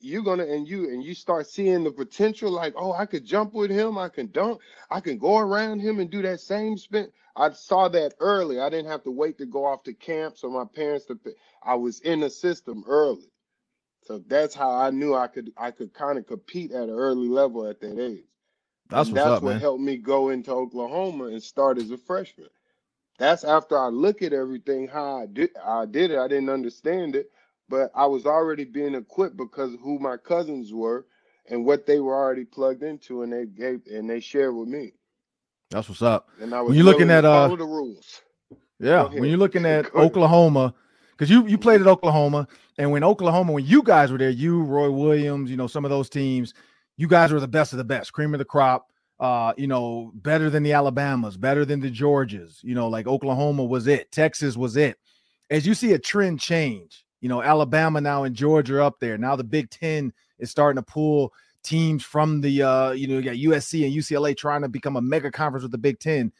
You're 0.00 0.22
gonna 0.22 0.44
and 0.44 0.68
you 0.68 0.90
and 0.90 1.02
you 1.02 1.14
start 1.14 1.46
seeing 1.46 1.84
the 1.84 1.90
potential. 1.90 2.50
Like 2.50 2.74
oh, 2.76 2.92
I 2.92 3.06
could 3.06 3.24
jump 3.24 3.54
with 3.54 3.70
him. 3.70 3.98
I 3.98 4.08
can 4.08 4.30
dunk. 4.30 4.60
I 4.90 5.00
can 5.00 5.18
go 5.18 5.38
around 5.38 5.80
him 5.80 6.00
and 6.00 6.10
do 6.10 6.22
that 6.22 6.40
same 6.40 6.76
spin. 6.76 7.10
I 7.34 7.50
saw 7.52 7.88
that 7.88 8.14
early. 8.20 8.60
I 8.60 8.68
didn't 8.70 8.90
have 8.90 9.04
to 9.04 9.10
wait 9.10 9.38
to 9.38 9.46
go 9.46 9.64
off 9.64 9.82
to 9.84 9.94
camps 9.94 10.44
or 10.44 10.50
my 10.50 10.64
parents 10.64 11.06
to. 11.06 11.18
I 11.62 11.74
was 11.74 12.00
in 12.00 12.20
the 12.20 12.30
system 12.30 12.84
early. 12.86 13.30
So 14.06 14.22
that's 14.28 14.54
how 14.54 14.70
I 14.70 14.90
knew 14.90 15.14
I 15.14 15.26
could 15.26 15.52
I 15.56 15.72
could 15.72 15.92
kind 15.92 16.18
of 16.18 16.26
compete 16.26 16.70
at 16.72 16.84
an 16.84 16.90
early 16.90 17.28
level 17.28 17.66
at 17.66 17.80
that 17.80 18.00
age. 18.00 18.24
That's 18.88 19.10
that's 19.10 19.26
up, 19.26 19.42
what 19.42 19.52
man. 19.52 19.60
helped 19.60 19.82
me 19.82 19.96
go 19.96 20.28
into 20.28 20.52
Oklahoma 20.52 21.24
and 21.24 21.42
start 21.42 21.78
as 21.78 21.90
a 21.90 21.98
freshman. 21.98 22.48
That's 23.18 23.44
after 23.44 23.76
I 23.78 23.88
look 23.88 24.22
at 24.22 24.32
everything 24.32 24.86
how 24.86 25.22
I 25.22 25.26
did 25.26 25.50
I 25.64 25.86
did 25.86 26.12
it. 26.12 26.18
I 26.18 26.28
didn't 26.28 26.50
understand 26.50 27.16
it, 27.16 27.30
but 27.68 27.90
I 27.94 28.06
was 28.06 28.26
already 28.26 28.64
being 28.64 28.94
equipped 28.94 29.36
because 29.36 29.74
of 29.74 29.80
who 29.80 29.98
my 29.98 30.16
cousins 30.16 30.72
were 30.72 31.06
and 31.48 31.64
what 31.64 31.86
they 31.86 32.00
were 32.00 32.14
already 32.14 32.44
plugged 32.44 32.82
into 32.82 33.22
and 33.22 33.32
they 33.32 33.46
gave 33.46 33.80
and 33.86 34.08
they 34.08 34.20
shared 34.20 34.54
with 34.54 34.68
me. 34.68 34.92
That's 35.70 35.88
what's 35.88 36.02
up. 36.02 36.28
And 36.40 36.54
I 36.54 36.60
was 36.60 36.70
When 36.70 36.76
you're 36.76 36.84
looking 36.84 37.10
at, 37.10 37.24
uh, 37.24 37.48
the 37.48 37.64
rules. 37.64 38.22
Yeah, 38.78 39.04
when 39.04 39.24
you're 39.24 39.38
looking 39.38 39.64
at 39.66 39.94
Oklahoma, 39.94 40.74
because 41.10 41.30
you 41.30 41.46
you 41.46 41.58
played 41.58 41.80
at 41.80 41.86
Oklahoma, 41.86 42.46
and 42.78 42.90
when 42.90 43.02
Oklahoma, 43.02 43.52
when 43.52 43.64
you 43.64 43.82
guys 43.82 44.12
were 44.12 44.18
there, 44.18 44.30
you 44.30 44.62
Roy 44.62 44.90
Williams, 44.90 45.50
you 45.50 45.56
know 45.56 45.66
some 45.66 45.84
of 45.84 45.90
those 45.90 46.08
teams, 46.08 46.54
you 46.96 47.08
guys 47.08 47.32
were 47.32 47.40
the 47.40 47.48
best 47.48 47.72
of 47.72 47.78
the 47.78 47.84
best, 47.84 48.12
cream 48.12 48.34
of 48.34 48.38
the 48.38 48.44
crop. 48.44 48.86
Uh, 49.18 49.54
you 49.56 49.66
know, 49.66 50.12
better 50.16 50.50
than 50.50 50.62
the 50.62 50.74
Alabamas, 50.74 51.38
better 51.38 51.64
than 51.64 51.80
the 51.80 51.90
Georgias. 51.90 52.62
You 52.62 52.74
know, 52.74 52.88
like 52.88 53.06
Oklahoma 53.06 53.64
was 53.64 53.86
it, 53.86 54.12
Texas 54.12 54.58
was 54.58 54.76
it. 54.76 54.98
As 55.48 55.66
you 55.66 55.72
see 55.72 55.94
a 55.94 55.98
trend 55.98 56.38
change, 56.38 57.05
you 57.26 57.28
know, 57.28 57.42
Alabama 57.42 58.00
now 58.00 58.22
and 58.22 58.36
Georgia 58.36 58.84
up 58.84 59.00
there. 59.00 59.18
Now 59.18 59.34
the 59.34 59.42
Big 59.42 59.68
Ten 59.68 60.12
is 60.38 60.48
starting 60.48 60.80
to 60.80 60.88
pull 60.88 61.32
teams 61.64 62.04
from 62.04 62.40
the 62.40 62.62
uh, 62.62 62.92
you 62.92 63.08
know, 63.08 63.18
you 63.18 63.22
got 63.50 63.56
USC 63.56 63.84
and 63.84 63.92
UCLA 63.92 64.36
trying 64.36 64.62
to 64.62 64.68
become 64.68 64.94
a 64.94 65.00
mega 65.00 65.32
conference 65.32 65.64
with 65.64 65.72
the 65.72 65.78
Big 65.78 65.98
Ten. 65.98 66.30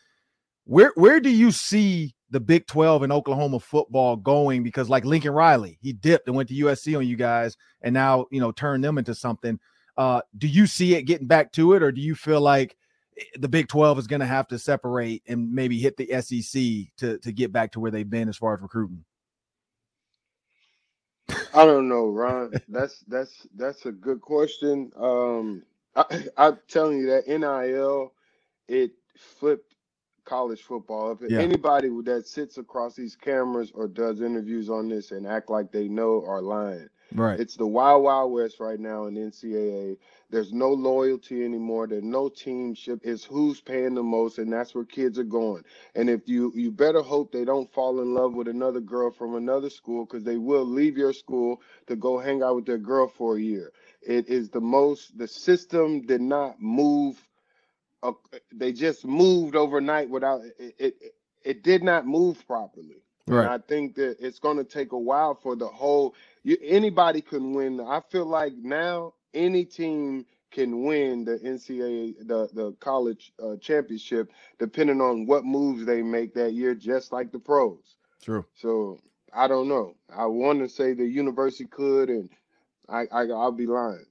Where 0.62 0.92
where 0.94 1.18
do 1.18 1.28
you 1.28 1.50
see 1.50 2.14
the 2.30 2.38
Big 2.38 2.68
12 2.68 3.02
and 3.02 3.12
Oklahoma 3.12 3.58
football 3.58 4.14
going? 4.14 4.62
Because 4.62 4.88
like 4.88 5.04
Lincoln 5.04 5.32
Riley, 5.32 5.76
he 5.82 5.92
dipped 5.92 6.28
and 6.28 6.36
went 6.36 6.50
to 6.50 6.54
USC 6.54 6.96
on 6.96 7.04
you 7.04 7.16
guys 7.16 7.56
and 7.82 7.92
now 7.92 8.26
you 8.30 8.38
know 8.38 8.52
turned 8.52 8.84
them 8.84 8.96
into 8.96 9.12
something. 9.12 9.58
Uh, 9.96 10.20
do 10.38 10.46
you 10.46 10.68
see 10.68 10.94
it 10.94 11.02
getting 11.02 11.26
back 11.26 11.50
to 11.54 11.72
it, 11.72 11.82
or 11.82 11.90
do 11.90 12.00
you 12.00 12.14
feel 12.14 12.40
like 12.40 12.76
eh, 13.18 13.24
the 13.40 13.48
Big 13.48 13.66
12 13.66 13.98
is 13.98 14.06
going 14.06 14.20
to 14.20 14.26
have 14.26 14.46
to 14.46 14.58
separate 14.60 15.24
and 15.26 15.52
maybe 15.52 15.80
hit 15.80 15.96
the 15.96 16.22
SEC 16.22 16.62
to 16.98 17.18
to 17.18 17.32
get 17.32 17.50
back 17.50 17.72
to 17.72 17.80
where 17.80 17.90
they've 17.90 18.08
been 18.08 18.28
as 18.28 18.36
far 18.36 18.54
as 18.54 18.62
recruiting? 18.62 19.04
I 21.54 21.66
don't 21.66 21.88
know, 21.88 22.08
Ron. 22.08 22.54
That's 22.68 23.00
that's 23.08 23.46
that's 23.56 23.86
a 23.86 23.92
good 23.92 24.20
question. 24.22 24.92
Um, 24.96 25.64
I, 25.96 26.04
I'm 26.36 26.58
telling 26.68 26.98
you 26.98 27.06
that 27.08 27.28
NIL 27.28 28.12
it 28.68 28.92
flipped 29.16 29.74
college 30.24 30.62
football. 30.62 31.12
If 31.12 31.22
Yeah. 31.26 31.38
anybody 31.38 31.88
that 32.04 32.26
sits 32.28 32.58
across 32.58 32.94
these 32.94 33.16
cameras 33.16 33.72
or 33.74 33.88
does 33.88 34.20
interviews 34.20 34.70
on 34.70 34.88
this 34.88 35.10
and 35.12 35.26
act 35.26 35.50
like 35.50 35.72
they 35.72 35.88
know 35.88 36.24
are 36.26 36.42
lying. 36.42 36.88
Right. 37.14 37.40
It's 37.40 37.56
the 37.56 37.66
wild, 37.66 38.04
wild 38.04 38.32
west 38.32 38.60
right 38.60 38.80
now 38.80 39.06
in 39.06 39.14
NCAA. 39.16 39.98
There's 40.30 40.52
no 40.52 40.70
loyalty 40.70 41.44
anymore. 41.44 41.86
There's 41.86 42.02
no 42.02 42.28
teamship. 42.28 43.00
It's 43.04 43.24
who's 43.24 43.60
paying 43.60 43.94
the 43.94 44.02
most, 44.02 44.38
and 44.38 44.52
that's 44.52 44.74
where 44.74 44.84
kids 44.84 45.18
are 45.18 45.24
going. 45.24 45.64
And 45.94 46.10
if 46.10 46.28
you 46.28 46.52
you 46.54 46.70
better 46.72 47.02
hope 47.02 47.32
they 47.32 47.44
don't 47.44 47.72
fall 47.72 48.00
in 48.00 48.14
love 48.14 48.34
with 48.34 48.48
another 48.48 48.80
girl 48.80 49.10
from 49.10 49.34
another 49.36 49.70
school, 49.70 50.04
because 50.04 50.24
they 50.24 50.38
will 50.38 50.64
leave 50.66 50.96
your 50.96 51.12
school 51.12 51.60
to 51.86 51.96
go 51.96 52.18
hang 52.18 52.42
out 52.42 52.56
with 52.56 52.66
their 52.66 52.78
girl 52.78 53.08
for 53.08 53.36
a 53.36 53.40
year. 53.40 53.72
It 54.02 54.28
is 54.28 54.50
the 54.50 54.60
most. 54.60 55.16
The 55.18 55.28
system 55.28 56.02
did 56.06 56.22
not 56.22 56.60
move. 56.60 57.22
Uh, 58.02 58.12
they 58.54 58.72
just 58.72 59.04
moved 59.06 59.56
overnight 59.56 60.10
without 60.10 60.42
it. 60.44 60.74
It, 60.78 60.94
it 61.44 61.62
did 61.62 61.82
not 61.82 62.06
move 62.06 62.46
properly. 62.46 63.02
Right. 63.26 63.44
And 63.44 63.46
I 63.46 63.58
think 63.58 63.96
that 63.96 64.16
it's 64.20 64.38
going 64.38 64.56
to 64.58 64.64
take 64.64 64.92
a 64.92 64.98
while 64.98 65.34
for 65.34 65.56
the 65.56 65.68
whole. 65.68 66.14
You, 66.46 66.56
anybody 66.62 67.22
can 67.22 67.54
win. 67.54 67.80
I 67.80 68.00
feel 68.08 68.24
like 68.24 68.52
now 68.54 69.14
any 69.34 69.64
team 69.64 70.24
can 70.52 70.84
win 70.84 71.24
the 71.24 71.38
NCAA, 71.38 72.18
the 72.20 72.48
the 72.54 72.72
college 72.78 73.32
uh, 73.42 73.56
championship, 73.56 74.30
depending 74.60 75.00
on 75.00 75.26
what 75.26 75.44
moves 75.44 75.84
they 75.84 76.02
make 76.02 76.34
that 76.34 76.52
year, 76.52 76.76
just 76.76 77.10
like 77.10 77.32
the 77.32 77.40
pros. 77.40 77.96
True. 78.22 78.44
So 78.54 79.00
I 79.34 79.48
don't 79.48 79.66
know. 79.66 79.96
I 80.08 80.26
want 80.26 80.60
to 80.60 80.68
say 80.68 80.94
the 80.94 81.04
university 81.04 81.64
could, 81.64 82.10
and 82.10 82.30
I, 82.88 83.08
I 83.10 83.22
I'll 83.22 83.50
be 83.50 83.66
lying. 83.66 84.06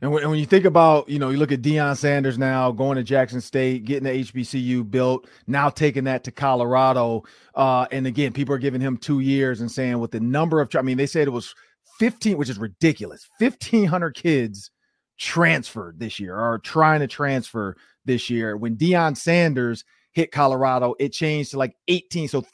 And 0.00 0.10
when, 0.10 0.22
and 0.22 0.30
when 0.30 0.40
you 0.40 0.46
think 0.46 0.64
about, 0.64 1.08
you 1.08 1.20
know, 1.20 1.30
you 1.30 1.38
look 1.38 1.52
at 1.52 1.62
Deion 1.62 1.96
Sanders 1.96 2.38
now 2.38 2.72
going 2.72 2.96
to 2.96 3.04
Jackson 3.04 3.40
State, 3.40 3.84
getting 3.84 4.04
the 4.04 4.24
HBCU 4.24 4.88
built, 4.88 5.28
now 5.46 5.70
taking 5.70 6.04
that 6.04 6.24
to 6.24 6.32
Colorado. 6.32 7.22
Uh, 7.54 7.86
and 7.92 8.06
again, 8.06 8.32
people 8.32 8.54
are 8.54 8.58
giving 8.58 8.80
him 8.80 8.96
two 8.96 9.20
years 9.20 9.60
and 9.60 9.70
saying 9.70 9.98
with 9.98 10.10
the 10.10 10.20
number 10.20 10.60
of, 10.60 10.74
I 10.76 10.82
mean, 10.82 10.96
they 10.96 11.06
said 11.06 11.26
it 11.26 11.30
was 11.30 11.54
15, 11.98 12.36
which 12.36 12.50
is 12.50 12.58
ridiculous. 12.58 13.28
1,500 13.38 14.14
kids 14.14 14.70
transferred 15.18 15.98
this 15.98 16.20
year 16.20 16.36
or 16.38 16.58
trying 16.58 17.00
to 17.00 17.06
transfer 17.06 17.76
this 18.04 18.30
year. 18.30 18.56
When 18.56 18.76
Deion 18.76 19.16
Sanders 19.16 19.84
hit 20.12 20.32
Colorado, 20.32 20.94
it 20.98 21.12
changed 21.12 21.50
to 21.52 21.58
like 21.58 21.74
18. 21.88 22.28
So 22.28 22.44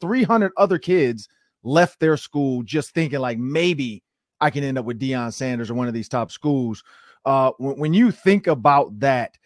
300 0.00 0.52
other 0.56 0.78
kids 0.78 1.28
left 1.62 2.00
their 2.00 2.16
school 2.16 2.62
just 2.62 2.92
thinking 2.92 3.20
like 3.20 3.38
maybe 3.38 4.02
I 4.40 4.50
can 4.50 4.64
end 4.64 4.78
up 4.78 4.84
with 4.84 5.00
Deion 5.00 5.32
Sanders 5.32 5.70
or 5.70 5.74
one 5.74 5.88
of 5.88 5.94
these 5.94 6.08
top 6.08 6.30
schools. 6.30 6.82
Uh, 7.24 7.52
when, 7.58 7.78
when 7.78 7.94
you 7.94 8.10
think 8.10 8.46
about 8.46 8.98
that, 9.00 9.36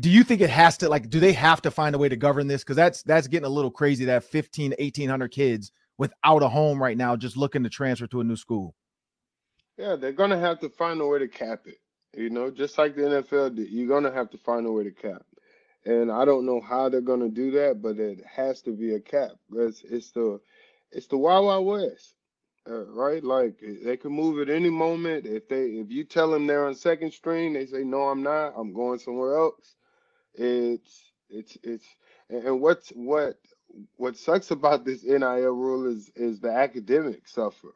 do 0.00 0.10
you 0.10 0.22
think 0.22 0.40
it 0.40 0.50
has 0.50 0.76
to 0.78 0.88
like 0.88 1.08
do 1.08 1.20
they 1.20 1.32
have 1.32 1.62
to 1.62 1.70
find 1.70 1.94
a 1.94 1.98
way 1.98 2.08
to 2.08 2.16
govern 2.16 2.46
this 2.46 2.62
because 2.62 2.76
that's 2.76 3.02
that's 3.02 3.26
getting 3.26 3.46
a 3.46 3.50
little 3.50 3.70
crazy 3.70 4.04
that 4.04 4.24
15 4.24 4.72
1800 4.78 5.28
kids 5.28 5.72
without 5.98 6.42
a 6.42 6.48
home 6.48 6.82
right 6.82 6.96
now 6.96 7.16
just 7.16 7.36
looking 7.36 7.62
to 7.62 7.68
transfer 7.68 8.06
to 8.06 8.20
a 8.20 8.24
new 8.24 8.36
school 8.36 8.74
yeah 9.76 9.96
they're 9.96 10.12
gonna 10.12 10.38
have 10.38 10.58
to 10.60 10.68
find 10.68 11.00
a 11.00 11.06
way 11.06 11.18
to 11.18 11.28
cap 11.28 11.60
it 11.66 11.78
you 12.14 12.30
know 12.30 12.50
just 12.50 12.78
like 12.78 12.94
the 12.94 13.02
nfl 13.02 13.54
did 13.54 13.68
you're 13.70 13.88
gonna 13.88 14.12
have 14.12 14.30
to 14.30 14.38
find 14.38 14.66
a 14.66 14.72
way 14.72 14.84
to 14.84 14.90
cap 14.90 15.22
and 15.84 16.10
i 16.10 16.24
don't 16.24 16.46
know 16.46 16.60
how 16.60 16.88
they're 16.88 17.00
gonna 17.00 17.28
do 17.28 17.50
that 17.50 17.80
but 17.82 17.98
it 17.98 18.20
has 18.24 18.62
to 18.62 18.72
be 18.72 18.94
a 18.94 19.00
cap 19.00 19.32
because 19.50 19.82
it's 19.88 20.10
the 20.12 20.40
it's 20.92 21.06
the 21.08 21.16
wild 21.16 21.46
wild 21.46 21.66
west 21.66 22.16
uh, 22.68 22.84
right? 22.86 23.22
Like 23.22 23.60
they 23.84 23.96
can 23.96 24.12
move 24.12 24.40
at 24.40 24.52
any 24.54 24.70
moment. 24.70 25.26
If 25.26 25.48
they 25.48 25.64
if 25.66 25.90
you 25.90 26.04
tell 26.04 26.30
them 26.30 26.46
they're 26.46 26.66
on 26.66 26.74
second 26.74 27.12
string, 27.12 27.52
they 27.52 27.66
say 27.66 27.84
no, 27.84 28.02
I'm 28.08 28.22
not. 28.22 28.54
I'm 28.56 28.72
going 28.72 28.98
somewhere 28.98 29.36
else. 29.36 29.76
It's 30.34 31.12
it's 31.28 31.56
it's 31.62 31.84
and 32.28 32.60
what's 32.60 32.90
what 32.90 33.36
what 33.96 34.16
sucks 34.16 34.50
about 34.50 34.84
this 34.84 35.04
NIL 35.04 35.52
rule 35.52 35.86
is 35.86 36.10
is 36.16 36.40
the 36.40 36.50
academics 36.50 37.32
suffer. 37.32 37.74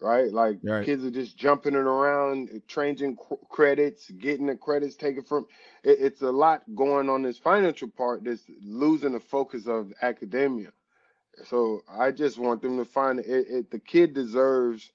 Right, 0.00 0.32
like 0.32 0.58
right. 0.64 0.84
kids 0.84 1.04
are 1.04 1.12
just 1.12 1.36
jumping 1.36 1.74
it 1.74 1.78
around, 1.78 2.62
changing 2.66 3.16
credits, 3.50 4.10
getting 4.10 4.46
the 4.46 4.56
credits 4.56 4.96
taken 4.96 5.22
from. 5.22 5.46
It, 5.84 5.98
it's 6.00 6.22
a 6.22 6.30
lot 6.30 6.62
going 6.74 7.08
on 7.08 7.22
this 7.22 7.38
financial 7.38 7.88
part 7.88 8.24
that's 8.24 8.42
losing 8.64 9.12
the 9.12 9.20
focus 9.20 9.68
of 9.68 9.92
academia. 10.02 10.70
So 11.44 11.82
I 11.88 12.10
just 12.10 12.38
want 12.38 12.62
them 12.62 12.78
to 12.78 12.84
find 12.84 13.20
it. 13.20 13.26
it 13.26 13.70
the 13.70 13.78
kid 13.78 14.12
deserves 14.12 14.90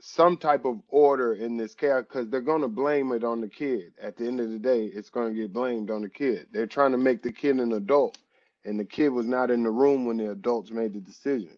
some 0.00 0.36
type 0.36 0.64
of 0.64 0.80
order 0.88 1.34
in 1.34 1.56
this 1.56 1.74
chaos 1.74 2.04
because 2.04 2.28
they're 2.28 2.40
going 2.40 2.60
to 2.62 2.68
blame 2.68 3.12
it 3.12 3.24
on 3.24 3.40
the 3.40 3.48
kid. 3.48 3.92
At 4.00 4.16
the 4.16 4.26
end 4.26 4.40
of 4.40 4.50
the 4.50 4.58
day, 4.58 4.86
it's 4.86 5.10
going 5.10 5.34
to 5.34 5.40
get 5.40 5.52
blamed 5.52 5.90
on 5.90 6.02
the 6.02 6.08
kid. 6.08 6.48
They're 6.52 6.66
trying 6.66 6.92
to 6.92 6.98
make 6.98 7.22
the 7.22 7.32
kid 7.32 7.58
an 7.58 7.72
adult, 7.72 8.18
and 8.66 8.78
the 8.78 8.84
kid 8.84 9.10
was 9.10 9.26
not 9.26 9.50
in 9.50 9.62
the 9.62 9.70
room 9.70 10.04
when 10.04 10.16
the 10.16 10.32
adults 10.32 10.70
made 10.70 10.92
the 10.92 11.00
decision. 11.00 11.56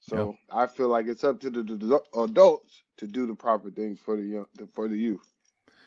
So 0.00 0.36
yeah. 0.48 0.62
I 0.62 0.66
feel 0.66 0.88
like 0.88 1.06
it's 1.06 1.24
up 1.24 1.40
to 1.40 1.50
the, 1.50 1.62
the, 1.62 2.00
adults 2.22 2.82
to 2.98 3.06
do 3.06 3.26
the 3.26 3.34
proper 3.34 3.70
things 3.70 3.98
for 3.98 4.16
the 4.16 4.22
young, 4.22 4.46
for 4.72 4.88
the 4.88 4.96
youth. 4.96 5.32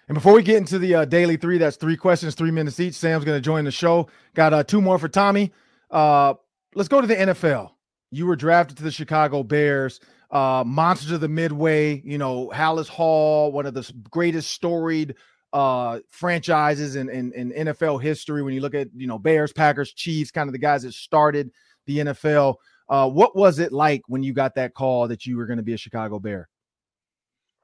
And 0.10 0.16
before 0.16 0.34
we 0.34 0.43
get 0.43 0.57
into 0.57 0.78
the 0.78 0.95
uh, 0.95 1.05
daily 1.05 1.38
three, 1.38 1.57
that's 1.57 1.78
three 1.78 1.95
questions, 1.95 2.36
three 2.36 2.51
minutes 2.51 2.80
each. 2.80 2.95
Sam's 2.95 3.24
going 3.24 3.38
to 3.38 3.41
join 3.41 3.64
the 3.64 3.72
show. 3.72 4.10
Got 4.34 4.53
uh, 4.53 4.64
two 4.64 4.82
more 4.82 4.99
for 4.99 5.07
Tommie. 5.07 5.51
Uh, 5.89 6.34
let's 6.76 6.89
go 6.89 6.99
to 6.99 7.07
the 7.07 7.16
NFL. 7.16 7.72
You 8.12 8.26
were 8.26 8.36
drafted 8.36 8.78
to 8.78 8.84
the 8.84 8.91
Chicago 8.91 9.43
Bears, 9.43 9.99
uh, 10.32 10.64
monsters 10.66 11.12
of 11.12 11.22
the 11.22 11.30
Midway. 11.30 12.01
You 12.01 12.18
know, 12.18 12.51
Halas 12.53 12.89
Hall, 12.89 13.51
one 13.51 13.68
of 13.68 13.76
the 13.76 13.89
greatest 14.10 14.51
storied 14.51 15.16
uh, 15.53 15.99
franchises 16.09 16.95
in, 16.95 17.09
in, 17.09 17.33
in 17.33 17.51
NFL 17.51 18.01
history. 18.01 18.43
When 18.43 18.53
you 18.53 18.61
look 18.61 18.75
at 18.75 18.89
you 18.95 19.07
know 19.07 19.19
Bears, 19.19 19.53
Packers, 19.53 19.93
Chiefs, 19.93 20.31
kind 20.31 20.47
of 20.47 20.53
the 20.53 20.59
guys 20.59 20.83
that 20.83 20.93
started 20.93 21.51
the 21.85 21.99
NFL. 21.99 22.55
Uh, 22.87 23.07
what 23.07 23.35
was 23.35 23.59
it 23.59 23.71
like 23.71 24.01
when 24.07 24.23
you 24.23 24.33
got 24.33 24.55
that 24.55 24.73
call 24.73 25.07
that 25.07 25.25
you 25.25 25.37
were 25.37 25.45
going 25.45 25.57
to 25.57 25.63
be 25.63 25.73
a 25.73 25.77
Chicago 25.77 26.19
Bear? 26.19 26.49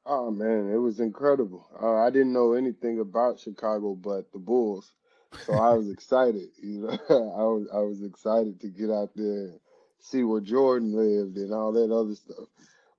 Oh 0.06 0.30
man, 0.30 0.72
it 0.72 0.78
was 0.78 1.00
incredible. 1.00 1.68
Uh, 1.82 1.96
I 1.96 2.12
didn't 2.12 2.34
know 2.34 2.54
anything 2.54 3.00
about 3.00 3.40
Chicago 3.40 3.96
but 3.96 4.32
the 4.32 4.40
Bulls, 4.40 4.94
so 5.46 5.54
I 5.54 5.74
was 5.74 5.90
excited. 5.92 6.50
You 6.62 6.82
know, 6.82 6.90
I 7.10 7.44
was 7.44 7.68
I 7.74 7.80
was 7.80 8.04
excited 8.04 8.60
to 8.62 8.68
get 8.68 8.92
out 8.92 9.10
there, 9.16 9.46
and 9.46 9.60
see 10.00 10.24
where 10.24 10.42
Jordan 10.42 10.94
lived, 10.96 11.38
and 11.38 11.52
all 11.54 11.72
that 11.72 11.92
other 11.92 12.14
stuff. 12.14 12.48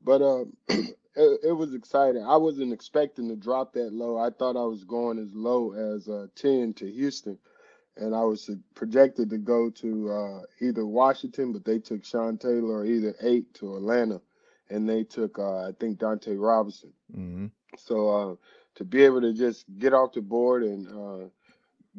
But 0.03 0.22
um, 0.22 0.57
it, 1.17 1.41
it, 1.49 1.53
was 1.53 1.75
exciting. 1.75 2.25
I 2.25 2.37
wasn't 2.37 2.73
expecting 2.73 3.29
to 3.29 3.37
drop 3.37 3.73
that 3.75 3.93
low. 3.93 4.19
I 4.19 4.31
thought 4.31 4.57
I 4.57 4.64
was 4.64 4.85
going 4.85 5.19
as 5.19 5.35
low 5.35 5.73
as 5.73 6.09
uh, 6.09 6.27
ten 6.35 6.75
to 6.75 6.91
Houston, 6.91 7.39
and 7.97 8.14
I 8.14 8.23
was 8.23 8.51
projected 8.75 9.31
to 9.31 9.39
go 9.39 9.71
to 9.71 10.11
uh, 10.11 10.41
either 10.61 10.87
Washington, 10.87 11.53
but 11.53 11.64
they 11.64 11.79
took 11.79 12.05
Sean 12.05 12.39
Taylor, 12.39 12.79
or 12.79 12.87
either 12.87 13.14
eight 13.23 13.53
to 13.55 13.77
Atlanta, 13.77 14.21
and 14.71 14.89
they 14.89 15.05
took 15.05 15.39
uh, 15.39 15.69
I 15.69 15.73
think 15.79 15.99
Dunta 15.99 16.35
Robinson. 16.39 16.93
Mm-hmm. 17.17 17.47
So 17.77 18.11
uh, 18.11 18.35
to 18.77 18.85
be 18.85 19.03
able 19.03 19.23
to 19.23 19.33
just 19.33 19.64
get 19.79 19.95
off 19.95 20.12
the 20.12 20.21
board 20.21 20.62
and 20.62 20.89
uh, 20.89 21.29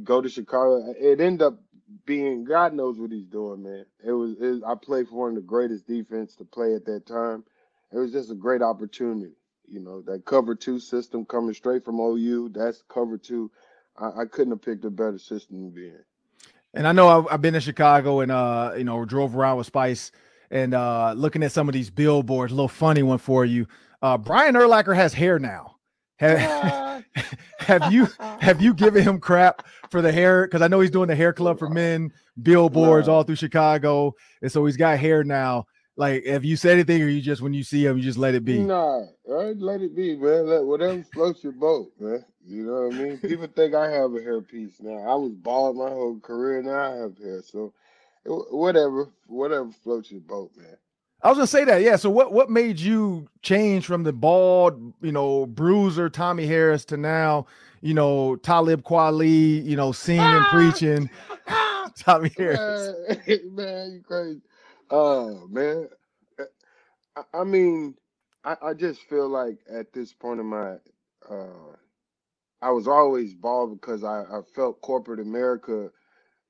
go 0.03 0.21
to 0.21 0.29
Chicago. 0.29 0.93
It 0.97 1.19
ended 1.19 1.41
up 1.41 1.59
being 2.05 2.43
God 2.43 2.73
knows 2.73 2.99
what 2.99 3.11
he's 3.11 3.25
doing, 3.25 3.63
man. 3.63 3.85
It 4.03 4.11
was 4.11 4.35
it, 4.39 4.63
I 4.65 4.75
played 4.75 5.07
for 5.07 5.15
one 5.15 5.29
of 5.29 5.35
the 5.35 5.41
greatest 5.41 5.87
defense 5.87 6.35
to 6.35 6.45
play 6.45 6.73
at 6.75 6.85
that 6.85 7.05
time. 7.05 7.43
It 7.91 7.97
was 7.97 8.11
just 8.11 8.31
a 8.31 8.35
great 8.35 8.61
opportunity. 8.61 9.33
You 9.69 9.79
know, 9.81 10.01
that 10.03 10.25
cover 10.25 10.55
two 10.55 10.79
system 10.79 11.25
coming 11.25 11.53
straight 11.53 11.83
from 11.83 11.99
OU, 11.99 12.49
that's 12.49 12.83
cover 12.87 13.17
two. 13.17 13.51
I, 13.97 14.21
I 14.21 14.25
couldn't 14.25 14.51
have 14.51 14.61
picked 14.61 14.85
a 14.85 14.89
better 14.89 15.17
system 15.17 15.69
to 15.69 15.75
be 15.75 15.87
in. 15.87 16.03
And 16.73 16.87
I 16.87 16.91
know 16.91 17.07
I've, 17.07 17.27
I've 17.31 17.41
been 17.41 17.55
in 17.55 17.61
Chicago 17.61 18.21
and 18.21 18.31
uh, 18.31 18.73
you 18.77 18.83
know, 18.83 19.03
drove 19.05 19.35
around 19.35 19.57
with 19.57 19.67
Spice 19.67 20.11
and 20.49 20.73
uh 20.73 21.13
looking 21.13 21.43
at 21.43 21.51
some 21.51 21.67
of 21.67 21.73
these 21.73 21.89
billboards, 21.89 22.51
a 22.51 22.55
little 22.55 22.69
funny 22.69 23.03
one 23.03 23.17
for 23.17 23.45
you. 23.45 23.67
Uh 24.01 24.17
Brian 24.17 24.55
Urlacher 24.55 24.95
has 24.95 25.13
hair 25.13 25.39
now. 25.39 25.75
Have, 26.17 27.03
have 27.59 27.91
you 27.91 28.07
have 28.19 28.61
you 28.61 28.73
given 28.73 29.03
him 29.03 29.19
crap 29.19 29.65
for 29.89 30.01
the 30.01 30.11
hair? 30.11 30.45
Because 30.45 30.61
I 30.61 30.67
know 30.67 30.79
he's 30.79 30.91
doing 30.91 31.07
the 31.07 31.15
hair 31.15 31.33
club 31.33 31.59
for 31.59 31.69
men, 31.69 32.11
billboards 32.41 33.07
all 33.07 33.23
through 33.23 33.35
Chicago, 33.35 34.13
and 34.41 34.51
so 34.51 34.65
he's 34.65 34.77
got 34.77 34.97
hair 34.99 35.23
now. 35.23 35.65
Like, 35.97 36.25
have 36.27 36.45
you 36.45 36.55
said 36.55 36.73
anything, 36.73 37.01
or 37.01 37.07
you 37.07 37.21
just 37.21 37.41
when 37.41 37.55
you 37.55 37.63
see 37.63 37.83
him, 37.83 37.97
you 37.97 38.03
just 38.03 38.19
let 38.19 38.35
it 38.35 38.45
be? 38.45 38.59
Nah, 38.59 39.05
right, 39.25 39.57
let 39.57 39.81
it 39.81 39.95
be, 39.95 40.15
man. 40.15 40.47
Let 40.47 40.63
whatever 40.63 41.03
floats 41.11 41.43
your 41.43 41.53
boat, 41.53 41.91
man. 41.99 42.23
You 42.45 42.63
know 42.65 42.87
what 42.87 42.95
I 42.95 42.97
mean? 42.97 43.17
People 43.17 43.47
think 43.47 43.73
I 43.73 43.89
have 43.89 44.13
a 44.13 44.21
hair 44.21 44.41
piece 44.41 44.79
now. 44.79 44.97
I 44.99 45.15
was 45.15 45.33
bald 45.33 45.75
my 45.75 45.89
whole 45.89 46.19
career, 46.19 46.61
now 46.61 46.93
I 46.93 46.95
have 46.97 47.17
hair. 47.17 47.41
So, 47.41 47.73
whatever, 48.25 49.09
whatever 49.25 49.71
floats 49.71 50.11
your 50.11 50.21
boat, 50.21 50.51
man. 50.55 50.77
I 51.23 51.29
was 51.29 51.37
gonna 51.37 51.47
say 51.47 51.63
that, 51.65 51.81
yeah. 51.81 51.95
So 51.95 52.11
what 52.11 52.31
what 52.31 52.51
made 52.51 52.79
you 52.79 53.27
change 53.41 53.87
from 53.87 54.03
the 54.03 54.13
bald, 54.13 54.93
you 55.01 55.11
know, 55.11 55.47
bruiser 55.47 56.09
Tommie 56.09 56.45
Harris 56.45 56.85
to 56.85 56.97
now, 56.97 57.47
you 57.81 57.95
know, 57.95 58.35
Talib 58.35 58.83
Kweli, 58.83 59.65
you 59.65 59.75
know, 59.75 59.91
singing 59.91 60.21
and 60.21 60.45
preaching 60.45 61.09
ah! 61.47 61.89
Tommie 61.97 62.31
Harris? 62.37 62.93
Man, 63.25 63.39
man, 63.55 63.91
you 63.93 64.03
crazy. 64.07 64.41
Oh 64.89 65.47
man. 65.49 65.89
I, 67.15 67.23
I 67.33 67.43
mean, 67.43 67.95
I, 68.43 68.55
I, 68.61 68.73
just 68.73 69.01
feel 69.03 69.27
like 69.29 69.59
at 69.69 69.93
this 69.93 70.13
point 70.13 70.39
in 70.39 70.45
my 70.47 70.75
uh 71.29 71.75
I 72.61 72.71
was 72.71 72.87
always 72.87 73.33
bald 73.35 73.79
because 73.79 74.03
I, 74.03 74.21
I 74.23 74.41
felt 74.55 74.81
corporate 74.81 75.19
America, 75.19 75.91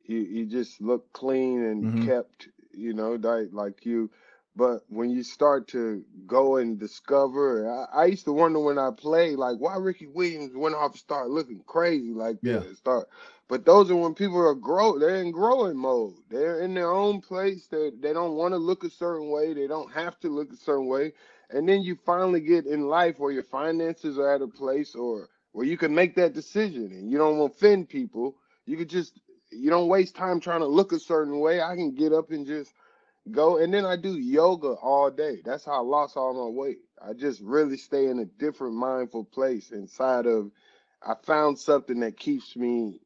you, 0.04 0.20
you 0.20 0.46
just 0.46 0.82
look 0.82 1.12
clean 1.14 1.64
and 1.64 1.86
mm-hmm. 1.86 2.06
kept, 2.06 2.50
you 2.74 2.94
know, 2.94 3.14
like 3.16 3.50
like 3.52 3.86
you 3.86 4.10
But 4.56 4.82
when 4.90 5.10
you 5.12 5.24
start 5.24 5.68
to 5.70 6.04
go 6.26 6.58
and 6.58 6.80
discover, 6.80 7.70
I, 7.70 8.04
I 8.04 8.06
used 8.06 8.26
to 8.26 8.34
wonder 8.34 8.60
when 8.60 8.80
I 8.80 8.92
played, 8.92 9.38
like 9.38 9.58
why 9.60 9.78
Ricky 9.78 10.08
Williams 10.08 10.56
went 10.56 10.76
off 10.76 10.92
and 10.92 11.00
started 11.00 11.32
looking 11.34 11.62
crazy 11.68 12.14
like 12.14 12.38
Yeah. 12.42 12.60
that. 12.60 12.78
Start, 12.78 13.08
but 13.50 13.66
those 13.66 13.92
are 13.92 13.96
when 13.96 14.16
people 14.16 14.40
are 14.40 14.56
grow. 14.56 15.00
They're 15.00 15.22
in 15.22 15.32
growing 15.32 15.78
mode. 15.78 16.16
They're 16.30 16.62
in 16.62 16.74
their 16.74 16.92
own 16.92 17.22
place. 17.22 17.68
They 17.68 17.92
they 17.92 18.14
don't 18.14 18.36
want 18.36 18.54
to 18.54 18.58
look 18.58 18.84
a 18.84 18.90
certain 18.90 19.30
way. 19.30 19.54
They 19.54 19.68
don't 19.68 19.94
have 19.94 20.20
to 20.22 20.30
look 20.30 20.52
a 20.52 20.58
certain 20.58 20.88
way. 20.88 21.14
And 21.52 21.70
then 21.70 21.84
you 21.84 21.98
finally 22.06 22.42
get 22.42 22.66
in 22.66 22.88
life 22.88 23.20
where 23.20 23.32
your 23.32 23.44
finances 23.44 24.18
are 24.18 24.34
at 24.36 24.42
a 24.42 24.48
place 24.48 24.96
or 24.96 25.30
where 25.54 25.66
you 25.68 25.78
can 25.78 25.96
make 25.96 26.16
that 26.16 26.34
decision 26.34 26.88
and 26.92 27.12
you 27.12 27.20
don't 27.20 27.40
offend 27.42 27.90
people. 27.90 28.36
You 28.66 28.78
could 28.78 28.90
just 28.90 29.20
you 29.52 29.70
don't 29.70 29.90
waste 29.90 30.16
time 30.16 30.42
trying 30.42 30.62
to 30.62 30.68
look 30.68 30.92
a 30.92 31.00
certain 31.00 31.40
way. 31.40 31.62
I 31.62 31.76
can 31.76 31.96
get 31.96 32.14
up 32.14 32.32
and 32.32 32.48
just 32.48 32.74
go 33.32 33.58
and 33.58 33.74
then 33.74 33.86
I 33.86 33.96
do 33.98 34.18
yoga 34.18 34.70
all 34.74 35.12
day. 35.12 35.42
That's 35.46 35.66
how 35.66 35.74
I 35.74 35.80
lost 35.82 36.18
all 36.18 36.34
my 36.34 36.52
weight. 36.52 36.80
I 37.02 37.14
just 37.14 37.42
really 37.42 37.78
stay 37.78 38.08
in 38.08 38.20
a 38.20 38.26
different 38.26 38.76
mindful 38.76 39.26
place 39.26 39.72
inside 39.72 40.26
of 40.28 40.52
I 41.04 41.16
found 41.24 41.60
something 41.60 42.02
that 42.02 42.18
keeps 42.18 42.56
me 42.58 43.02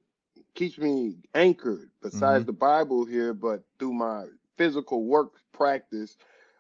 keeps 0.55 0.77
me 0.77 1.15
anchored 1.33 1.89
besides 2.01 2.45
the 2.45 2.53
Bible 2.53 3.05
here, 3.05 3.33
but 3.33 3.63
through 3.79 3.93
my 3.93 4.25
physical 4.57 5.05
work 5.05 5.33
practice. 5.53 6.17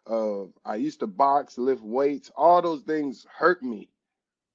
Uh, 0.07 0.45
I 0.65 0.75
used 0.75 0.99
to 1.01 1.07
box, 1.07 1.57
lift 1.57 1.83
weights. 1.83 2.31
All 2.35 2.61
those 2.61 2.81
things 2.83 3.25
hurt 3.37 3.61
me, 3.61 3.89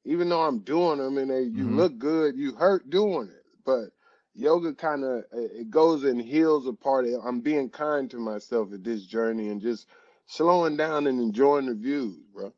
even 0.04 0.28
though 0.28 0.42
I'm 0.42 0.60
doing 0.60 0.98
them 0.98 1.18
and 1.18 1.30
they 1.30 1.42
you 1.42 1.66
Mhm. 1.66 1.76
look 1.76 1.98
good. 1.98 2.36
You 2.36 2.54
hurt 2.54 2.90
doing 2.90 3.28
it, 3.28 3.44
but 3.64 3.90
yoga 4.34 4.74
kind 4.74 5.04
of 5.04 5.24
it 5.32 5.70
goes 5.70 6.04
and 6.04 6.20
heals 6.20 6.66
a 6.66 6.72
part 6.72 7.06
of 7.06 7.24
I'm 7.24 7.40
being 7.40 7.70
kind 7.70 8.10
to 8.10 8.18
myself 8.18 8.72
at 8.72 8.84
this 8.84 9.06
journey 9.06 9.48
and 9.48 9.60
just 9.60 9.88
slowing 10.26 10.76
down 10.76 11.06
and 11.06 11.20
enjoying 11.20 11.66
the 11.66 11.74
views, 11.74 12.18
bro. 12.34 12.52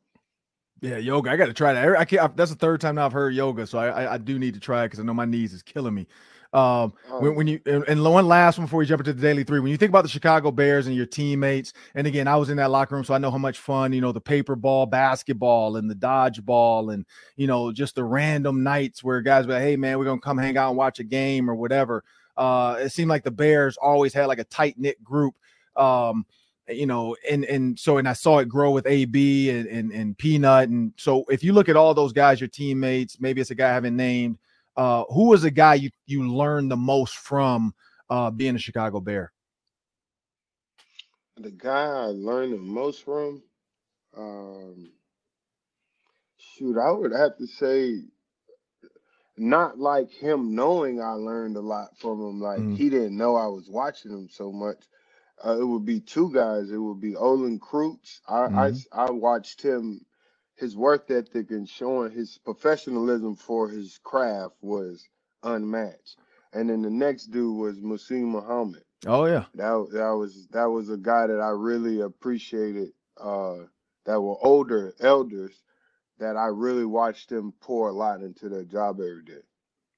Yeah, 0.81 0.97
yoga. 0.97 1.31
I 1.31 1.35
got 1.37 1.47
to 1.47 1.53
try 1.53 1.73
that. 1.73 1.97
I 1.97 2.05
can't. 2.05 2.23
I, 2.23 2.27
that's 2.35 2.51
the 2.51 2.57
third 2.57 2.79
time 2.81 2.95
now 2.95 3.05
I've 3.05 3.11
heard 3.13 3.33
yoga, 3.33 3.67
so 3.67 3.77
I 3.79 3.87
I, 4.05 4.13
I 4.13 4.17
do 4.17 4.39
need 4.39 4.53
to 4.53 4.59
try 4.61 4.83
it 4.83 4.87
because 4.87 4.99
I 4.99 5.03
know 5.03 5.13
my 5.13 5.25
knees 5.25 5.53
is 5.53 5.61
killing 5.61 5.93
me. 5.93 6.07
Um, 6.51 6.93
Oh, 7.11 7.19
when, 7.19 7.35
when 7.35 7.47
you 7.47 7.59
and, 7.67 7.83
and 7.87 8.03
one 8.03 8.27
last 8.27 8.57
one 8.57 8.65
before 8.65 8.79
we 8.79 8.85
jump 8.85 9.01
into 9.01 9.13
the 9.13 9.21
daily 9.21 9.43
three, 9.43 9.59
when 9.59 9.71
you 9.71 9.77
think 9.77 9.89
about 9.89 10.01
the 10.01 10.09
Chicago 10.09 10.49
Bears 10.49 10.87
and 10.87 10.95
your 10.95 11.05
teammates, 11.05 11.73
and 11.93 12.07
again, 12.07 12.27
I 12.27 12.35
was 12.37 12.49
in 12.49 12.57
that 12.57 12.71
locker 12.71 12.95
room, 12.95 13.03
so 13.03 13.13
I 13.13 13.19
know 13.19 13.29
how 13.29 13.37
much 13.37 13.59
fun 13.59 13.93
you 13.93 14.01
know 14.01 14.11
the 14.11 14.21
paper 14.21 14.55
ball 14.55 14.85
basketball 14.87 15.75
and 15.75 15.89
the 15.89 15.95
dodgeball, 15.95 16.93
and 16.93 17.05
you 17.35 17.45
know 17.45 17.71
just 17.71 17.95
the 17.95 18.03
random 18.03 18.63
nights 18.63 19.03
where 19.03 19.21
guys 19.21 19.45
were, 19.45 19.53
like, 19.53 19.61
hey 19.61 19.75
man, 19.75 19.99
we're 19.99 20.05
gonna 20.05 20.21
come 20.21 20.37
hang 20.37 20.57
out 20.57 20.69
and 20.69 20.77
watch 20.77 20.99
a 20.99 21.03
game 21.03 21.49
or 21.49 21.55
whatever. 21.55 22.03
Uh, 22.35 22.77
it 22.79 22.89
seemed 22.89 23.09
like 23.09 23.23
the 23.23 23.31
Bears 23.31 23.77
always 23.77 24.13
had 24.13 24.25
like 24.25 24.39
a 24.39 24.45
tight 24.45 24.79
knit 24.79 25.03
group. 25.03 25.35
Um, 25.75 26.25
you 26.67 26.85
know, 26.85 27.15
and 27.29 27.45
and 27.45 27.77
so 27.77 27.97
and 27.97 28.07
I 28.07 28.13
saw 28.13 28.39
it 28.39 28.49
grow 28.49 28.71
with 28.71 28.87
AB 28.87 29.49
and, 29.49 29.67
and 29.67 29.91
and 29.91 30.17
Peanut, 30.17 30.69
and 30.69 30.93
so 30.97 31.25
if 31.29 31.43
you 31.43 31.53
look 31.53 31.69
at 31.69 31.75
all 31.75 31.93
those 31.93 32.13
guys, 32.13 32.39
your 32.41 32.47
teammates, 32.47 33.19
maybe 33.19 33.41
it's 33.41 33.51
a 33.51 33.55
guy 33.55 33.69
I 33.69 33.73
haven't 33.73 33.95
named. 33.95 34.37
Uh, 34.77 35.05
who 35.09 35.29
was 35.29 35.43
the 35.43 35.51
guy 35.51 35.75
you 35.75 35.91
you 36.07 36.27
learned 36.31 36.71
the 36.71 36.77
most 36.77 37.15
from 37.17 37.73
uh, 38.09 38.31
being 38.31 38.55
a 38.55 38.59
Chicago 38.59 38.99
Bear? 39.01 39.33
the 41.37 41.51
guy 41.51 41.83
I 41.85 42.05
learned 42.07 42.53
the 42.53 42.57
most 42.59 43.03
from, 43.05 43.43
um, 44.17 44.91
shoot, 46.37 46.77
I 46.79 46.91
would 46.91 47.13
have 47.13 47.37
to 47.37 47.47
say, 47.47 48.03
not 49.37 49.79
like 49.79 50.11
him 50.11 50.55
knowing 50.55 51.01
I 51.01 51.11
learned 51.13 51.57
a 51.57 51.61
lot 51.61 51.97
from 51.97 52.21
him. 52.21 52.41
Like 52.41 52.67
Mhm. 52.67 52.71
he 52.71 52.89
didn't 52.89 53.17
know 53.17 53.35
I 53.35 53.47
was 53.47 53.69
watching 53.69 54.11
him 54.11 54.29
so 54.31 54.51
much. 54.51 54.77
Uh, 55.45 55.59
it 55.59 55.65
would 55.65 55.85
be 55.85 55.99
two 56.01 56.31
guys. 56.33 56.71
It 56.71 56.77
would 56.77 57.01
be 57.01 57.15
Olin 57.15 57.59
Kreutz. 57.59 58.21
I, 58.27 58.47
I 58.53 58.71
Mhm. 58.71 58.85
I 58.93 59.11
watched 59.11 59.61
him, 59.61 60.05
his 60.59 60.75
work 60.75 61.09
ethic 61.09 61.51
and 61.51 61.67
showing 61.69 62.11
his 62.11 62.37
professionalism 62.43 63.35
for 63.35 63.69
his 63.69 63.99
craft 64.03 64.55
was 64.61 65.07
unmatched. 65.43 66.17
And 66.53 66.69
then 66.69 66.81
the 66.81 66.89
next 66.89 67.27
dude 67.27 67.57
was 67.57 67.79
Muhsin 67.79 68.23
Muhammad 68.23 68.83
Oh 69.05 69.25
yeah, 69.25 69.45
that 69.55 69.89
that 69.93 70.11
was 70.11 70.47
that 70.51 70.65
was 70.65 70.89
a 70.89 70.97
guy 70.97 71.27
that 71.27 71.39
I 71.39 71.49
really 71.49 72.01
appreciated 72.01 72.89
uh 73.19 73.55
that 74.05 74.19
were 74.21 74.37
older 74.41 74.93
elders 74.99 75.63
that 76.19 76.35
I 76.35 76.47
really 76.47 76.85
watched 76.85 77.29
them 77.29 77.53
pour 77.61 77.89
a 77.89 77.93
lot 77.93 78.21
into 78.21 78.49
their 78.49 78.65
job 78.65 78.99
every 78.99 79.23
day. 79.23 79.41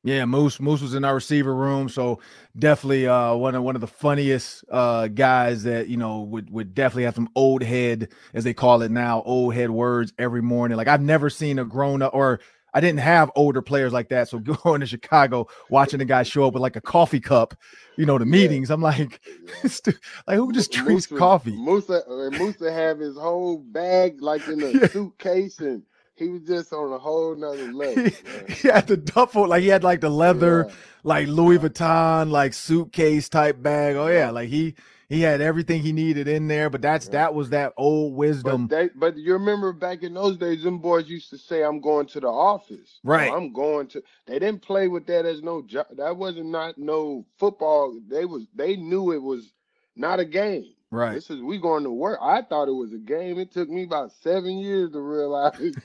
Yeah. 0.03 0.25
Moose 0.25 0.59
Moose 0.59 0.81
was 0.81 0.93
in 0.95 1.03
our 1.05 1.15
receiver 1.15 1.53
room, 1.55 1.89
so 1.89 2.19
definitely 2.57 3.07
uh, 3.07 3.33
one 3.35 3.55
of 3.55 3.63
one 3.63 3.75
of 3.75 3.81
the 3.81 3.87
funniest 3.87 4.63
uh, 4.71 5.07
guys 5.07 5.63
that 5.63 5.87
you 5.89 5.97
know 5.97 6.21
would 6.21 6.49
would 6.51 6.73
definitely 6.73 7.03
have 7.03 7.15
some 7.15 7.29
old 7.35 7.63
head 7.63 8.09
as 8.33 8.43
they 8.43 8.53
call 8.53 8.81
it 8.81 8.91
now, 8.91 9.21
old 9.23 9.53
head 9.53 9.69
words 9.71 10.13
every 10.17 10.41
morning. 10.41 10.77
Like 10.77 10.87
I've 10.87 11.01
never 11.01 11.29
seen 11.29 11.59
a 11.59 11.65
grown 11.65 12.01
up 12.01 12.13
or 12.13 12.39
I 12.73 12.79
didn't 12.79 12.99
have 13.01 13.31
older 13.35 13.61
players 13.61 13.91
like 13.93 14.09
that. 14.09 14.29
So 14.29 14.39
going 14.63 14.79
to 14.81 14.87
Chicago, 14.87 15.47
watching 15.69 15.99
the 15.99 16.05
guy 16.05 16.23
show 16.23 16.47
up 16.47 16.53
with 16.53 16.61
like 16.61 16.75
a 16.77 16.81
coffee 16.81 17.19
cup, 17.19 17.53
you 17.97 18.05
know, 18.05 18.17
the 18.17 18.25
Yeah. 18.25 18.31
meetings. 18.31 18.71
I'm 18.71 18.81
like, 18.81 19.21
Yeah. 19.63 19.69
like 20.27 20.37
who 20.37 20.51
just 20.53 20.71
drinks 20.71 21.07
Moose 21.11 21.19
coffee? 21.19 21.55
Moose 21.55 21.89
uh, 21.89 22.29
Moose 22.31 22.59
have 22.61 22.99
his 22.99 23.17
whole 23.17 23.57
bag 23.59 24.21
like 24.21 24.47
in 24.47 24.63
a 24.63 24.71
Yeah. 24.81 24.87
suitcase 24.87 25.59
and 25.59 25.83
he 26.21 26.29
was 26.29 26.41
just 26.43 26.71
on 26.73 26.93
a 26.93 26.99
whole 26.99 27.35
nother 27.35 27.73
level. 27.73 28.03
he, 28.05 28.53
he 28.53 28.67
had 28.67 28.87
the 28.87 28.97
duffel, 28.97 29.47
like 29.47 29.61
he 29.63 29.69
had 29.69 29.83
like 29.83 30.01
the 30.01 30.09
leather, 30.09 30.65
Yeah. 30.69 30.75
like 31.03 31.27
Louis 31.27 31.57
Vuitton, 31.57 32.29
like 32.31 32.53
suitcase 32.53 33.27
type 33.29 33.61
bag. 33.61 33.95
Oh 33.95 34.07
yeah, 34.07 34.29
like 34.29 34.49
he 34.49 34.75
he 35.09 35.21
had 35.21 35.41
everything 35.41 35.81
he 35.81 35.91
needed 35.91 36.29
in 36.29 36.47
there. 36.47 36.69
But 36.69 36.81
that's 36.81 37.07
Yeah. 37.07 37.11
that 37.13 37.33
was 37.35 37.49
that 37.49 37.73
old 37.77 38.15
wisdom. 38.15 38.67
But 38.67 38.75
they, 38.75 38.89
but 38.95 39.17
you 39.17 39.33
remember 39.33 39.73
back 39.73 40.03
in 40.03 40.13
those 40.13 40.37
days, 40.37 40.63
them 40.63 40.79
boys 40.79 41.09
used 41.09 41.29
to 41.31 41.37
say, 41.37 41.63
"I'm 41.63 41.81
going 41.81 42.05
to 42.07 42.19
the 42.21 42.27
office." 42.29 42.99
Right. 43.03 43.31
I'm 43.31 43.51
going 43.51 43.87
to. 43.87 44.03
They 44.27 44.39
didn't 44.39 44.61
play 44.61 44.87
with 44.87 45.07
that 45.07 45.25
as 45.25 45.41
no 45.41 45.63
job. 45.63 45.87
That 45.97 46.15
wasn't 46.15 46.47
not 46.51 46.77
no 46.77 47.25
football. 47.39 47.99
They 48.07 48.25
was. 48.25 48.47
They 48.55 48.75
knew 48.77 49.11
it 49.11 49.21
was 49.21 49.51
not 49.95 50.19
a 50.19 50.25
game. 50.25 50.73
Right. 50.91 51.13
This 51.13 51.29
is 51.29 51.41
we 51.41 51.57
going 51.57 51.83
to 51.83 51.91
work. 51.91 52.19
I 52.21 52.41
thought 52.41 52.67
it 52.67 52.73
was 52.73 52.93
a 52.93 52.97
game. 52.97 53.39
It 53.39 53.51
took 53.51 53.69
me 53.69 53.83
about 53.83 54.11
seven 54.11 54.57
years 54.57 54.91
to 54.91 55.01
realize. 55.01 55.53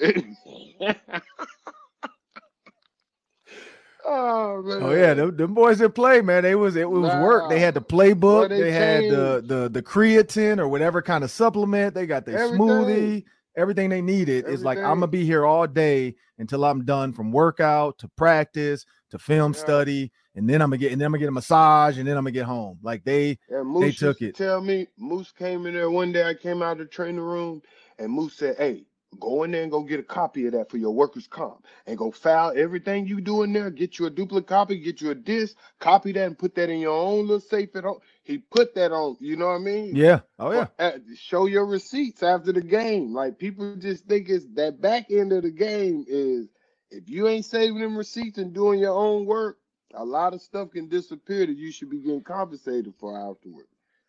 oh 4.04 4.62
man. 4.62 4.82
Oh 4.82 4.92
yeah, 4.92 5.14
them, 5.14 5.36
them 5.36 5.54
boys 5.54 5.78
didn't 5.78 5.94
play, 5.94 6.20
man. 6.20 6.42
They 6.42 6.54
was 6.54 6.76
it 6.76 6.90
was 6.90 7.12
work. 7.22 7.48
They 7.50 7.60
had 7.60 7.74
the 7.74 7.82
playbook. 7.82 8.48
They, 8.48 8.62
they 8.62 8.72
had 8.72 9.04
the, 9.04 9.42
the 9.44 9.68
the 9.68 9.82
creatine 9.82 10.58
or 10.58 10.68
whatever 10.68 11.02
kind 11.02 11.24
of 11.24 11.30
supplement. 11.30 11.94
They 11.94 12.06
got 12.06 12.24
their 12.26 12.38
Everything. 12.38 12.66
smoothie. 12.66 13.24
Everything 13.56 13.90
they 13.90 14.00
needed 14.00 14.46
is 14.48 14.62
like 14.62 14.78
I'm 14.78 15.00
gonna 15.00 15.08
be 15.08 15.24
here 15.24 15.44
all 15.44 15.66
day 15.66 16.14
until 16.38 16.64
I'm 16.64 16.84
done 16.84 17.12
from 17.12 17.32
workout 17.32 17.98
to 17.98 18.08
practice 18.08 18.86
to 19.10 19.18
film 19.18 19.52
Yeah. 19.52 19.58
study, 19.60 20.12
and 20.34 20.48
then 20.48 20.62
I'm 20.62 20.70
gonna 20.70 20.78
get 20.78 20.92
and 20.92 21.00
then 21.00 21.06
I'm 21.06 21.12
gonna 21.12 21.20
get 21.20 21.28
a 21.28 21.32
massage, 21.32 21.98
and 21.98 22.06
then 22.06 22.16
I'm 22.16 22.24
gonna 22.24 22.32
get 22.32 22.46
home. 22.46 22.78
Like 22.82 23.04
they 23.04 23.38
Moose 23.50 23.86
used 23.86 23.98
took 24.00 24.22
it. 24.22 24.36
Tell 24.36 24.60
me, 24.60 24.86
Moose 24.96 25.32
came 25.32 25.66
in 25.66 25.74
there 25.74 25.90
one 25.90 26.12
day. 26.12 26.24
I 26.24 26.34
came 26.34 26.62
out 26.62 26.72
of 26.72 26.78
the 26.78 26.84
training 26.86 27.20
room, 27.20 27.62
and 27.98 28.12
Moose 28.12 28.34
said, 28.34 28.56
"Hey, 28.56 28.84
go 29.18 29.42
in 29.42 29.50
there 29.50 29.62
and 29.62 29.72
go 29.72 29.82
get 29.82 29.98
a 30.00 30.04
copy 30.04 30.46
of 30.46 30.52
that 30.52 30.70
for 30.70 30.76
your 30.76 30.92
workers' 30.92 31.26
comp, 31.26 31.66
and 31.86 31.98
go 31.98 32.10
file 32.10 32.52
everything 32.56 33.06
you 33.06 33.20
do 33.20 33.42
in 33.42 33.52
there. 33.52 33.70
Get 33.70 33.98
you 33.98 34.06
a 34.06 34.10
duplicate 34.10 34.46
copy, 34.46 34.78
get 34.78 35.00
you 35.00 35.10
a 35.10 35.14
disc, 35.14 35.56
copy 35.80 36.12
that, 36.12 36.26
and 36.26 36.38
put 36.38 36.54
that 36.54 36.70
in 36.70 36.78
your 36.78 36.96
own 36.96 37.26
little 37.26 37.40
safe 37.40 37.74
at 37.76 37.84
home." 37.84 37.98
He 38.22 38.38
put 38.38 38.74
that 38.76 38.92
on. 38.92 39.16
You 39.20 39.36
know 39.36 39.46
what 39.46 39.56
I 39.56 39.58
mean? 39.58 39.96
yeah. 39.96 40.20
Oh 40.38 40.52
yeah. 40.52 40.68
Uh, 40.78 40.92
show 41.16 41.46
your 41.46 41.66
receipts 41.66 42.22
after 42.22 42.52
the 42.52 42.60
game. 42.60 43.12
Like 43.12 43.38
people 43.38 43.74
just 43.76 44.06
think 44.06 44.28
it's 44.28 44.46
that 44.54 44.80
back 44.80 45.10
end 45.10 45.32
of 45.32 45.42
the 45.42 45.50
game 45.50 46.04
is 46.06 46.48
if 46.90 47.08
you 47.08 47.28
ain't 47.28 47.44
saving 47.44 47.80
them 47.80 47.96
receipts 47.96 48.38
and 48.38 48.52
doing 48.52 48.78
your 48.80 48.94
own 48.94 49.26
work, 49.26 49.58
a 49.94 50.04
lot 50.04 50.34
of 50.34 50.40
stuff 50.40 50.70
can 50.70 50.88
disappear 50.88 51.46
that 51.46 51.56
you 51.56 51.72
should 51.72 51.90
be 51.90 52.00
getting 52.00 52.22
compensated 52.22 52.94
for 52.98 53.16
afterward. 53.18 53.66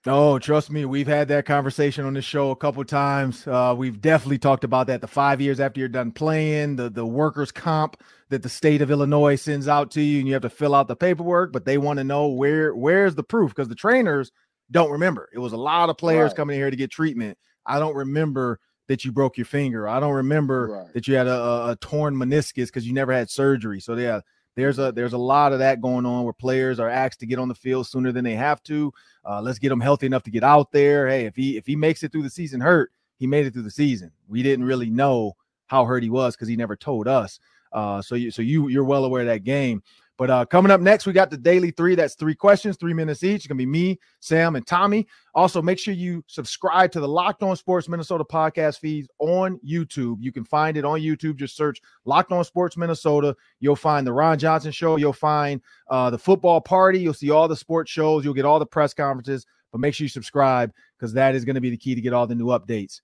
Oh, 0.07 0.39
trust 0.39 0.71
me, 0.71 0.84
we've 0.86 1.07
had 1.07 1.27
that 1.27 1.45
conversation 1.45 2.05
on 2.05 2.15
the 2.15 2.23
show 2.23 2.49
a 2.49 2.55
couple 2.55 2.84
times. 2.84 3.45
Uh, 3.45 3.75
we've 3.77 4.01
definitely 4.01 4.39
talked 4.39 4.63
about 4.63 4.88
that. 4.88 4.99
The 5.01 5.07
five 5.07 5.39
years 5.41 5.59
after 5.59 5.79
you're 5.79 5.89
done 5.89 6.11
playing, 6.11 6.77
the 6.77 6.89
the 6.89 7.05
workers' 7.05 7.51
comp 7.51 8.01
that 8.29 8.41
the 8.41 8.49
state 8.49 8.82
of 8.82 8.89
Illinois 8.89 9.36
sends 9.36 9.67
out 9.67 9.91
to 9.91 10.01
you, 10.01 10.17
and 10.19 10.27
you 10.27 10.34
have 10.34 10.41
to 10.41 10.49
fill 10.49 10.73
out 10.73 10.88
the 10.88 10.95
paperwork, 10.95 11.51
but 11.53 11.65
they 11.65 11.77
want 11.77 11.97
to 11.97 12.03
know 12.03 12.29
where 12.29 12.73
where's 12.73 13.13
the 13.13 13.23
proof 13.23 13.51
because 13.53 13.67
the 13.67 13.75
trainers 13.75 14.32
don't 14.71 14.89
remember. 14.89 15.29
It 15.34 15.39
was 15.39 15.53
a 15.53 15.57
lot 15.57 15.89
of 15.91 15.97
players 15.99 16.29
Right. 16.32 16.36
coming 16.38 16.55
in 16.55 16.61
here 16.61 16.71
to 16.71 16.75
get 16.77 16.89
treatment. 16.89 17.38
I 17.67 17.77
don't 17.77 17.95
remember 17.95 18.59
that 18.91 19.05
you 19.05 19.11
broke 19.13 19.37
your 19.37 19.45
finger. 19.45 19.87
I 19.87 20.01
don't 20.01 20.13
remember 20.13 20.67
Right. 20.67 20.93
that 20.93 21.07
you 21.07 21.15
had 21.15 21.25
a, 21.25 21.69
a, 21.69 21.77
torn 21.79 22.13
meniscus 22.13 22.65
because 22.65 22.85
you 22.85 22.91
never 22.91 23.13
had 23.13 23.29
surgery. 23.29 23.79
So 23.79 23.95
yeah, 23.95 24.19
there's 24.57 24.79
a 24.79 24.91
there's 24.91 25.13
a 25.13 25.17
lot 25.17 25.53
of 25.53 25.59
that 25.59 25.79
going 25.79 26.05
on 26.05 26.25
where 26.25 26.33
players 26.33 26.77
are 26.77 26.89
asked 26.89 27.21
to 27.21 27.25
get 27.25 27.39
on 27.39 27.47
the 27.47 27.55
field 27.55 27.87
sooner 27.87 28.11
than 28.11 28.25
they 28.25 28.35
have 28.35 28.61
to. 28.63 28.91
Uh, 29.23 29.41
let's 29.41 29.59
get 29.59 29.69
them 29.69 29.79
healthy 29.79 30.07
enough 30.07 30.23
to 30.23 30.29
get 30.29 30.43
out 30.43 30.73
there. 30.73 31.07
Hey, 31.07 31.25
if 31.25 31.37
he 31.37 31.55
if 31.55 31.65
he 31.65 31.77
makes 31.77 32.03
it 32.03 32.11
through 32.11 32.23
the 32.23 32.29
season 32.29 32.59
hurt, 32.59 32.91
he 33.17 33.27
made 33.27 33.45
it 33.45 33.53
through 33.53 33.61
the 33.61 33.71
season. 33.71 34.11
We 34.27 34.43
didn't 34.43 34.65
really 34.65 34.89
know 34.89 35.37
how 35.67 35.85
hurt 35.85 36.03
he 36.03 36.09
was 36.09 36.35
because 36.35 36.49
he 36.49 36.57
never 36.57 36.75
told 36.75 37.07
us. 37.07 37.39
Uh, 37.71 38.01
so 38.01 38.15
you 38.15 38.29
so 38.29 38.41
you 38.41 38.67
you're 38.67 38.83
well 38.83 39.05
aware 39.05 39.21
of 39.21 39.27
that 39.27 39.45
game. 39.45 39.81
But 40.18 40.30
uh, 40.30 40.45
coming 40.45 40.72
up 40.72 40.82
next, 40.82 41.07
we 41.07 41.14
got 41.14 41.32
the 41.32 41.38
daily 41.38 41.72
three. 41.72 41.95
That's 41.95 42.16
three 42.16 42.36
questions, 42.36 42.78
three 42.78 42.93
minutes 42.93 43.24
each. 43.24 43.38
It's 43.38 43.47
gonna 43.47 43.57
be 43.57 43.66
me, 43.66 43.99
Sam, 44.20 44.55
and 44.55 44.66
Tommie. 44.68 45.07
Also, 45.34 45.62
make 45.62 45.80
sure 45.80 45.93
you 45.93 46.24
subscribe 46.28 46.91
to 46.91 46.99
the 46.99 47.07
Locked 47.07 47.41
On 47.41 47.55
Sports 47.55 47.89
Minnesota 47.89 48.24
podcast 48.24 48.80
feeds 48.80 49.07
on 49.20 49.59
YouTube. 49.68 50.18
You 50.20 50.32
can 50.32 50.43
find 50.43 50.78
it 50.78 50.86
on 50.86 50.99
YouTube. 50.99 51.38
Just 51.38 51.55
search 51.55 51.82
Locked 52.05 52.32
On 52.32 52.43
Sports 52.43 52.78
Minnesota. 52.78 53.36
You'll 53.59 53.76
find 53.76 54.05
the 54.05 54.14
Ron 54.14 54.38
Johnson 54.38 54.72
Show. 54.72 54.97
You'll 54.97 55.14
find 55.14 55.59
uh, 55.89 56.09
the 56.12 56.20
football 56.20 56.62
party. 56.62 56.99
You'll 56.99 57.14
see 57.14 57.32
all 57.32 57.47
the 57.47 57.55
sports 57.55 57.89
shows. 57.89 58.24
You'll 58.24 58.36
get 58.36 58.45
all 58.45 58.59
the 58.59 58.66
press 58.66 58.93
conferences. 58.93 59.45
But 59.72 59.80
make 59.80 59.93
sure 59.93 60.05
you 60.05 60.09
subscribe 60.09 60.72
because 60.99 61.14
that 61.14 61.34
is 61.34 61.45
going 61.45 61.55
to 61.55 61.62
be 61.62 61.70
the 61.70 61.78
key 61.78 61.95
to 61.95 62.01
get 62.01 62.14
all 62.14 62.28
the 62.28 62.36
new 62.36 62.47
updates. 62.47 63.01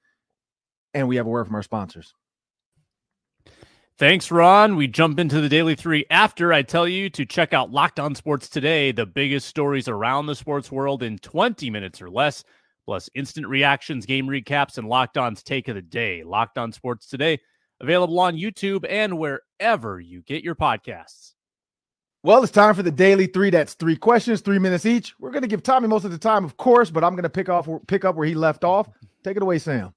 And 0.94 1.08
we 1.08 1.16
have 1.16 1.26
a 1.26 1.30
word 1.30 1.46
from 1.46 1.56
our 1.56 1.64
sponsors. 1.64 2.14
Thanks, 4.00 4.30
Ron. 4.30 4.76
We 4.76 4.88
jump 4.88 5.18
into 5.18 5.42
the 5.42 5.50
Daily 5.50 5.74
Three 5.74 6.06
after 6.12 6.54
I 6.54 6.62
tell 6.62 6.88
you 6.88 7.10
to 7.10 7.26
check 7.26 7.52
out 7.52 7.72
Locked 7.72 8.00
On 8.00 8.14
Sports 8.14 8.48
today, 8.48 8.92
the 8.92 9.08
biggest 9.08 9.48
stories 9.48 9.88
around 9.88 10.28
the 10.28 10.36
sports 10.36 10.72
world 10.72 11.02
in 11.02 11.18
20 11.18 11.72
minutes 11.72 12.00
or 12.00 12.08
less, 12.08 12.44
plus 12.86 13.10
instant 13.16 13.48
reactions, 13.48 14.06
game 14.06 14.28
recaps, 14.28 14.78
and 14.78 14.88
Locked 14.88 15.18
On's 15.18 15.42
take 15.42 15.68
of 15.68 15.74
the 15.74 15.82
day. 15.82 16.22
Locked 16.24 16.60
On 16.60 16.72
Sports 16.72 17.08
today, 17.08 17.40
available 17.82 18.20
on 18.20 18.38
YouTube 18.38 18.86
and 18.88 19.18
wherever 19.18 20.00
you 20.00 20.22
get 20.22 20.44
your 20.44 20.54
podcasts. 20.54 21.34
Well, 22.22 22.44
it's 22.44 22.52
time 22.52 22.76
for 22.76 22.84
the 22.84 22.92
daily 22.92 23.26
three. 23.26 23.50
That's 23.50 23.74
three 23.74 23.96
questions, 23.98 24.42
three 24.42 24.60
minutes 24.60 24.86
each. 24.86 25.16
We're 25.20 25.32
going 25.32 25.42
to 25.42 25.48
give 25.48 25.64
Tommie 25.64 25.88
most 25.88 26.06
of 26.06 26.12
the 26.12 26.20
time, 26.20 26.46
of 26.46 26.56
course, 26.58 26.92
but 26.92 27.04
I'm 27.04 27.14
going 27.14 27.24
to 27.24 27.30
pick 27.30 27.50
off 27.50 27.68
pick 27.88 28.06
up 28.06 28.16
where 28.16 28.28
he 28.28 28.36
left 28.36 28.64
off. 28.64 28.88
Take 29.24 29.38
it 29.38 29.42
away, 29.42 29.58
Sam. 29.58 29.96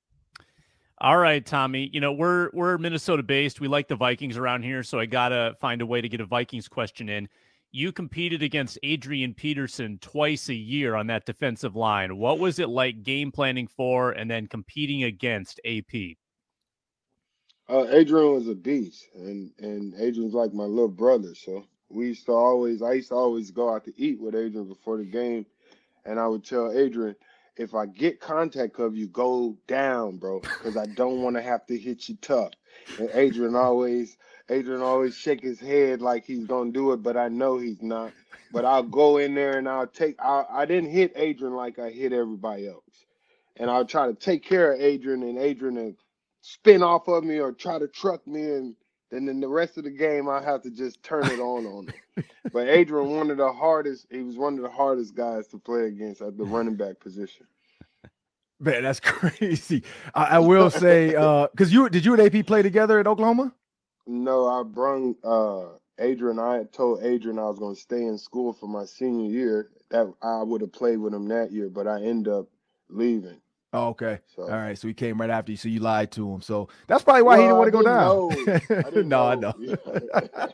All 1.03 1.17
right, 1.17 1.45
Tommie. 1.45 1.89
You 1.95 2.01
know, 2.01 2.13
we're 2.13 2.51
we're 2.53 2.77
Minnesota 2.77 3.23
based. 3.23 3.59
We 3.59 3.69
like 3.69 3.89
the 3.89 3.97
Vikings 3.97 4.37
around 4.37 4.65
here, 4.65 4.83
so 4.83 4.99
I 4.99 5.07
gotta 5.07 5.57
find 5.59 5.81
a 5.81 5.87
way 5.87 6.03
to 6.03 6.09
get 6.11 6.21
a 6.21 6.27
Vikings 6.27 6.69
question 6.69 7.09
in. 7.09 7.27
You 7.73 7.91
competed 7.91 8.43
against 8.43 8.79
Adrian 8.83 9.33
Peterson 9.33 9.99
twice 10.03 10.51
a 10.51 10.55
year 10.55 10.97
on 10.97 11.07
that 11.07 11.25
defensive 11.25 11.75
line. 11.75 12.19
What 12.19 12.39
was 12.39 12.59
it 12.59 12.69
like 12.69 13.03
game 13.03 13.33
planning 13.33 13.67
for 13.67 14.11
and 14.11 14.31
then 14.31 14.47
competing 14.47 15.05
against 15.05 15.59
AP? 15.65 16.17
Uh, 17.69 17.87
Adrian 17.91 18.35
was 18.35 18.49
a 18.49 18.55
beast, 18.55 19.07
and 19.15 19.53
and 19.59 19.95
Adrian's 19.95 20.35
like 20.35 20.53
my 20.53 20.65
little 20.65 20.89
brother. 20.89 21.35
So 21.35 21.65
we 21.89 22.09
used 22.09 22.27
to 22.27 22.33
always, 22.33 22.83
I 22.83 22.93
used 22.93 23.09
to 23.09 23.15
always 23.15 23.51
go 23.51 23.75
out 23.75 23.85
to 23.87 23.93
eat 23.97 24.21
with 24.21 24.35
Adrian 24.35 24.69
before 24.69 24.99
the 24.99 25.05
game, 25.05 25.47
and 26.05 26.21
I 26.21 26.27
would 26.27 26.45
tell 26.45 26.77
Adrian, 26.77 27.17
if 27.61 27.75
I 27.75 27.87
get 27.87 28.21
contact 28.21 28.81
of 28.81 28.97
you, 28.97 29.07
go 29.09 29.57
down, 29.69 30.17
bro, 30.17 30.41
because 30.41 30.77
I 30.77 30.87
don't 30.87 31.23
want 31.23 31.37
to 31.37 31.43
have 31.43 31.67
to 31.67 31.79
hit 31.79 32.09
you 32.09 32.17
tough. 32.23 32.53
And 32.99 33.11
Adrian 33.13 33.55
always, 33.55 34.17
Adrian 34.49 34.81
always 34.81 35.15
shake 35.15 35.43
his 35.43 35.61
head 35.61 36.01
like 36.01 36.25
he's 36.25 36.47
gonna 36.47 36.73
do 36.73 36.93
it, 36.93 37.03
but 37.03 37.19
I 37.19 37.29
know 37.29 37.59
he's 37.59 37.83
not. 37.83 38.13
But 38.53 38.65
I'll 38.65 38.83
go 38.83 39.19
in 39.19 39.35
there 39.35 39.59
and 39.59 39.69
I'll 39.69 39.87
take. 39.87 40.17
I, 40.21 40.45
I 40.51 40.65
didn't 40.65 40.91
hit 40.91 41.13
Adrian 41.17 41.55
like 41.55 41.79
I 41.79 41.91
hit 41.91 42.13
everybody 42.15 42.67
else, 42.67 43.07
and 43.57 43.71
I'll 43.71 43.85
try 43.85 44.07
to 44.07 44.15
take 44.15 44.43
care 44.43 44.73
of 44.73 44.81
Adrian, 44.81 45.23
and 45.23 45.39
Adrian 45.39 45.77
and 45.77 45.97
spin 46.41 46.83
off 46.83 47.09
of 47.09 47.25
me 47.25 47.41
or 47.41 47.53
try 47.53 47.79
to 47.79 47.89
truck 47.89 48.27
me, 48.27 48.43
and 48.43 48.75
then 49.11 49.29
in 49.29 49.41
the 49.41 49.49
rest 49.49 49.77
of 49.77 49.85
the 49.85 49.91
game 49.91 50.29
I 50.29 50.43
have 50.43 50.63
to 50.63 50.71
just 50.71 51.03
turn 51.03 51.27
it 51.27 51.41
on 51.41 51.67
on 51.67 51.89
him. 51.89 52.25
but 52.53 52.69
Adrian, 52.69 53.11
one 53.17 53.31
of 53.31 53.37
the 53.37 53.53
hardest, 53.53 54.07
he 54.11 54.23
was 54.23 54.37
one 54.37 54.57
of 54.57 54.63
the 54.63 54.71
hardest 54.71 55.15
guys 55.15 55.47
to 55.49 55.59
play 55.59 55.85
against 55.87 56.23
at 56.23 56.37
the 56.37 56.45
running 56.47 56.77
back 56.77 57.01
position. 57.01 57.47
Man, 58.61 58.83
that's 58.83 59.01
crazy. 59.05 59.83
I, 60.15 60.25
I 60.25 60.39
will 60.39 60.71
say, 60.71 61.15
uh, 61.15 61.49
because 61.51 61.73
you 61.73 61.89
did 61.89 62.05
you 62.05 62.15
and 62.15 62.35
AP 62.35 62.47
play 62.47 62.63
together 62.63 62.99
at 62.99 63.07
Oklahoma? 63.07 63.53
No, 64.07 64.47
I 64.47 64.63
brung 64.63 65.17
uh 65.25 65.77
Adrian. 65.99 66.39
I 66.39 66.57
had 66.57 66.73
told 66.73 67.03
Adrian 67.03 67.39
I 67.39 67.45
was 67.45 67.59
going 67.59 67.75
to 67.75 67.81
stay 67.81 68.03
in 68.03 68.19
school 68.19 68.53
for 68.53 68.67
my 68.67 68.85
senior 68.85 69.31
year. 69.31 69.71
That 69.91 70.13
I 70.23 70.43
would 70.43 70.61
have 70.61 70.73
played 70.73 70.99
with 70.99 71.15
him 71.15 71.27
that 71.29 71.53
year, 71.53 71.69
but 71.69 71.87
I 71.87 72.03
end 72.03 72.29
up 72.29 72.47
leaving. 72.89 73.41
Oh, 73.73 73.89
okay. 73.89 74.19
So, 74.35 74.43
All 74.43 74.49
right. 74.49 74.77
So 74.77 74.89
he 74.89 74.95
came 74.95 75.21
right 75.21 75.31
after 75.31 75.53
you. 75.53 75.57
So 75.57 75.69
you 75.69 75.81
lied 75.81 76.11
to 76.13 76.29
him. 76.29 76.41
So 76.41 76.69
that's 76.87 77.05
probably 77.05 77.23
why 77.23 77.39
well, 77.39 77.41
he 77.41 77.45
didn't 77.45 77.59
want 77.59 77.67
to 77.67 77.73
go 77.73 77.83
down. 77.83 78.85
I 78.85 79.01
no, 79.01 79.35
know. 79.35 79.53
I 79.55 80.45
know. 80.45 80.49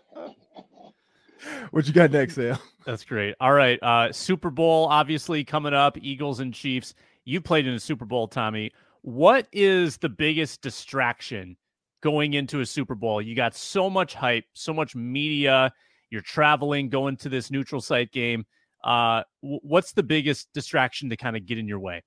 what 1.71 1.87
you 1.87 1.93
got 1.93 2.11
next, 2.11 2.35
Sam? 2.35 2.59
That's 2.85 3.05
great. 3.05 3.35
All 3.41 3.53
right. 3.53 3.83
Uh, 3.83 4.12
Super 4.12 4.51
Bowl 4.51 4.87
obviously 4.87 5.45
coming 5.45 5.73
up. 5.73 5.97
Eagles 6.01 6.41
and 6.41 6.53
Chiefs. 6.53 6.95
You 7.25 7.41
played 7.41 7.67
in 7.67 7.75
a 7.75 7.81
Super 7.81 8.05
Bowl, 8.05 8.29
Tommie. 8.29 8.73
What 9.03 9.47
is 9.53 9.97
the 9.97 10.09
biggest 10.09 10.61
distraction 10.62 11.57
going 12.03 12.35
into 12.35 12.61
a 12.61 12.67
Super 12.67 12.95
Bowl? 12.95 13.23
You 13.23 13.35
got 13.35 13.55
so 13.55 13.89
much 13.89 14.14
hype, 14.14 14.45
so 14.53 14.75
much 14.75 14.95
media. 14.95 15.73
You're 16.11 16.23
traveling, 16.23 16.89
going 16.89 17.17
to 17.19 17.29
this 17.29 17.51
neutral 17.51 17.81
site 17.81 18.12
game. 18.12 18.45
Uh, 18.85 19.23
what's 19.41 19.93
the 19.93 20.03
biggest 20.03 20.49
distraction 20.53 21.11
to 21.11 21.17
kind 21.17 21.37
of 21.37 21.47
get 21.47 21.59
in 21.59 21.67
your 21.67 21.81
way? 21.81 22.03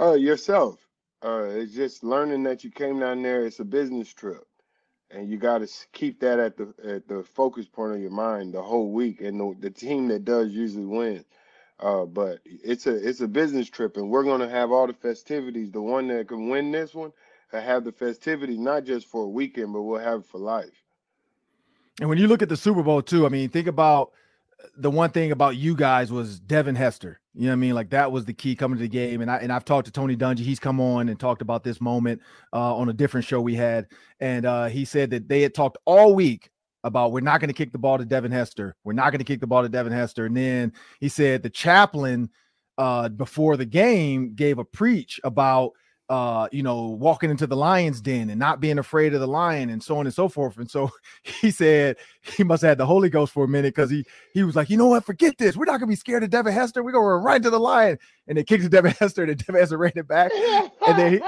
Uh, 0.00 0.14
yourself. 0.14 0.78
Uh, 1.24 1.44
it's 1.44 1.74
just 1.74 2.04
learning 2.04 2.42
that 2.42 2.64
you 2.64 2.70
came 2.70 3.00
down 3.00 3.22
there. 3.22 3.46
It's 3.46 3.60
a 3.60 3.64
business 3.64 4.12
trip, 4.12 4.46
and 5.10 5.28
you 5.30 5.38
got 5.38 5.58
to 5.58 5.68
keep 5.92 6.20
that 6.20 6.38
at 6.38 6.56
the 6.56 6.74
at 6.84 7.08
the 7.08 7.22
focus 7.22 7.66
point 7.66 7.94
of 7.94 8.00
your 8.00 8.10
mind 8.10 8.52
the 8.52 8.62
whole 8.62 8.90
week. 8.90 9.20
And 9.20 9.40
the, 9.40 9.54
the 9.60 9.70
team 9.70 10.08
that 10.08 10.24
does 10.24 10.50
usually 10.50 10.84
wins. 10.84 11.24
Uh, 11.80 12.04
but 12.04 12.40
it's 12.44 12.86
a 12.86 13.08
it's 13.08 13.20
a 13.20 13.28
business 13.28 13.70
trip, 13.70 13.96
and 13.96 14.10
we're 14.10 14.24
gonna 14.24 14.48
have 14.48 14.70
all 14.70 14.86
the 14.86 14.92
festivities. 14.92 15.70
The 15.70 15.80
one 15.80 16.08
that 16.08 16.28
can 16.28 16.48
win 16.48 16.70
this 16.72 16.94
one, 16.94 17.12
have 17.52 17.84
the 17.84 17.92
festivities 17.92 18.58
not 18.58 18.84
just 18.84 19.06
for 19.06 19.24
a 19.24 19.28
weekend, 19.28 19.72
but 19.72 19.82
we'll 19.82 20.00
have 20.00 20.20
it 20.20 20.26
for 20.26 20.38
life. 20.38 20.82
And 22.00 22.08
when 22.08 22.18
you 22.18 22.26
look 22.26 22.42
at 22.42 22.48
the 22.48 22.56
Super 22.56 22.82
Bowl 22.82 23.02
too, 23.02 23.26
I 23.26 23.28
mean, 23.28 23.48
think 23.48 23.66
about 23.66 24.12
the 24.76 24.90
one 24.90 25.10
thing 25.10 25.30
about 25.30 25.56
you 25.56 25.76
guys 25.76 26.10
was 26.10 26.40
Devin 26.40 26.74
Hester. 26.74 27.20
You 27.34 27.46
know 27.46 27.48
what 27.48 27.52
I 27.54 27.56
mean? 27.56 27.74
Like 27.74 27.90
that 27.90 28.12
was 28.12 28.24
the 28.24 28.32
key 28.32 28.54
coming 28.54 28.78
to 28.78 28.82
the 28.82 28.88
game. 28.88 29.20
And 29.20 29.30
I 29.30 29.38
and 29.38 29.52
I've 29.52 29.64
talked 29.64 29.86
to 29.86 29.92
Tony 29.92 30.16
Dungy. 30.16 30.40
He's 30.40 30.60
come 30.60 30.80
on 30.80 31.08
and 31.08 31.18
talked 31.18 31.42
about 31.42 31.64
this 31.64 31.80
moment 31.80 32.20
uh, 32.52 32.76
on 32.76 32.88
a 32.88 32.92
different 32.92 33.26
show 33.26 33.40
we 33.40 33.54
had, 33.54 33.86
and 34.20 34.46
uh, 34.46 34.66
he 34.66 34.84
said 34.84 35.10
that 35.10 35.28
they 35.28 35.42
had 35.42 35.54
talked 35.54 35.76
all 35.84 36.14
week 36.14 36.50
about 36.84 37.12
we're 37.12 37.20
not 37.20 37.40
going 37.40 37.48
to 37.48 37.54
kick 37.54 37.72
the 37.72 37.78
ball 37.78 37.98
to 37.98 38.04
Devin 38.04 38.30
Hester. 38.30 38.76
We're 38.84 38.92
not 38.92 39.10
going 39.10 39.18
to 39.18 39.24
kick 39.24 39.40
the 39.40 39.46
ball 39.46 39.62
to 39.62 39.68
Devin 39.68 39.92
Hester. 39.92 40.26
And 40.26 40.36
then 40.36 40.72
he 41.00 41.08
said 41.08 41.42
the 41.42 41.50
chaplain 41.50 42.30
uh, 42.78 43.08
before 43.08 43.56
the 43.56 43.64
game 43.64 44.34
gave 44.34 44.58
a 44.58 44.64
preach 44.64 45.18
about 45.24 45.72
uh, 46.08 46.48
you 46.52 46.62
know, 46.62 46.82
walking 46.82 47.30
into 47.30 47.46
the 47.46 47.56
lion's 47.56 48.00
den 48.00 48.28
and 48.28 48.38
not 48.38 48.60
being 48.60 48.78
afraid 48.78 49.14
of 49.14 49.20
the 49.20 49.26
lion 49.26 49.70
and 49.70 49.82
so 49.82 49.96
on 49.96 50.06
and 50.06 50.14
so 50.14 50.28
forth. 50.28 50.58
And 50.58 50.70
so 50.70 50.90
he 51.22 51.50
said 51.50 51.96
he 52.20 52.44
must 52.44 52.62
have 52.62 52.70
had 52.70 52.78
the 52.78 52.86
Holy 52.86 53.08
Ghost 53.08 53.32
for 53.32 53.44
a 53.44 53.48
minute 53.48 53.74
because 53.74 53.90
he 53.90 54.04
he 54.32 54.42
was 54.42 54.56
like, 54.56 54.68
you 54.68 54.76
know 54.76 54.86
what, 54.86 55.04
forget 55.04 55.38
this. 55.38 55.56
We're 55.56 55.64
not 55.64 55.80
gonna 55.80 55.86
be 55.86 55.96
scared 55.96 56.22
of 56.22 56.30
Devin 56.30 56.52
Hester. 56.52 56.82
We're 56.82 56.92
gonna 56.92 57.06
run 57.06 57.24
right 57.24 57.42
to 57.42 57.50
the 57.50 57.60
lion. 57.60 57.98
And 58.26 58.36
they 58.36 58.44
kicked 58.44 58.64
to 58.64 58.68
Devin 58.68 58.94
Hester, 59.00 59.24
and 59.24 59.36
Devin 59.36 59.60
Hester 59.60 59.78
ran 59.78 59.92
it 59.96 60.08
back. 60.08 60.32
And 60.86 60.98
then 60.98 61.12
he, 61.14 61.18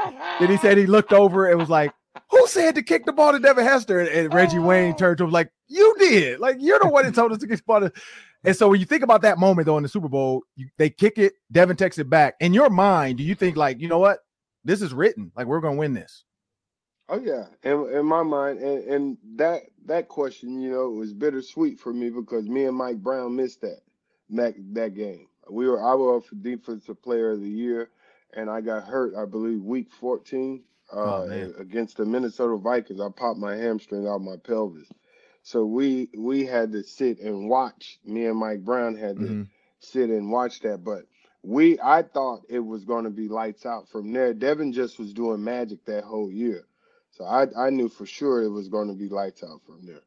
then 0.40 0.50
he 0.50 0.56
said 0.58 0.76
he 0.76 0.86
looked 0.86 1.12
over 1.12 1.48
and 1.48 1.58
was 1.58 1.70
like, 1.70 1.92
Who 2.30 2.46
said 2.46 2.74
to 2.74 2.82
kick 2.82 3.06
the 3.06 3.12
ball 3.12 3.32
to 3.32 3.38
Devin 3.38 3.64
Hester? 3.64 4.00
And, 4.00 4.08
and 4.08 4.34
Reggie 4.34 4.58
Wayne 4.58 4.96
turned 4.98 5.18
to 5.18 5.24
him 5.24 5.30
like, 5.30 5.50
You 5.68 5.94
did. 5.98 6.40
Like, 6.40 6.56
you're 6.60 6.80
the 6.80 6.88
one 6.88 7.04
that 7.04 7.14
told 7.14 7.32
us 7.32 7.38
to 7.38 7.46
kick 7.46 7.58
the 7.58 7.64
ball 7.66 7.80
to 7.80 7.92
and 8.46 8.56
so 8.56 8.68
when 8.68 8.78
you 8.78 8.86
think 8.86 9.02
about 9.02 9.22
that 9.22 9.38
moment 9.38 9.66
though 9.66 9.76
in 9.76 9.82
the 9.82 9.88
Super 9.88 10.08
Bowl, 10.08 10.42
you, 10.54 10.68
they 10.78 10.88
kick 10.88 11.18
it, 11.18 11.34
Devin 11.50 11.76
takes 11.76 11.98
it 11.98 12.08
back. 12.08 12.36
In 12.38 12.54
your 12.54 12.70
mind, 12.70 13.18
do 13.18 13.24
you 13.24 13.34
think 13.34 13.56
like, 13.56 13.80
you 13.80 13.88
know 13.88 13.98
what? 13.98 14.20
This 14.66 14.82
is 14.82 14.92
written. 14.92 15.32
Like 15.36 15.46
we're 15.46 15.60
gonna 15.60 15.76
win 15.76 15.94
this. 15.94 16.24
Oh 17.08 17.20
yeah, 17.20 17.44
in, 17.62 17.88
in 17.92 18.04
my 18.04 18.24
mind, 18.24 18.58
and, 18.58 18.84
and 18.84 19.18
that 19.36 19.62
that 19.86 20.08
question, 20.08 20.60
you 20.60 20.72
know, 20.72 20.90
was 20.90 21.12
bittersweet 21.12 21.78
for 21.78 21.92
me 21.92 22.10
because 22.10 22.48
me 22.48 22.64
and 22.64 22.76
Mike 22.76 22.98
Brown 22.98 23.36
missed 23.36 23.60
that 23.60 23.80
that 24.30 24.54
that 24.74 24.94
game. 24.94 25.28
We 25.48 25.68
were 25.68 25.80
I 25.80 25.94
was 25.94 26.24
for 26.24 26.34
defensive 26.34 27.00
player 27.00 27.30
of 27.30 27.40
the 27.40 27.48
year, 27.48 27.90
and 28.34 28.50
I 28.50 28.60
got 28.60 28.84
hurt. 28.84 29.14
I 29.16 29.24
believe 29.24 29.62
week 29.62 29.88
fourteen 29.92 30.64
uh, 30.92 31.22
oh, 31.22 31.52
against 31.58 31.98
the 31.98 32.04
Minnesota 32.04 32.56
Vikings. 32.56 33.00
I 33.00 33.08
popped 33.16 33.38
my 33.38 33.54
hamstring 33.54 34.08
out 34.08 34.20
my 34.20 34.36
pelvis, 34.36 34.88
so 35.44 35.64
we 35.64 36.08
we 36.18 36.44
had 36.44 36.72
to 36.72 36.82
sit 36.82 37.20
and 37.20 37.48
watch. 37.48 38.00
Me 38.04 38.26
and 38.26 38.36
Mike 38.36 38.64
Brown 38.64 38.96
had 38.96 39.16
to 39.16 39.22
mm-hmm. 39.22 39.42
sit 39.78 40.10
and 40.10 40.32
watch 40.32 40.58
that, 40.60 40.82
but 40.82 41.04
we 41.46 41.78
I 41.80 42.02
thought 42.02 42.42
it 42.48 42.58
was 42.58 42.84
going 42.84 43.04
to 43.04 43.10
be 43.10 43.28
lights 43.28 43.64
out 43.66 43.88
from 43.88 44.12
there. 44.12 44.34
Devin 44.34 44.72
just 44.72 44.98
was 44.98 45.12
doing 45.12 45.42
magic 45.42 45.84
that 45.84 46.04
whole 46.04 46.30
year, 46.30 46.66
so 47.10 47.24
I 47.24 47.46
I 47.56 47.70
knew 47.70 47.88
for 47.88 48.04
sure 48.04 48.42
it 48.42 48.50
was 48.50 48.68
going 48.68 48.88
to 48.88 48.94
be 48.94 49.08
lights 49.08 49.44
out 49.44 49.60
from 49.64 49.86
there. 49.86 50.02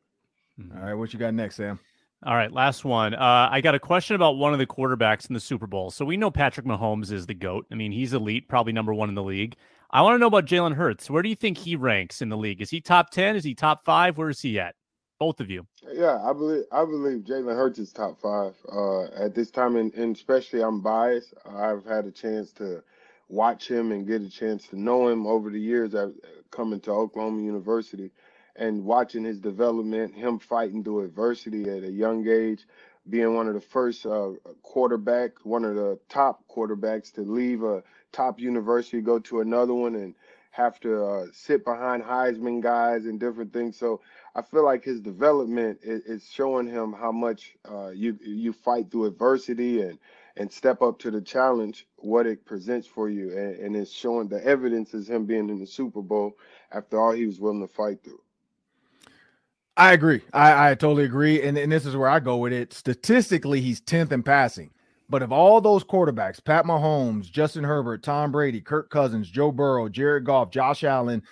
Mm-hmm. 0.59 0.77
All 0.77 0.83
right, 0.83 0.93
what 0.93 1.13
you 1.13 1.19
got 1.19 1.33
next, 1.33 1.55
Sam? 1.55 1.79
All 2.25 2.35
right, 2.35 2.51
last 2.51 2.83
one. 2.83 3.13
Uh, 3.13 3.47
I 3.49 3.61
got 3.61 3.75
a 3.75 3.79
question 3.79 4.17
about 4.17 4.37
one 4.37 4.51
of 4.51 4.59
the 4.59 4.67
quarterbacks 4.67 5.29
in 5.29 5.33
the 5.33 5.39
Super 5.39 5.67
Bowl. 5.67 5.89
So 5.89 6.03
we 6.03 6.17
know 6.17 6.29
Patrick 6.29 6.65
Mahomes 6.65 7.13
is 7.13 7.25
the 7.25 7.33
GOAT. 7.33 7.65
I 7.71 7.75
mean, 7.75 7.93
he's 7.93 8.11
elite, 8.11 8.49
probably 8.49 8.73
number 8.73 8.93
one 8.93 9.07
in 9.07 9.15
the 9.15 9.23
league. 9.23 9.55
I 9.89 10.01
want 10.01 10.15
to 10.15 10.19
know 10.19 10.27
about 10.27 10.45
Jalen 10.45 10.75
Hurts. 10.75 11.09
Where 11.09 11.23
do 11.23 11.29
you 11.29 11.35
think 11.35 11.57
he 11.57 11.77
ranks 11.77 12.21
in 12.21 12.27
the 12.27 12.35
league? 12.35 12.61
Is 12.61 12.69
he 12.69 12.81
top 12.81 13.11
10? 13.11 13.37
Is 13.37 13.45
he 13.45 13.55
top 13.55 13.85
five? 13.85 14.17
Where 14.17 14.29
is 14.29 14.41
he 14.41 14.59
at? 14.59 14.75
Both 15.19 15.39
of 15.39 15.49
you. 15.49 15.67
Yeah, 15.91 16.17
I 16.23 16.33
believe 16.33 16.63
I 16.71 16.85
believe 16.85 17.23
Jalen 17.23 17.55
Hurts 17.55 17.79
is 17.79 17.91
top 17.91 18.19
five 18.19 18.55
uh, 18.71 19.03
at 19.23 19.35
this 19.35 19.51
time, 19.51 19.75
and, 19.75 19.93
and, 19.93 20.15
especially 20.15 20.63
I'm 20.63 20.81
biased. 20.81 21.33
I've 21.45 21.85
had 21.85 22.05
a 22.05 22.11
chance 22.11 22.51
to 22.53 22.81
watch 23.27 23.69
him 23.69 23.91
and 23.91 24.07
get 24.07 24.21
a 24.21 24.29
chance 24.29 24.67
to 24.69 24.79
know 24.79 25.07
him 25.07 25.27
over 25.27 25.49
the 25.49 25.59
years. 25.59 25.93
I've 25.93 26.13
coming 26.51 26.79
to 26.81 26.91
Oklahoma 26.91 27.41
University, 27.41 28.11
and 28.55 28.83
watching 28.83 29.23
his 29.23 29.39
development, 29.39 30.15
him 30.15 30.39
fighting 30.39 30.83
through 30.83 31.03
adversity 31.05 31.69
at 31.69 31.83
a 31.83 31.91
young 31.91 32.27
age, 32.27 32.65
being 33.09 33.35
one 33.35 33.47
of 33.47 33.53
the 33.53 33.61
first 33.61 34.05
uh, 34.05 34.31
quarterback, 34.63 35.31
one 35.43 35.65
of 35.65 35.75
the 35.75 35.99
top 36.09 36.43
quarterbacks 36.49 37.11
to 37.13 37.21
leave 37.21 37.63
a 37.63 37.83
top 38.11 38.39
university, 38.39 39.01
go 39.01 39.19
to 39.19 39.41
another 39.41 39.73
one, 39.73 39.95
and 39.95 40.15
have 40.51 40.79
to 40.81 41.05
uh, 41.05 41.25
sit 41.31 41.63
behind 41.63 42.03
Heisman 42.03 42.61
guys 42.61 43.05
and 43.05 43.19
different 43.19 43.53
things. 43.53 43.77
So 43.77 44.01
I 44.35 44.41
feel 44.41 44.65
like 44.65 44.83
his 44.83 44.99
development 44.99 45.79
is, 45.83 46.01
is 46.03 46.29
showing 46.31 46.67
him 46.67 46.93
how 46.93 47.11
much 47.11 47.55
uh, 47.69 47.89
you 47.89 48.17
you 48.21 48.53
fight 48.53 48.91
through 48.91 49.05
adversity 49.05 49.81
and 49.81 49.99
and 50.37 50.51
step 50.51 50.81
up 50.81 50.97
to 50.99 51.11
the 51.11 51.21
challenge, 51.21 51.85
what 51.97 52.25
it 52.25 52.45
presents 52.45 52.87
for 52.87 53.09
you, 53.09 53.37
and, 53.37 53.55
and 53.57 53.75
it's 53.75 53.91
showing 53.91 54.29
the 54.29 54.43
evidence 54.45 54.93
is 54.93 55.09
him 55.09 55.25
being 55.25 55.49
in 55.49 55.59
the 55.59 55.67
Super 55.67 56.01
Bowl 56.01 56.37
after 56.71 56.99
all 56.99 57.11
he 57.11 57.25
was 57.25 57.39
willing 57.39 57.61
to 57.61 57.73
fight 57.73 58.03
through. 58.03 58.21
I 59.75 59.93
agree. 59.93 60.21
I, 60.33 60.71
I 60.71 60.75
totally 60.75 61.05
agree. 61.05 61.41
And, 61.41 61.57
and 61.57 61.71
this 61.71 61.85
is 61.85 61.95
where 61.95 62.09
I 62.09 62.19
go 62.19 62.37
with 62.37 62.51
it. 62.51 62.73
Statistically, 62.73 63.61
he's 63.61 63.79
10th 63.79 64.11
in 64.11 64.23
passing. 64.23 64.71
But 65.09 65.23
of 65.23 65.31
all 65.31 65.59
those 65.59 65.83
quarterbacks, 65.83 66.43
Pat 66.43 66.65
Mahomes, 66.65 67.31
Justin 67.31 67.63
Herbert, 67.63 68.03
Tom 68.03 68.31
Brady, 68.31 68.61
Kirk 68.61 68.89
Cousins, 68.91 69.29
Joe 69.29 69.51
Burrow, 69.51 69.89
Jared 69.89 70.23
Goff, 70.23 70.51
Josh 70.51 70.83
Allen, 70.83 71.23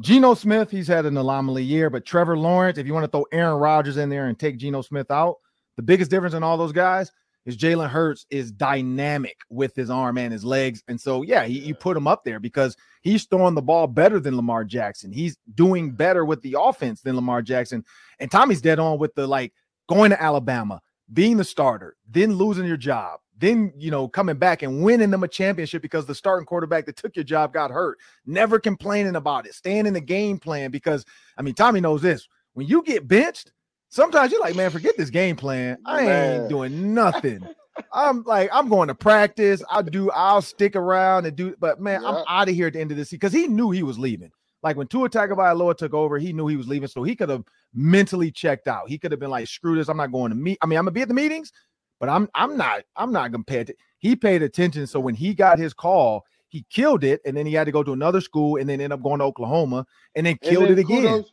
Geno 0.00 0.34
Smith, 0.34 0.70
he's 0.70 0.88
had 0.88 1.04
an 1.06 1.16
anomaly 1.16 1.62
year. 1.62 1.90
But 1.90 2.06
Trevor 2.06 2.38
Lawrence, 2.38 2.78
if 2.78 2.86
you 2.86 2.94
want 2.94 3.04
to 3.04 3.10
throw 3.10 3.26
Aaron 3.32 3.58
Rodgers 3.58 3.98
in 3.98 4.08
there 4.08 4.28
and 4.28 4.38
take 4.38 4.56
Geno 4.56 4.80
Smith 4.80 5.10
out, 5.10 5.36
the 5.76 5.82
biggest 5.82 6.10
difference 6.10 6.34
in 6.34 6.42
all 6.42 6.56
those 6.56 6.72
guys 6.72 7.12
is 7.44 7.56
Jalen 7.56 7.88
Hurts 7.88 8.26
is 8.28 8.50
dynamic 8.50 9.36
with 9.48 9.74
his 9.76 9.88
arm 9.88 10.18
and 10.18 10.32
his 10.32 10.44
legs. 10.44 10.82
And 10.88 11.00
so, 11.00 11.22
yeah, 11.22 11.44
he, 11.44 11.60
you 11.60 11.74
put 11.74 11.96
him 11.96 12.08
up 12.08 12.24
there 12.24 12.40
because 12.40 12.76
he's 13.02 13.24
throwing 13.24 13.54
the 13.54 13.62
ball 13.62 13.86
better 13.86 14.18
than 14.18 14.36
Lamar 14.36 14.64
Jackson. 14.64 15.12
He's 15.12 15.36
doing 15.54 15.92
better 15.92 16.24
with 16.24 16.42
the 16.42 16.56
offense 16.58 17.02
than 17.02 17.14
Lamar 17.14 17.42
Jackson. 17.42 17.84
And 18.18 18.30
Tommie's 18.30 18.60
dead 18.60 18.78
on 18.78 18.98
with 18.98 19.14
the 19.14 19.26
like 19.26 19.52
going 19.88 20.10
to 20.10 20.20
Alabama, 20.20 20.80
being 21.12 21.36
the 21.36 21.44
starter, 21.44 21.96
then 22.10 22.32
losing 22.34 22.66
your 22.66 22.76
job, 22.76 23.20
then 23.38 23.72
you 23.76 23.90
know 23.90 24.08
coming 24.08 24.36
back 24.36 24.62
and 24.62 24.82
winning 24.82 25.10
them 25.10 25.22
a 25.22 25.28
championship 25.28 25.82
because 25.82 26.06
the 26.06 26.14
starting 26.14 26.46
quarterback 26.46 26.86
that 26.86 26.96
took 26.96 27.16
your 27.16 27.24
job 27.24 27.52
got 27.52 27.70
hurt. 27.70 27.98
Never 28.24 28.58
complaining 28.58 29.16
about 29.16 29.46
it, 29.46 29.54
staying 29.54 29.86
in 29.86 29.94
the 29.94 30.00
game 30.00 30.38
plan 30.38 30.70
because 30.70 31.04
I 31.36 31.42
mean 31.42 31.54
Tommie 31.54 31.80
knows 31.80 32.02
this. 32.02 32.28
When 32.54 32.66
you 32.66 32.82
get 32.82 33.06
benched, 33.06 33.52
Sometimes 33.88 34.32
you're 34.32 34.40
like, 34.40 34.56
man, 34.56 34.70
forget 34.70 34.96
this 34.96 35.10
game 35.10 35.36
plan. 35.36 35.78
I 35.86 36.00
ain't 36.00 36.08
man. 36.08 36.48
doing 36.48 36.94
nothing. 36.94 37.46
I'm 37.92 38.22
like, 38.24 38.50
I'm 38.52 38.68
going 38.68 38.88
to 38.88 38.94
practice. 38.94 39.62
I'll 39.70 39.82
do, 39.82 40.10
I'll 40.10 40.42
stick 40.42 40.76
around 40.76 41.26
and 41.26 41.36
do, 41.36 41.54
but 41.58 41.80
man, 41.80 42.04
I'm 42.04 42.24
out 42.28 42.48
of 42.48 42.54
here 42.54 42.66
at 42.66 42.72
the 42.72 42.80
end 42.80 42.90
of 42.90 42.96
this 42.96 43.10
because 43.10 43.32
he 43.32 43.48
knew 43.48 43.70
he 43.70 43.82
was 43.82 43.98
leaving. 43.98 44.30
Like 44.62 44.76
when 44.76 44.86
Tua 44.86 45.08
Tagovailoa 45.08 45.76
took 45.76 45.94
over, 45.94 46.18
he 46.18 46.32
knew 46.32 46.46
he 46.46 46.56
was 46.56 46.66
leaving, 46.66 46.88
so 46.88 47.02
he 47.02 47.14
could 47.14 47.28
have 47.28 47.44
mentally 47.72 48.30
checked 48.30 48.66
out. 48.66 48.88
He 48.88 48.98
could 48.98 49.12
have 49.12 49.20
been 49.20 49.30
like, 49.30 49.46
"Screw 49.46 49.76
this! 49.76 49.88
I'm 49.88 49.98
not 49.98 50.10
going 50.10 50.30
to 50.30 50.36
meet. 50.36 50.58
I 50.60 50.66
mean, 50.66 50.78
I'm 50.78 50.84
gonna 50.84 50.92
be 50.92 51.02
at 51.02 51.08
the 51.08 51.14
meetings, 51.14 51.52
but 51.98 52.08
I'm 52.08 52.28
I'm 52.34 52.56
not 52.56 52.82
I'm 52.96 53.12
not 53.12 53.32
gonna 53.32 53.44
pay 53.44 53.60
it." 53.60 53.76
He 53.98 54.16
paid 54.16 54.42
attention, 54.42 54.86
so 54.86 55.00
when 55.00 55.14
he 55.14 55.34
got 55.34 55.58
his 55.58 55.74
call, 55.74 56.24
he 56.48 56.64
killed 56.70 57.04
it, 57.04 57.20
and 57.24 57.36
then 57.36 57.46
he 57.46 57.54
had 57.54 57.64
to 57.64 57.72
go 57.72 57.82
to 57.82 57.92
another 57.92 58.20
school, 58.20 58.56
and 58.56 58.68
then 58.68 58.80
end 58.80 58.92
up 58.92 59.02
going 59.02 59.18
to 59.18 59.24
Oklahoma, 59.24 59.86
and 60.14 60.26
then 60.26 60.36
killed 60.42 60.68
and 60.68 60.76
then 60.76 60.78
it 60.78 60.82
again. 60.82 61.02
Kudos, 61.02 61.32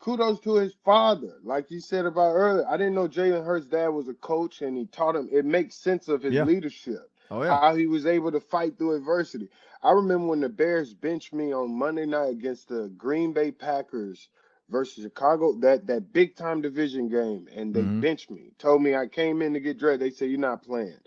kudos 0.00 0.40
to 0.40 0.54
his 0.54 0.74
father. 0.84 1.38
Like 1.42 1.70
you 1.70 1.80
said 1.80 2.06
about 2.06 2.32
earlier, 2.32 2.66
I 2.68 2.76
didn't 2.76 2.94
know 2.94 3.08
Jalen 3.08 3.44
Hurts' 3.44 3.66
dad 3.66 3.88
was 3.88 4.08
a 4.08 4.14
coach, 4.14 4.62
and 4.62 4.76
he 4.76 4.86
taught 4.86 5.16
him. 5.16 5.28
It 5.30 5.44
makes 5.44 5.76
sense 5.76 6.08
of 6.08 6.22
his 6.22 6.34
yeah. 6.34 6.44
leadership. 6.44 7.10
Oh 7.30 7.42
yeah, 7.42 7.58
how 7.58 7.74
he 7.74 7.86
was 7.86 8.06
able 8.06 8.30
to 8.32 8.40
fight 8.40 8.78
through 8.78 8.96
adversity. 8.96 9.48
I 9.82 9.92
remember 9.92 10.26
when 10.28 10.40
the 10.40 10.48
Bears 10.48 10.94
benched 10.94 11.32
me 11.32 11.52
on 11.52 11.76
Monday 11.76 12.06
night 12.06 12.30
against 12.30 12.68
the 12.68 12.88
Green 12.96 13.32
Bay 13.32 13.50
Packers 13.52 14.28
versus 14.68 15.04
Chicago, 15.04 15.54
that 15.60 15.86
that 15.86 16.12
big 16.12 16.36
time 16.36 16.62
division 16.62 17.08
game, 17.08 17.48
and 17.54 17.74
they 17.74 17.80
mm-hmm. 17.82 18.00
benched 18.00 18.30
me. 18.30 18.52
Told 18.58 18.82
me 18.82 18.94
I 18.94 19.06
came 19.06 19.42
in 19.42 19.54
to 19.54 19.60
get 19.60 19.78
dressed. 19.78 20.00
They 20.00 20.10
said 20.10 20.30
you're 20.30 20.38
not 20.38 20.64
playing. 20.64 20.98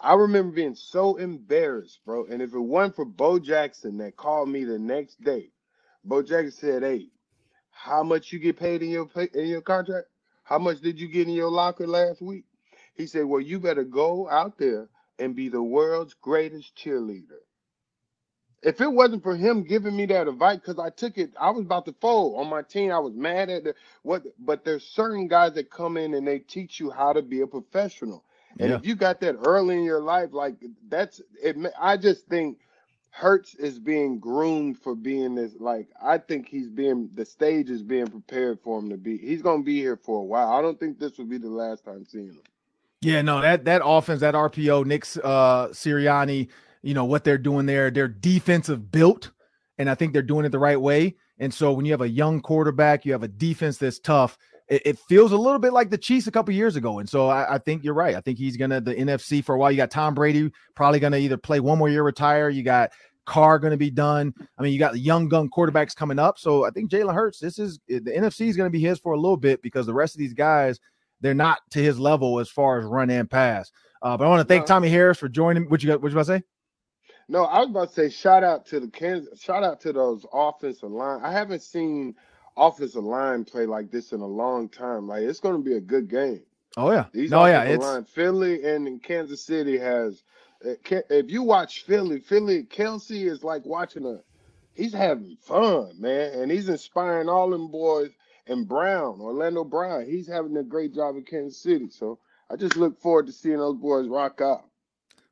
I 0.00 0.14
remember 0.14 0.54
being 0.54 0.74
so 0.74 1.16
embarrassed, 1.16 2.00
bro. 2.04 2.26
And 2.26 2.42
if 2.42 2.52
it 2.52 2.60
wasn't 2.60 2.96
for 2.96 3.04
Bo 3.04 3.38
Jackson 3.38 3.98
that 3.98 4.16
called 4.16 4.48
me 4.48 4.64
the 4.64 4.78
next 4.78 5.22
day, 5.22 5.50
Bo 6.04 6.22
Jackson 6.22 6.50
said, 6.50 6.82
"Hey, 6.82 7.08
how 7.70 8.02
much 8.02 8.32
you 8.32 8.38
get 8.38 8.58
paid 8.58 8.82
in 8.82 8.90
your 8.90 9.06
pay, 9.06 9.28
in 9.34 9.46
your 9.46 9.60
contract? 9.60 10.08
How 10.44 10.58
much 10.58 10.80
did 10.80 11.00
you 11.00 11.08
get 11.08 11.26
in 11.26 11.34
your 11.34 11.50
locker 11.50 11.86
last 11.86 12.22
week? 12.22 12.44
He 12.94 13.06
said, 13.06 13.24
Well, 13.24 13.40
you 13.40 13.58
better 13.58 13.84
go 13.84 14.28
out 14.30 14.56
there 14.58 14.88
and 15.18 15.34
be 15.34 15.48
the 15.48 15.62
world's 15.62 16.14
greatest 16.14 16.76
cheerleader. 16.76 17.42
If 18.64 18.80
it 18.80 18.90
wasn't 18.90 19.22
for 19.22 19.36
him 19.36 19.62
giving 19.62 19.94
me 19.94 20.06
that 20.06 20.26
advice, 20.26 20.58
because 20.58 20.78
I 20.78 20.88
took 20.88 21.18
it, 21.18 21.32
I 21.38 21.50
was 21.50 21.60
about 21.60 21.84
to 21.84 21.94
fold 22.00 22.40
on 22.40 22.48
my 22.48 22.62
team. 22.62 22.90
I 22.90 22.98
was 22.98 23.14
mad 23.14 23.50
at 23.50 23.64
the 23.64 23.74
what, 24.02 24.24
but 24.38 24.64
there's 24.64 24.84
certain 24.84 25.28
guys 25.28 25.52
that 25.54 25.70
come 25.70 25.96
in 25.98 26.14
and 26.14 26.26
they 26.26 26.38
teach 26.38 26.80
you 26.80 26.90
how 26.90 27.12
to 27.12 27.20
be 27.20 27.42
a 27.42 27.46
professional. 27.46 28.24
And 28.58 28.70
yeah. 28.70 28.76
if 28.76 28.86
you 28.86 28.94
got 28.94 29.20
that 29.20 29.36
early 29.44 29.76
in 29.76 29.84
your 29.84 30.00
life, 30.00 30.30
like 30.32 30.54
that's 30.88 31.20
it. 31.42 31.56
I 31.78 31.96
just 31.96 32.26
think 32.26 32.58
Hurts 33.10 33.54
is 33.54 33.78
being 33.78 34.18
groomed 34.18 34.78
for 34.78 34.94
being 34.94 35.34
this. 35.34 35.52
Like 35.58 35.88
I 36.02 36.18
think 36.18 36.48
he's 36.48 36.70
being 36.70 37.10
the 37.14 37.24
stage 37.24 37.68
is 37.68 37.82
being 37.82 38.06
prepared 38.06 38.60
for 38.60 38.78
him 38.78 38.88
to 38.90 38.96
be. 38.96 39.18
He's 39.18 39.42
gonna 39.42 39.62
be 39.62 39.78
here 39.78 39.96
for 39.96 40.20
a 40.20 40.24
while. 40.24 40.50
I 40.50 40.62
don't 40.62 40.80
think 40.80 40.98
this 40.98 41.18
will 41.18 41.26
be 41.26 41.38
the 41.38 41.48
last 41.48 41.84
time 41.84 42.06
seeing 42.06 42.28
him. 42.28 42.42
Yeah, 43.02 43.20
no, 43.20 43.40
that 43.42 43.66
that 43.66 43.82
offense, 43.84 44.20
that 44.20 44.34
RPO, 44.34 44.86
Nick 44.86 45.04
uh, 45.22 45.68
Sirianni, 45.68 46.48
you 46.84 46.94
know 46.94 47.04
what 47.04 47.24
they're 47.24 47.38
doing 47.38 47.66
there. 47.66 47.90
They're 47.90 48.08
defensive 48.08 48.90
built, 48.92 49.30
and 49.78 49.88
I 49.88 49.94
think 49.94 50.12
they're 50.12 50.22
doing 50.22 50.44
it 50.44 50.50
the 50.50 50.58
right 50.58 50.80
way. 50.80 51.16
And 51.38 51.52
so 51.52 51.72
when 51.72 51.84
you 51.84 51.92
have 51.92 52.02
a 52.02 52.08
young 52.08 52.40
quarterback, 52.40 53.04
you 53.04 53.12
have 53.12 53.22
a 53.22 53.28
defense 53.28 53.78
that's 53.78 53.98
tough. 53.98 54.38
It, 54.68 54.82
it 54.84 54.98
feels 55.08 55.32
a 55.32 55.36
little 55.36 55.58
bit 55.58 55.72
like 55.72 55.90
the 55.90 55.98
Chiefs 55.98 56.26
a 56.26 56.30
couple 56.30 56.54
years 56.54 56.76
ago. 56.76 56.98
And 56.98 57.08
so 57.08 57.28
I, 57.28 57.54
I, 57.54 57.58
think 57.58 57.84
you're 57.84 57.94
right. 57.94 58.14
I 58.14 58.20
think 58.20 58.38
he's 58.38 58.56
gonna 58.56 58.80
the 58.80 58.94
NFC 58.94 59.42
for 59.42 59.54
a 59.54 59.58
while. 59.58 59.70
You 59.70 59.76
got 59.76 59.90
Tom 59.90 60.14
Brady 60.14 60.50
probably 60.74 61.00
gonna 61.00 61.16
either 61.16 61.36
play 61.36 61.60
one 61.60 61.78
more 61.78 61.88
year, 61.88 62.02
retire. 62.02 62.48
You 62.48 62.62
got 62.62 62.92
Carr 63.24 63.58
going 63.58 63.70
to 63.70 63.76
be 63.76 63.90
done. 63.90 64.34
I 64.58 64.62
mean, 64.62 64.72
you 64.72 64.78
got 64.78 64.92
the 64.92 64.98
young 64.98 65.28
gun 65.28 65.48
quarterbacks 65.48 65.96
coming 65.96 66.18
up. 66.18 66.38
So 66.38 66.66
I 66.66 66.70
think 66.70 66.90
Jalen 66.90 67.14
Hurts, 67.14 67.38
this 67.38 67.58
is 67.58 67.78
the 67.88 68.00
NFC 68.00 68.48
is 68.48 68.56
to 68.56 68.70
be 68.70 68.80
his 68.80 68.98
for 68.98 69.14
a 69.14 69.18
little 69.18 69.36
bit 69.36 69.62
because 69.62 69.86
the 69.86 69.94
rest 69.94 70.14
of 70.14 70.18
these 70.18 70.34
guys, 70.34 70.78
they're 71.20 71.34
not 71.34 71.60
to 71.70 71.82
his 71.82 71.98
level 71.98 72.38
as 72.38 72.50
far 72.50 72.78
as 72.78 72.84
run 72.84 73.10
and 73.10 73.30
pass. 73.30 73.72
Uh, 74.02 74.16
but 74.16 74.26
I 74.26 74.28
want 74.28 74.46
to 74.46 74.54
thank. 74.54 74.66
Tommie 74.66 74.90
Harris 74.90 75.18
for 75.18 75.28
joining. 75.28 75.70
What 75.70 75.82
you 75.82 75.88
got? 75.88 76.02
What 76.02 76.12
you 76.12 76.18
about 76.18 76.26
to 76.26 76.38
say? 76.38 76.44
No, 77.28 77.44
I 77.44 77.60
was 77.60 77.70
about 77.70 77.88
to 77.88 77.94
say 77.94 78.10
shout 78.10 78.44
out 78.44 78.66
to 78.66 78.80
the 78.80 78.88
Kansas, 78.88 79.40
shout 79.40 79.64
out 79.64 79.80
to 79.82 79.92
those 79.92 80.26
offensive 80.32 80.90
line. 80.90 81.20
I 81.22 81.32
haven't 81.32 81.62
seen 81.62 82.14
offensive 82.56 83.04
line 83.04 83.44
play 83.44 83.66
like 83.66 83.90
this 83.90 84.12
in 84.12 84.20
a 84.20 84.26
long 84.26 84.68
time. 84.68 85.08
Like 85.08 85.22
it's 85.22 85.40
going 85.40 85.56
to 85.56 85.62
be 85.62 85.76
a 85.76 85.80
good 85.80 86.08
game. 86.08 86.42
Oh 86.76 86.90
yeah, 86.92 87.06
these 87.12 87.30
no, 87.30 87.46
yeah, 87.46 87.62
it's 87.62 87.84
line, 87.84 88.04
Philly 88.04 88.64
and 88.64 89.02
Kansas 89.02 89.42
City 89.42 89.78
has 89.78 90.22
eh, 90.64 91.00
if 91.10 91.30
you 91.30 91.42
watch 91.42 91.84
Philly, 91.84 92.20
Philly 92.20 92.64
Kelce 92.64 93.30
is 93.30 93.44
like 93.44 93.64
watching 93.64 94.04
a. 94.04 94.20
He's 94.74 94.92
having 94.92 95.36
fun, 95.40 96.00
man, 96.00 96.32
and 96.32 96.50
he's 96.50 96.68
inspiring 96.68 97.28
all 97.28 97.50
them 97.50 97.70
boys. 97.70 98.10
And 98.46 98.68
Brown, 98.68 99.20
Orlando 99.20 99.64
Brown, 99.64 100.04
he's 100.04 100.26
having 100.26 100.56
a 100.56 100.64
great 100.64 100.92
job 100.92 101.16
in 101.16 101.22
Kansas 101.22 101.62
City. 101.62 101.88
So 101.90 102.18
I 102.50 102.56
just 102.56 102.76
look 102.76 103.00
forward 103.00 103.26
to 103.26 103.32
seeing 103.32 103.56
those 103.56 103.76
boys 103.76 104.08
rock 104.08 104.40
out. 104.42 104.64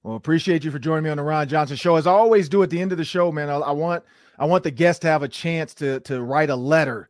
Well, 0.03 0.17
appreciate 0.17 0.65
you 0.65 0.73
for 0.73 0.81
joining 0.81 1.05
me 1.05 1.11
on 1.11 1.17
the 1.17 1.23
Ron 1.23 1.49
Johnson 1.49 1.77
Show. 1.77 1.95
As 1.95 2.09
I 2.09 2.11
always 2.11 2.49
do 2.49 2.65
at 2.65 2.71
the 2.71 2.81
end 2.81 2.91
of 2.91 2.99
the 2.99 3.05
show, 3.05 3.31
man, 3.31 3.49
I, 3.49 3.59
I 3.59 3.71
want 3.71 4.03
I 4.37 4.47
want 4.47 4.65
the 4.65 4.71
guests 4.73 5.01
to 5.01 5.07
have 5.07 5.23
a 5.23 5.29
chance 5.29 5.75
to 5.75 6.01
to 6.01 6.23
write 6.23 6.51
a 6.51 6.57
letter 6.57 7.09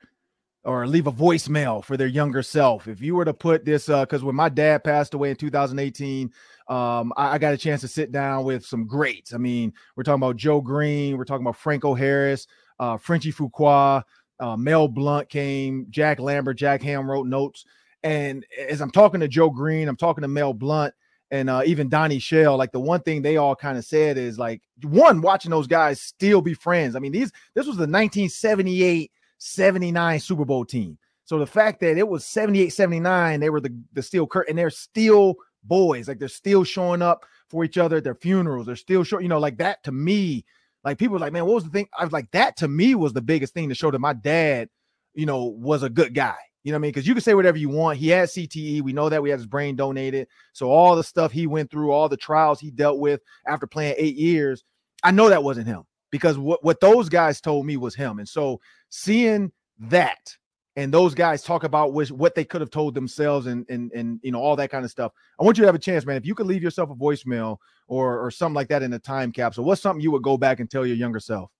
or 0.64 0.86
leave 0.86 1.07
a 1.07 1.12
voicemail 1.12 1.82
for 1.82 1.97
their 1.97 2.07
younger 2.07 2.43
self. 2.43 2.86
If 2.86 3.01
you 3.01 3.14
were 3.14 3.24
to 3.24 3.32
put 3.32 3.64
this, 3.64 3.86
because 3.86 4.22
uh, 4.22 4.26
when 4.26 4.36
my 4.36 4.49
dad 4.49 4.84
passed 4.84 5.14
away 5.14 5.30
in 5.30 5.36
2018, 5.36 6.30
um, 6.68 7.12
I, 7.16 7.30
I, 7.30 7.38
got 7.38 7.53
a 7.53 7.57
chance 7.57 7.80
to 7.80 7.88
sit 7.88 8.12
down 8.12 8.45
with 8.45 8.64
some 8.64 8.86
greats. 8.86 9.34
I 9.34 9.38
mean, 9.38 9.72
we're 9.97 10.05
talking 10.05 10.22
about 10.22 10.36
Joe 10.36 10.61
Greene, 10.61 11.18
we're 11.18 11.24
talking 11.24 11.45
about 11.45 11.57
Franco 11.57 11.95
Harris, 11.95 12.47
uh, 12.78 12.97
Frenchie 12.97 13.32
Fuqua, 13.32 14.05
uh, 14.38 14.57
Mel 14.57 14.86
Blount 14.86 15.28
came, 15.28 15.86
Jack 15.90 16.20
Lambert, 16.20 16.59
Jack 16.59 16.82
Ham 16.82 17.11
wrote 17.11 17.26
notes. 17.26 17.64
And 18.05 18.47
as 18.68 18.80
I'm 18.80 18.93
talking 18.93 19.18
to 19.20 19.28
Joe 19.28 19.51
Greene, 19.51 19.88
I'm 19.88 19.97
talking 19.97 20.22
to 20.22 20.28
Mel 20.28 20.55
Blount 20.55 20.95
and 21.33 21.49
uh, 21.49 21.62
even 21.64 21.89
Donnie 21.89 22.18
Shell, 22.18 22.59
like 22.59 22.72
the 22.72 22.78
one 22.78 23.01
thing 23.01 23.22
they 23.22 23.39
all 23.39 23.57
kind 23.57 23.78
of 23.78 23.87
said 23.87 24.18
is 24.18 24.39
like 24.39 24.61
one, 24.83 25.22
watching 25.22 25.51
those 25.51 25.66
guys 25.66 25.99
still 25.99 26.43
be 26.43 26.53
friends. 26.53 26.95
I 26.95 26.99
mean, 26.99 27.11
these 27.11 27.33
this 27.55 27.66
was 27.66 27.76
the 27.76 27.89
1978 27.89 29.11
79 29.39 30.20
Super 30.20 30.45
Bowl 30.45 30.66
team. 30.66 30.99
So 31.24 31.39
the 31.39 31.47
fact 31.47 31.80
that 31.80 31.97
it 31.97 32.07
was 32.07 32.26
78 32.26 32.68
79, 32.68 33.41
they 33.41 33.49
were 33.49 33.62
the, 33.62 33.74
the 33.95 34.03
steel 34.03 34.26
curtain, 34.26 34.53
and 34.53 34.59
they're 34.59 34.68
still 34.68 35.37
boys. 35.64 36.07
Like 36.07 36.18
they're 36.18 36.28
still 36.28 36.64
showing 36.64 37.01
up 37.01 37.24
for 37.49 37.64
each 37.64 37.78
other 37.78 37.97
at 37.97 38.05
their 38.05 38.14
funerals. 38.14 38.66
They're 38.66 38.76
still 38.76 39.03
showing, 39.03 39.22
you 39.22 39.30
know, 39.30 39.39
like 39.39 39.57
that 39.57 39.83
to 39.85 39.93
me. 39.93 40.45
Like 40.85 40.99
people 40.99 41.18
like, 41.18 41.33
man, 41.33 41.47
what 41.47 41.55
was 41.55 41.64
the 41.64 41.70
thing? 41.70 41.89
I 41.99 42.05
was 42.05 42.12
like, 42.12 42.30
that 42.33 42.59
to 42.59 42.68
me 42.68 42.95
was 42.95 43.14
the 43.14 43.22
biggest 43.22 43.55
thing 43.55 43.70
to 43.70 43.74
show 43.74 43.91
that 43.91 44.01
my 44.01 44.12
dad, 44.12 44.68
you 45.14 45.24
know, 45.24 45.45
was 45.45 45.83
a 45.83 45.89
good 45.89 46.12
guy. 46.12 46.37
You 46.64 46.72
know 46.72 46.76
what 46.76 46.80
I 46.80 46.82
mean? 46.82 46.88
Because 46.90 47.06
you 47.06 47.14
can 47.14 47.22
say 47.22 47.34
whatever 47.34 47.58
you 47.58 47.68
want. 47.68 47.98
He 47.98 48.08
had 48.08 48.28
CTE. 48.28 48.82
We 48.82 48.92
know 48.92 49.08
that 49.08 49.22
we 49.22 49.30
had 49.30 49.38
his 49.38 49.46
brain 49.46 49.74
donated. 49.74 50.28
So 50.52 50.70
all 50.70 50.94
the 50.94 51.02
stuff 51.02 51.32
he 51.32 51.46
went 51.46 51.70
through, 51.70 51.90
all 51.90 52.08
the 52.08 52.16
trials 52.16 52.60
he 52.60 52.70
dealt 52.70 52.98
with 52.98 53.20
after 53.46 53.66
playing 53.66 53.96
eight 53.98 54.16
years, 54.16 54.64
I 55.02 55.10
know 55.10 55.28
that 55.28 55.42
wasn't 55.42 55.66
him 55.66 55.84
because 56.10 56.38
what, 56.38 56.62
what 56.62 56.80
those 56.80 57.08
guys 57.08 57.40
told 57.40 57.66
me 57.66 57.76
was 57.76 57.94
him. 57.94 58.18
And 58.20 58.28
so 58.28 58.60
seeing 58.90 59.50
that 59.80 60.36
and 60.76 60.92
those 60.92 61.14
guys 61.14 61.42
talk 61.42 61.64
about 61.64 61.92
which, 61.92 62.10
what 62.10 62.34
they 62.34 62.44
could 62.44 62.60
have 62.60 62.70
told 62.70 62.94
themselves 62.94 63.46
and 63.46 63.66
and 63.68 63.92
and 63.92 64.20
you 64.22 64.32
know 64.32 64.40
all 64.40 64.56
that 64.56 64.70
kind 64.70 64.84
of 64.84 64.90
stuff. 64.90 65.12
I 65.38 65.44
want 65.44 65.58
you 65.58 65.62
to 65.62 65.68
have 65.68 65.74
a 65.74 65.80
chance, 65.80 66.06
man. 66.06 66.16
If 66.16 66.24
you 66.24 66.34
could 66.34 66.46
leave 66.46 66.62
yourself 66.62 66.90
a 66.90 66.94
voicemail 66.94 67.58
or 67.88 68.18
or 68.24 68.30
something 68.30 68.54
like 68.54 68.68
that 68.68 68.82
in 68.82 68.92
a 68.92 68.98
time 68.98 69.32
capsule, 69.32 69.64
what's 69.64 69.82
something 69.82 70.02
you 70.02 70.10
would 70.12 70.22
go 70.22 70.38
back 70.38 70.60
and 70.60 70.70
tell 70.70 70.86
your 70.86 70.96
younger 70.96 71.20
self? 71.20 71.50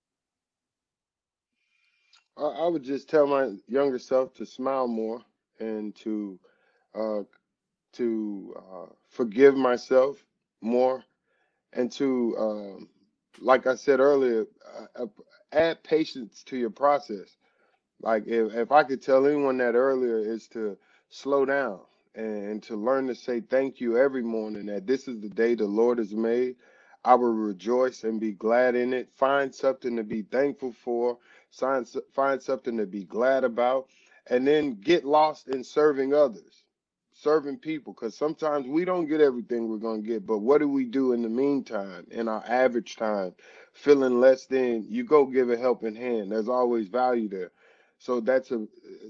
I 2.39 2.69
would 2.69 2.85
just 2.85 3.09
tell 3.11 3.27
my 3.29 3.55
younger 3.69 4.01
self 4.01 4.35
to 4.37 4.47
smile 4.47 4.89
more 4.89 5.23
and 5.61 5.95
to 5.97 6.41
uh, 6.95 7.23
to 7.95 8.55
uh, 8.59 8.87
forgive 9.11 9.57
myself 9.57 10.25
more 10.63 11.05
and 11.75 11.93
to 11.93 12.37
um, 12.39 12.91
like 13.41 13.67
I 13.69 13.77
said 13.77 14.01
earlier, 14.01 14.47
uh, 14.97 15.07
add 15.53 15.85
patience 15.85 16.45
to 16.45 16.59
your 16.59 16.71
process. 16.71 17.37
Like 18.03 18.25
if, 18.29 18.55
if 18.55 18.73
I 18.73 18.85
could 18.85 19.03
tell 19.03 19.27
anyone 19.27 19.59
that 19.59 19.75
earlier 19.75 20.19
is 20.19 20.49
to 20.51 20.79
slow 21.11 21.47
down 21.47 21.81
and 22.15 22.63
to 22.65 22.77
learn 22.77 23.09
to 23.09 23.15
say 23.15 23.41
thank 23.43 23.81
you 23.81 23.99
every 23.99 24.23
morning 24.23 24.67
that 24.67 24.87
this 24.87 25.09
is 25.09 25.21
the 25.21 25.31
day 25.31 25.55
the 25.57 25.67
Lord 25.67 25.99
has 25.99 26.15
made. 26.15 26.57
I 27.05 27.15
will 27.17 27.35
rejoice 27.35 28.05
and 28.05 28.21
be 28.21 28.33
glad 28.33 28.75
in 28.77 28.93
it. 28.95 29.11
Find 29.17 29.55
something 29.55 29.97
to 29.97 30.05
be 30.05 30.23
thankful 30.23 30.73
for. 30.73 31.19
Find, 31.53 31.89
find 32.15 32.43
something 32.43 32.79
to 32.79 32.87
be 32.87 33.05
glad 33.05 33.45
about. 33.45 33.89
And 34.31 34.47
then 34.47 34.77
get 34.81 35.05
lost 35.05 35.49
in 35.49 35.65
serving 35.65 36.15
others, 36.15 36.65
serving 37.13 37.59
people. 37.59 37.95
Because 37.95 38.17
sometimes 38.17 38.67
we 38.69 38.85
don't 38.85 39.09
get 39.09 39.21
everything 39.21 39.69
we're 39.69 39.79
going 39.79 40.03
to 40.03 40.09
get. 40.09 40.27
But 40.27 40.39
what 40.39 40.61
do 40.61 40.69
we 40.69 40.87
do 40.87 41.13
in 41.13 41.23
the 41.23 41.31
meantime, 41.31 42.07
in 42.11 42.29
our 42.29 42.45
average 42.49 42.97
time, 42.97 43.35
feeling 43.75 44.21
less 44.21 44.47
than? 44.47 44.87
You 44.89 45.05
go 45.05 45.27
give 45.27 45.51
a 45.51 45.59
helping 45.59 45.97
hand. 45.97 46.33
There's 46.33 46.49
always 46.49 46.89
value 46.89 47.29
there. 47.29 47.53
So 47.99 48.21
that's 48.21 48.51
a 48.53 48.67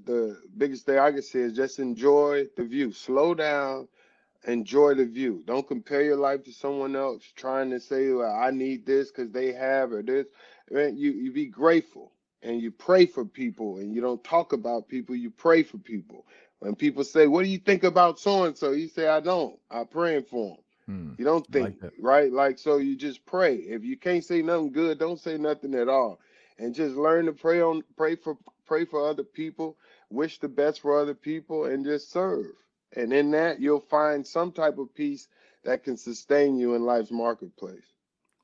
the 0.07 0.39
biggest 0.59 0.87
thing 0.87 0.99
I 0.99 1.13
can 1.13 1.23
say 1.23 1.41
is 1.41 1.55
just 1.55 1.79
enjoy 1.79 2.47
the 2.57 2.65
view. 2.65 2.93
Slow 2.93 3.35
down, 3.35 3.89
enjoy 4.47 4.95
the 4.95 5.07
view. 5.07 5.43
Don't 5.47 5.67
compare 5.69 6.03
your 6.03 6.17
life 6.17 6.45
to 6.45 6.53
someone 6.53 6.97
else 6.97 7.25
trying 7.37 7.71
to 7.71 7.81
say, 7.81 8.13
well, 8.13 8.35
I 8.35 8.51
need 8.51 8.87
this 8.87 9.11
because 9.11 9.33
they 9.33 9.53
have 9.53 9.93
or 9.93 10.03
this. 10.03 10.27
Man, 10.71 10.97
you 10.99 11.13
you 11.13 11.33
be 11.33 11.47
grateful 11.47 12.13
and 12.43 12.61
you 12.61 12.71
pray 12.71 13.07
for 13.07 13.25
people 13.25 13.79
and 13.79 13.95
you 13.95 14.01
don't 14.01 14.23
talk 14.25 14.53
about 14.53 14.89
people, 14.89 15.15
you 15.15 15.31
pray 15.31 15.63
for 15.63 15.79
people. 15.79 16.27
When 16.59 16.75
people 16.77 17.05
say, 17.05 17.27
What 17.27 17.45
do 17.45 17.51
you 17.51 17.59
think 17.59 17.85
about 17.85 18.19
so 18.19 18.45
and 18.45 18.57
so? 18.57 18.71
You 18.71 18.89
say, 18.89 19.09
I 19.09 19.21
don't. 19.21 19.59
I'm 19.71 19.87
praying 19.87 20.25
for 20.25 20.57
them. 20.57 20.65
Hmm, 20.87 21.13
you 21.19 21.25
don't 21.25 21.47
think, 21.49 21.77
like 21.83 21.93
right? 22.01 22.33
Like 22.33 22.59
so 22.59 22.79
you 22.79 22.97
just 22.97 23.25
pray. 23.27 23.57
If 23.57 23.85
you 23.85 23.97
can't 23.97 24.25
say 24.25 24.43
nothing 24.43 24.73
good, 24.73 24.99
don't 24.99 25.21
say 25.21 25.39
nothing 25.39 25.75
at 25.75 25.89
all. 25.89 26.21
And 26.59 26.75
just 26.75 26.97
learn 26.97 27.27
to 27.27 27.33
pray 27.33 27.61
on 27.61 27.83
pray 27.97 28.17
for 28.17 28.37
pray 28.67 28.85
for 28.85 29.09
other 29.09 29.25
people, 29.25 29.77
wish 30.11 30.39
the 30.39 30.49
best 30.49 30.81
for 30.81 30.99
other 30.99 31.15
people, 31.15 31.67
and 31.67 31.85
just 31.85 32.11
serve. 32.11 32.47
And 32.95 33.13
in 33.13 33.31
that, 33.33 33.61
you'll 33.61 33.81
find 33.81 34.27
some 34.27 34.53
type 34.53 34.79
of 34.79 34.95
peace 34.95 35.29
that 35.65 35.85
can 35.85 35.97
sustain 35.97 36.57
you 36.59 36.75
in 36.75 36.83
life's 36.83 37.11
marketplace. 37.11 37.92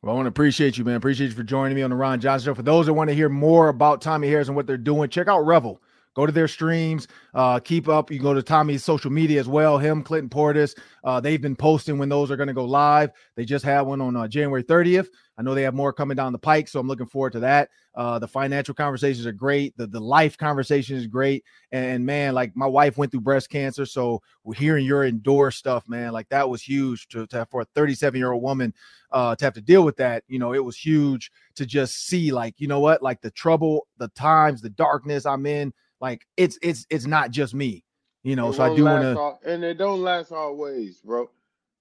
Well, 0.03 0.13
I 0.13 0.15
want 0.15 0.27
to 0.27 0.29
appreciate 0.29 0.79
you, 0.79 0.85
man. 0.85 0.95
Appreciate 0.95 1.27
you 1.31 1.35
for 1.35 1.43
joining 1.43 1.75
me 1.75 1.83
on 1.83 1.91
the 1.91 1.97
Ron 1.97 2.21
Johnson 2.21 2.47
Show. 2.47 2.55
For 2.55 2.63
those 2.63 2.87
that 2.87 2.95
want 2.95 3.09
to 3.09 3.15
hear 3.15 3.29
more 3.29 3.69
about 3.69 4.01
Tommie 4.01 4.29
Harris 4.29 4.47
and 4.47 4.57
what 4.57 4.67
they're 4.67 4.77
doing, 4.77 5.11
check 5.11 5.27
out 5.27 5.41
Revel. 5.41 5.81
Go 6.19 6.27
to 6.27 6.33
their 6.33 6.49
streams. 6.49 7.07
Uh, 7.33 7.61
keep 7.61 7.89
up. 7.89 8.11
You 8.11 8.19
go 8.19 8.35
to 8.35 8.43
Tommie's 8.43 8.83
social 8.83 9.09
media 9.09 9.39
as 9.39 9.47
well. 9.47 9.79
Him, 9.79 10.03
Clinton 10.03 10.29
Portis. 10.29 10.77
Uh, 11.05 11.21
they've 11.21 11.41
been 11.41 11.55
posting 11.55 11.97
when 11.97 12.09
those 12.09 12.33
are 12.33 12.37
going 12.37 12.49
to 12.49 12.55
go 12.55 12.65
live. 12.65 13.13
They 13.37 13.45
just 13.45 13.65
had 13.65 13.83
one 13.83 14.01
on 14.01 14.17
uh, 14.17 14.27
January 14.27 14.65
30th. 14.65 15.07
I 15.39 15.43
know 15.43 15.55
they 15.55 15.63
have 15.63 15.75
more 15.75 15.93
coming 15.93 16.17
down 16.17 16.33
the 16.33 16.39
pike, 16.41 16.67
so 16.67 16.81
I'm 16.81 16.89
looking 16.89 17.07
forward 17.07 17.35
to 17.35 17.41
that. 17.41 17.69
Uh, 17.95 18.19
the 18.19 18.27
financial 18.27 18.75
conversations 18.75 19.27
are 19.27 19.33
great. 19.33 19.77
The 19.77 19.87
the 19.87 20.01
life 20.01 20.37
conversation 20.37 20.97
is 20.97 21.07
great. 21.07 21.45
And, 21.71 22.05
man, 22.05 22.35
like 22.35 22.57
my 22.57 22.67
wife 22.67 22.99
went 22.99 23.13
through 23.13 23.21
breast 23.21 23.49
cancer, 23.49 23.87
so 23.87 24.21
hearing 24.57 24.85
your 24.85 25.05
endure 25.05 25.53
stuff, 25.53 25.89
man. 25.89 26.11
Like 26.11 26.29
that 26.31 26.51
was 26.51 26.63
huge 26.63 27.07
to, 27.11 27.29
to 27.29 27.37
have 27.37 27.51
for 27.51 27.61
a 27.61 27.67
37 27.77 28.19
year 28.19 28.33
old 28.33 28.43
woman 28.43 28.75
uh, 29.13 29.37
to 29.37 29.45
have 29.45 29.55
to 29.55 29.61
deal 29.61 29.85
with 29.85 29.99
that. 29.99 30.25
You 30.27 30.41
know, 30.41 30.53
it 30.53 30.65
was 30.65 30.77
huge 30.77 31.31
to 31.55 31.65
just 31.65 32.07
see, 32.09 32.33
like, 32.33 32.55
you 32.59 32.67
know 32.67 32.81
what, 32.81 33.05
like 33.05 33.21
the 33.21 33.31
trouble, 33.31 33.87
the 33.99 34.09
times, 34.09 34.61
the 34.61 34.71
darkness 34.71 35.25
I'm 35.25 35.47
in 35.47 35.73
like 36.01 36.27
it's 36.37 36.59
it's 36.63 36.87
it's 36.91 37.07
not 37.07 37.31
just 37.31 37.55
me, 37.55 37.85
you 38.23 38.37
know. 38.37 38.51
It 38.51 38.55
so 38.55 38.63
I 38.63 38.75
do 38.75 38.85
want 38.85 39.03
to, 39.03 39.51
and 39.51 39.65
it 39.65 39.79
don't 39.79 40.03
last 40.03 40.33
always, 40.33 41.01
bro. 41.01 41.31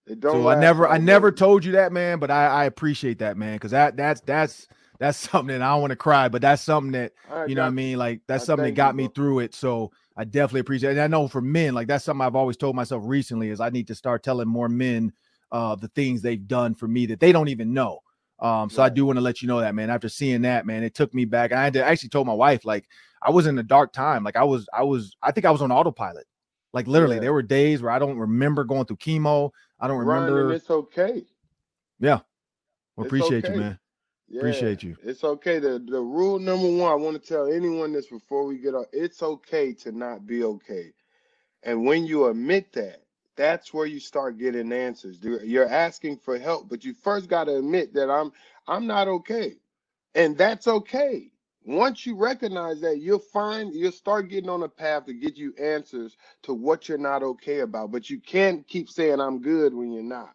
It 0.06 0.20
don't. 0.20 0.44
So 0.44 0.48
I 0.48 0.60
never 0.60 0.88
I 0.88 0.98
never 0.98 1.32
told 1.32 1.66
you 1.66 1.74
that, 1.74 1.92
man. 1.92 2.20
But 2.20 2.32
I 2.32 2.48
I 2.48 2.66
appreciate 2.66 3.20
that, 3.20 3.38
man, 3.38 3.56
because 3.56 3.72
that 3.72 3.98
that's 3.98 4.22
that's 4.22 4.68
that's 5.00 5.18
something 5.32 5.58
that 5.58 5.62
I 5.62 5.74
don't 5.74 5.82
want 5.82 5.92
to 5.92 5.98
cry, 5.98 6.30
but 6.30 6.42
that's 6.42 6.64
something 6.64 6.94
that 6.94 7.14
you 7.48 7.56
know 7.56 7.62
what 7.62 7.68
I 7.68 7.72
mean. 7.72 7.98
Like 7.98 8.22
that's 8.28 8.44
I 8.44 8.48
something 8.48 8.66
that 8.66 8.76
got 8.76 8.94
you, 8.94 8.98
me 8.98 9.10
through 9.14 9.40
it. 9.40 9.54
So 9.54 9.92
I 10.16 10.24
definitely 10.24 10.62
appreciate 10.62 10.92
it. 10.92 10.94
And 10.94 11.02
I 11.02 11.08
know 11.08 11.28
for 11.28 11.42
men, 11.42 11.74
like 11.74 11.88
that's 11.88 12.06
something 12.06 12.26
I've 12.26 12.36
always 12.36 12.58
told 12.58 12.76
myself 12.76 13.04
recently 13.06 13.50
is 13.50 13.60
I 13.60 13.70
need 13.70 13.88
to 13.88 13.96
start 13.96 14.24
telling 14.24 14.48
more 14.48 14.70
men 14.70 15.14
uh 15.52 15.76
the 15.76 15.88
things 15.90 16.22
they've 16.22 16.46
done 16.48 16.76
for 16.76 16.88
me 16.88 17.06
that 17.06 17.20
they 17.20 17.32
don't 17.32 17.50
even 17.50 17.74
know. 17.74 18.02
Um, 18.40 18.70
so 18.70 18.84
I 18.84 18.90
do 18.90 19.06
want 19.06 19.18
to 19.18 19.22
let 19.22 19.42
you 19.42 19.48
know 19.48 19.60
that, 19.62 19.74
man. 19.74 19.90
After 19.90 20.10
seeing 20.10 20.44
that, 20.44 20.66
man, 20.66 20.84
it 20.84 20.94
took 20.94 21.14
me 21.14 21.26
back. 21.26 21.52
I 21.52 21.64
had 21.64 21.74
to 21.74 21.84
actually 21.84 22.10
told 22.10 22.28
my 22.28 22.34
wife, 22.34 22.66
like, 22.66 22.88
I 23.22 23.32
was 23.32 23.48
in 23.48 23.58
a 23.58 23.64
dark 23.64 23.94
time. 23.94 24.24
Like 24.24 24.36
I 24.36 24.44
was, 24.44 24.68
I 24.74 24.84
was, 24.84 25.16
I 25.22 25.32
think 25.32 25.46
I 25.46 25.52
was 25.52 25.62
on 25.62 25.72
autopilot. 25.72 26.26
Like 26.74 26.88
literally, 26.88 27.16
yeah. 27.16 27.22
there 27.22 27.34
were 27.34 27.42
days 27.42 27.82
where 27.82 27.92
I 27.92 28.00
don't 28.00 28.18
remember 28.18 28.64
going 28.64 28.86
through 28.86 28.98
chemo. 28.98 29.52
I 29.80 29.88
don't 29.88 29.98
remember. 29.98 30.46
Ryan, 30.46 30.56
it's 30.56 30.70
okay. 30.70 31.24
Yeah. 32.00 32.20
Well, 32.96 33.06
appreciate 33.06 33.46
okay. 33.46 33.54
you, 33.54 33.60
man. 33.60 33.80
Yeah, 34.28 34.40
appreciate 34.40 34.84
you. 34.84 34.98
It's 35.04 35.24
okay. 35.24 35.60
The 35.60 35.80
the 35.80 36.02
rule 36.02 36.40
number 36.40 36.70
one, 36.70 36.92
I 36.92 36.96
want 36.96 37.22
to 37.22 37.28
tell 37.28 37.52
anyone 37.52 37.94
this 37.94 38.08
before 38.08 38.46
we 38.46 38.58
get 38.58 38.76
off. 38.76 38.88
It's 38.92 39.24
okay 39.24 39.74
to 39.74 39.92
not 39.92 40.26
be 40.26 40.44
okay. 40.44 40.92
And 41.64 41.86
when 41.86 42.06
you 42.06 42.28
admit 42.28 42.74
that, 42.74 43.04
that's 43.36 43.74
where 43.74 43.86
you 43.86 44.00
start 44.00 44.38
getting 44.38 44.74
answers. 44.74 45.20
You're 45.22 45.70
asking 45.70 46.18
for 46.18 46.38
help, 46.38 46.70
but 46.70 46.84
you 46.84 46.94
first 46.94 47.30
got 47.30 47.46
to 47.46 47.58
admit 47.58 47.94
that 47.94 48.10
I'm 48.10 48.32
I'm 48.68 48.86
not 48.86 49.08
okay. 49.08 49.54
And 50.16 50.38
that's 50.38 50.68
okay 50.68 51.32
once 51.68 52.06
you 52.06 52.16
recognize 52.16 52.80
that, 52.80 53.02
you'll 53.02 53.20
find 53.20 53.74
you'll 53.74 53.92
start 53.92 54.30
getting 54.30 54.50
on 54.50 54.64
a 54.64 54.70
path 54.70 55.06
to 55.06 55.14
get 55.14 55.36
you 55.36 55.54
answers 55.60 56.16
to 56.44 56.54
what 56.54 56.88
you're 56.88 56.98
not 56.98 57.24
okay 57.24 57.60
about. 57.60 57.92
But 57.92 58.10
you 58.10 58.22
can't 58.22 58.66
keep 58.68 58.90
saying 58.90 59.20
I'm 59.20 59.42
good 59.42 59.74
when 59.74 59.92
you're 59.92 60.02
not. 60.02 60.34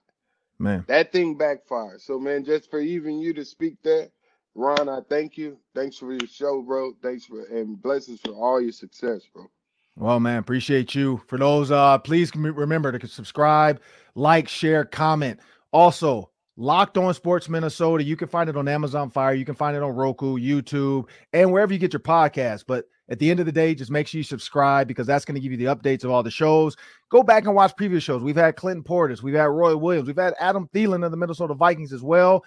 Man, 0.58 0.84
that 0.88 1.10
thing 1.10 1.38
backfires. 1.38 2.02
So, 2.02 2.18
man, 2.18 2.44
just 2.44 2.70
for 2.70 2.80
even 2.80 3.18
you 3.18 3.32
to 3.32 3.46
speak 3.46 3.82
that, 3.82 4.10
Ron, 4.54 4.90
I 4.90 5.00
thank 5.08 5.38
you. 5.38 5.56
Thanks 5.74 5.96
for 5.96 6.12
your 6.12 6.28
show, 6.28 6.60
bro. 6.60 6.92
Thanks 7.02 7.24
for 7.24 7.44
and 7.46 7.80
blessings 7.80 8.20
for 8.20 8.32
all 8.32 8.60
your 8.60 8.72
success, 8.72 9.22
bro. 9.32 9.50
Well, 9.96 10.20
man, 10.20 10.38
appreciate 10.38 10.94
you. 10.94 11.22
For 11.28 11.38
those, 11.38 11.70
uh, 11.70 11.98
please 11.98 12.34
remember 12.36 12.98
to 12.98 13.08
subscribe, 13.08 13.80
like, 14.14 14.48
share, 14.48 14.84
comment. 14.84 15.40
Also, 15.72 16.30
Locked 16.58 16.98
on 16.98 17.14
Sports 17.14 17.48
Minnesota. 17.48 18.04
You 18.04 18.14
can 18.14 18.28
find 18.28 18.50
it 18.50 18.56
on 18.56 18.68
Amazon 18.68 19.10
Fire. 19.10 19.32
You 19.32 19.44
can 19.44 19.54
find 19.54 19.74
it 19.74 19.82
on 19.82 19.94
Roku, 19.94 20.38
YouTube, 20.38 21.08
and 21.32 21.50
wherever 21.50 21.72
you 21.72 21.78
get 21.78 21.94
your 21.94 22.00
podcast. 22.00 22.64
But 22.66 22.84
at 23.08 23.18
the 23.18 23.30
end 23.30 23.40
of 23.40 23.46
the 23.46 23.52
day, 23.52 23.74
just 23.74 23.90
make 23.90 24.06
sure 24.06 24.18
you 24.18 24.24
subscribe 24.24 24.86
because 24.86 25.06
that's 25.06 25.24
going 25.24 25.34
to 25.34 25.40
give 25.40 25.50
you 25.50 25.56
the 25.56 25.74
updates 25.74 26.04
of 26.04 26.10
all 26.10 26.22
the 26.22 26.30
shows. 26.30 26.76
Go 27.10 27.22
back 27.22 27.44
and 27.44 27.54
watch 27.54 27.74
previous 27.76 28.04
shows. 28.04 28.22
We've 28.22 28.36
had 28.36 28.56
Clinton 28.56 28.84
Portis, 28.84 29.22
we've 29.22 29.34
had 29.34 29.44
Roy 29.44 29.76
Williams, 29.76 30.06
we've 30.06 30.16
had 30.16 30.34
Adam 30.38 30.68
Thielen 30.74 31.04
of 31.04 31.10
the 31.10 31.16
Minnesota 31.16 31.54
Vikings 31.54 31.92
as 31.92 32.02
well. 32.02 32.44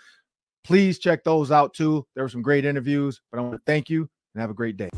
Please 0.64 1.00
check 1.00 1.24
those 1.24 1.52
out 1.52 1.74
too. 1.74 2.06
There 2.16 2.24
were 2.24 2.30
some 2.30 2.42
great 2.42 2.66
interviews, 2.66 3.22
but 3.32 3.40
I 3.40 3.42
want 3.42 3.54
to 3.54 3.62
thank 3.66 3.90
you 3.90 4.10
and 4.34 4.42
have 4.42 4.50
a 4.50 4.56
great 4.56 4.78
day. 4.78 4.90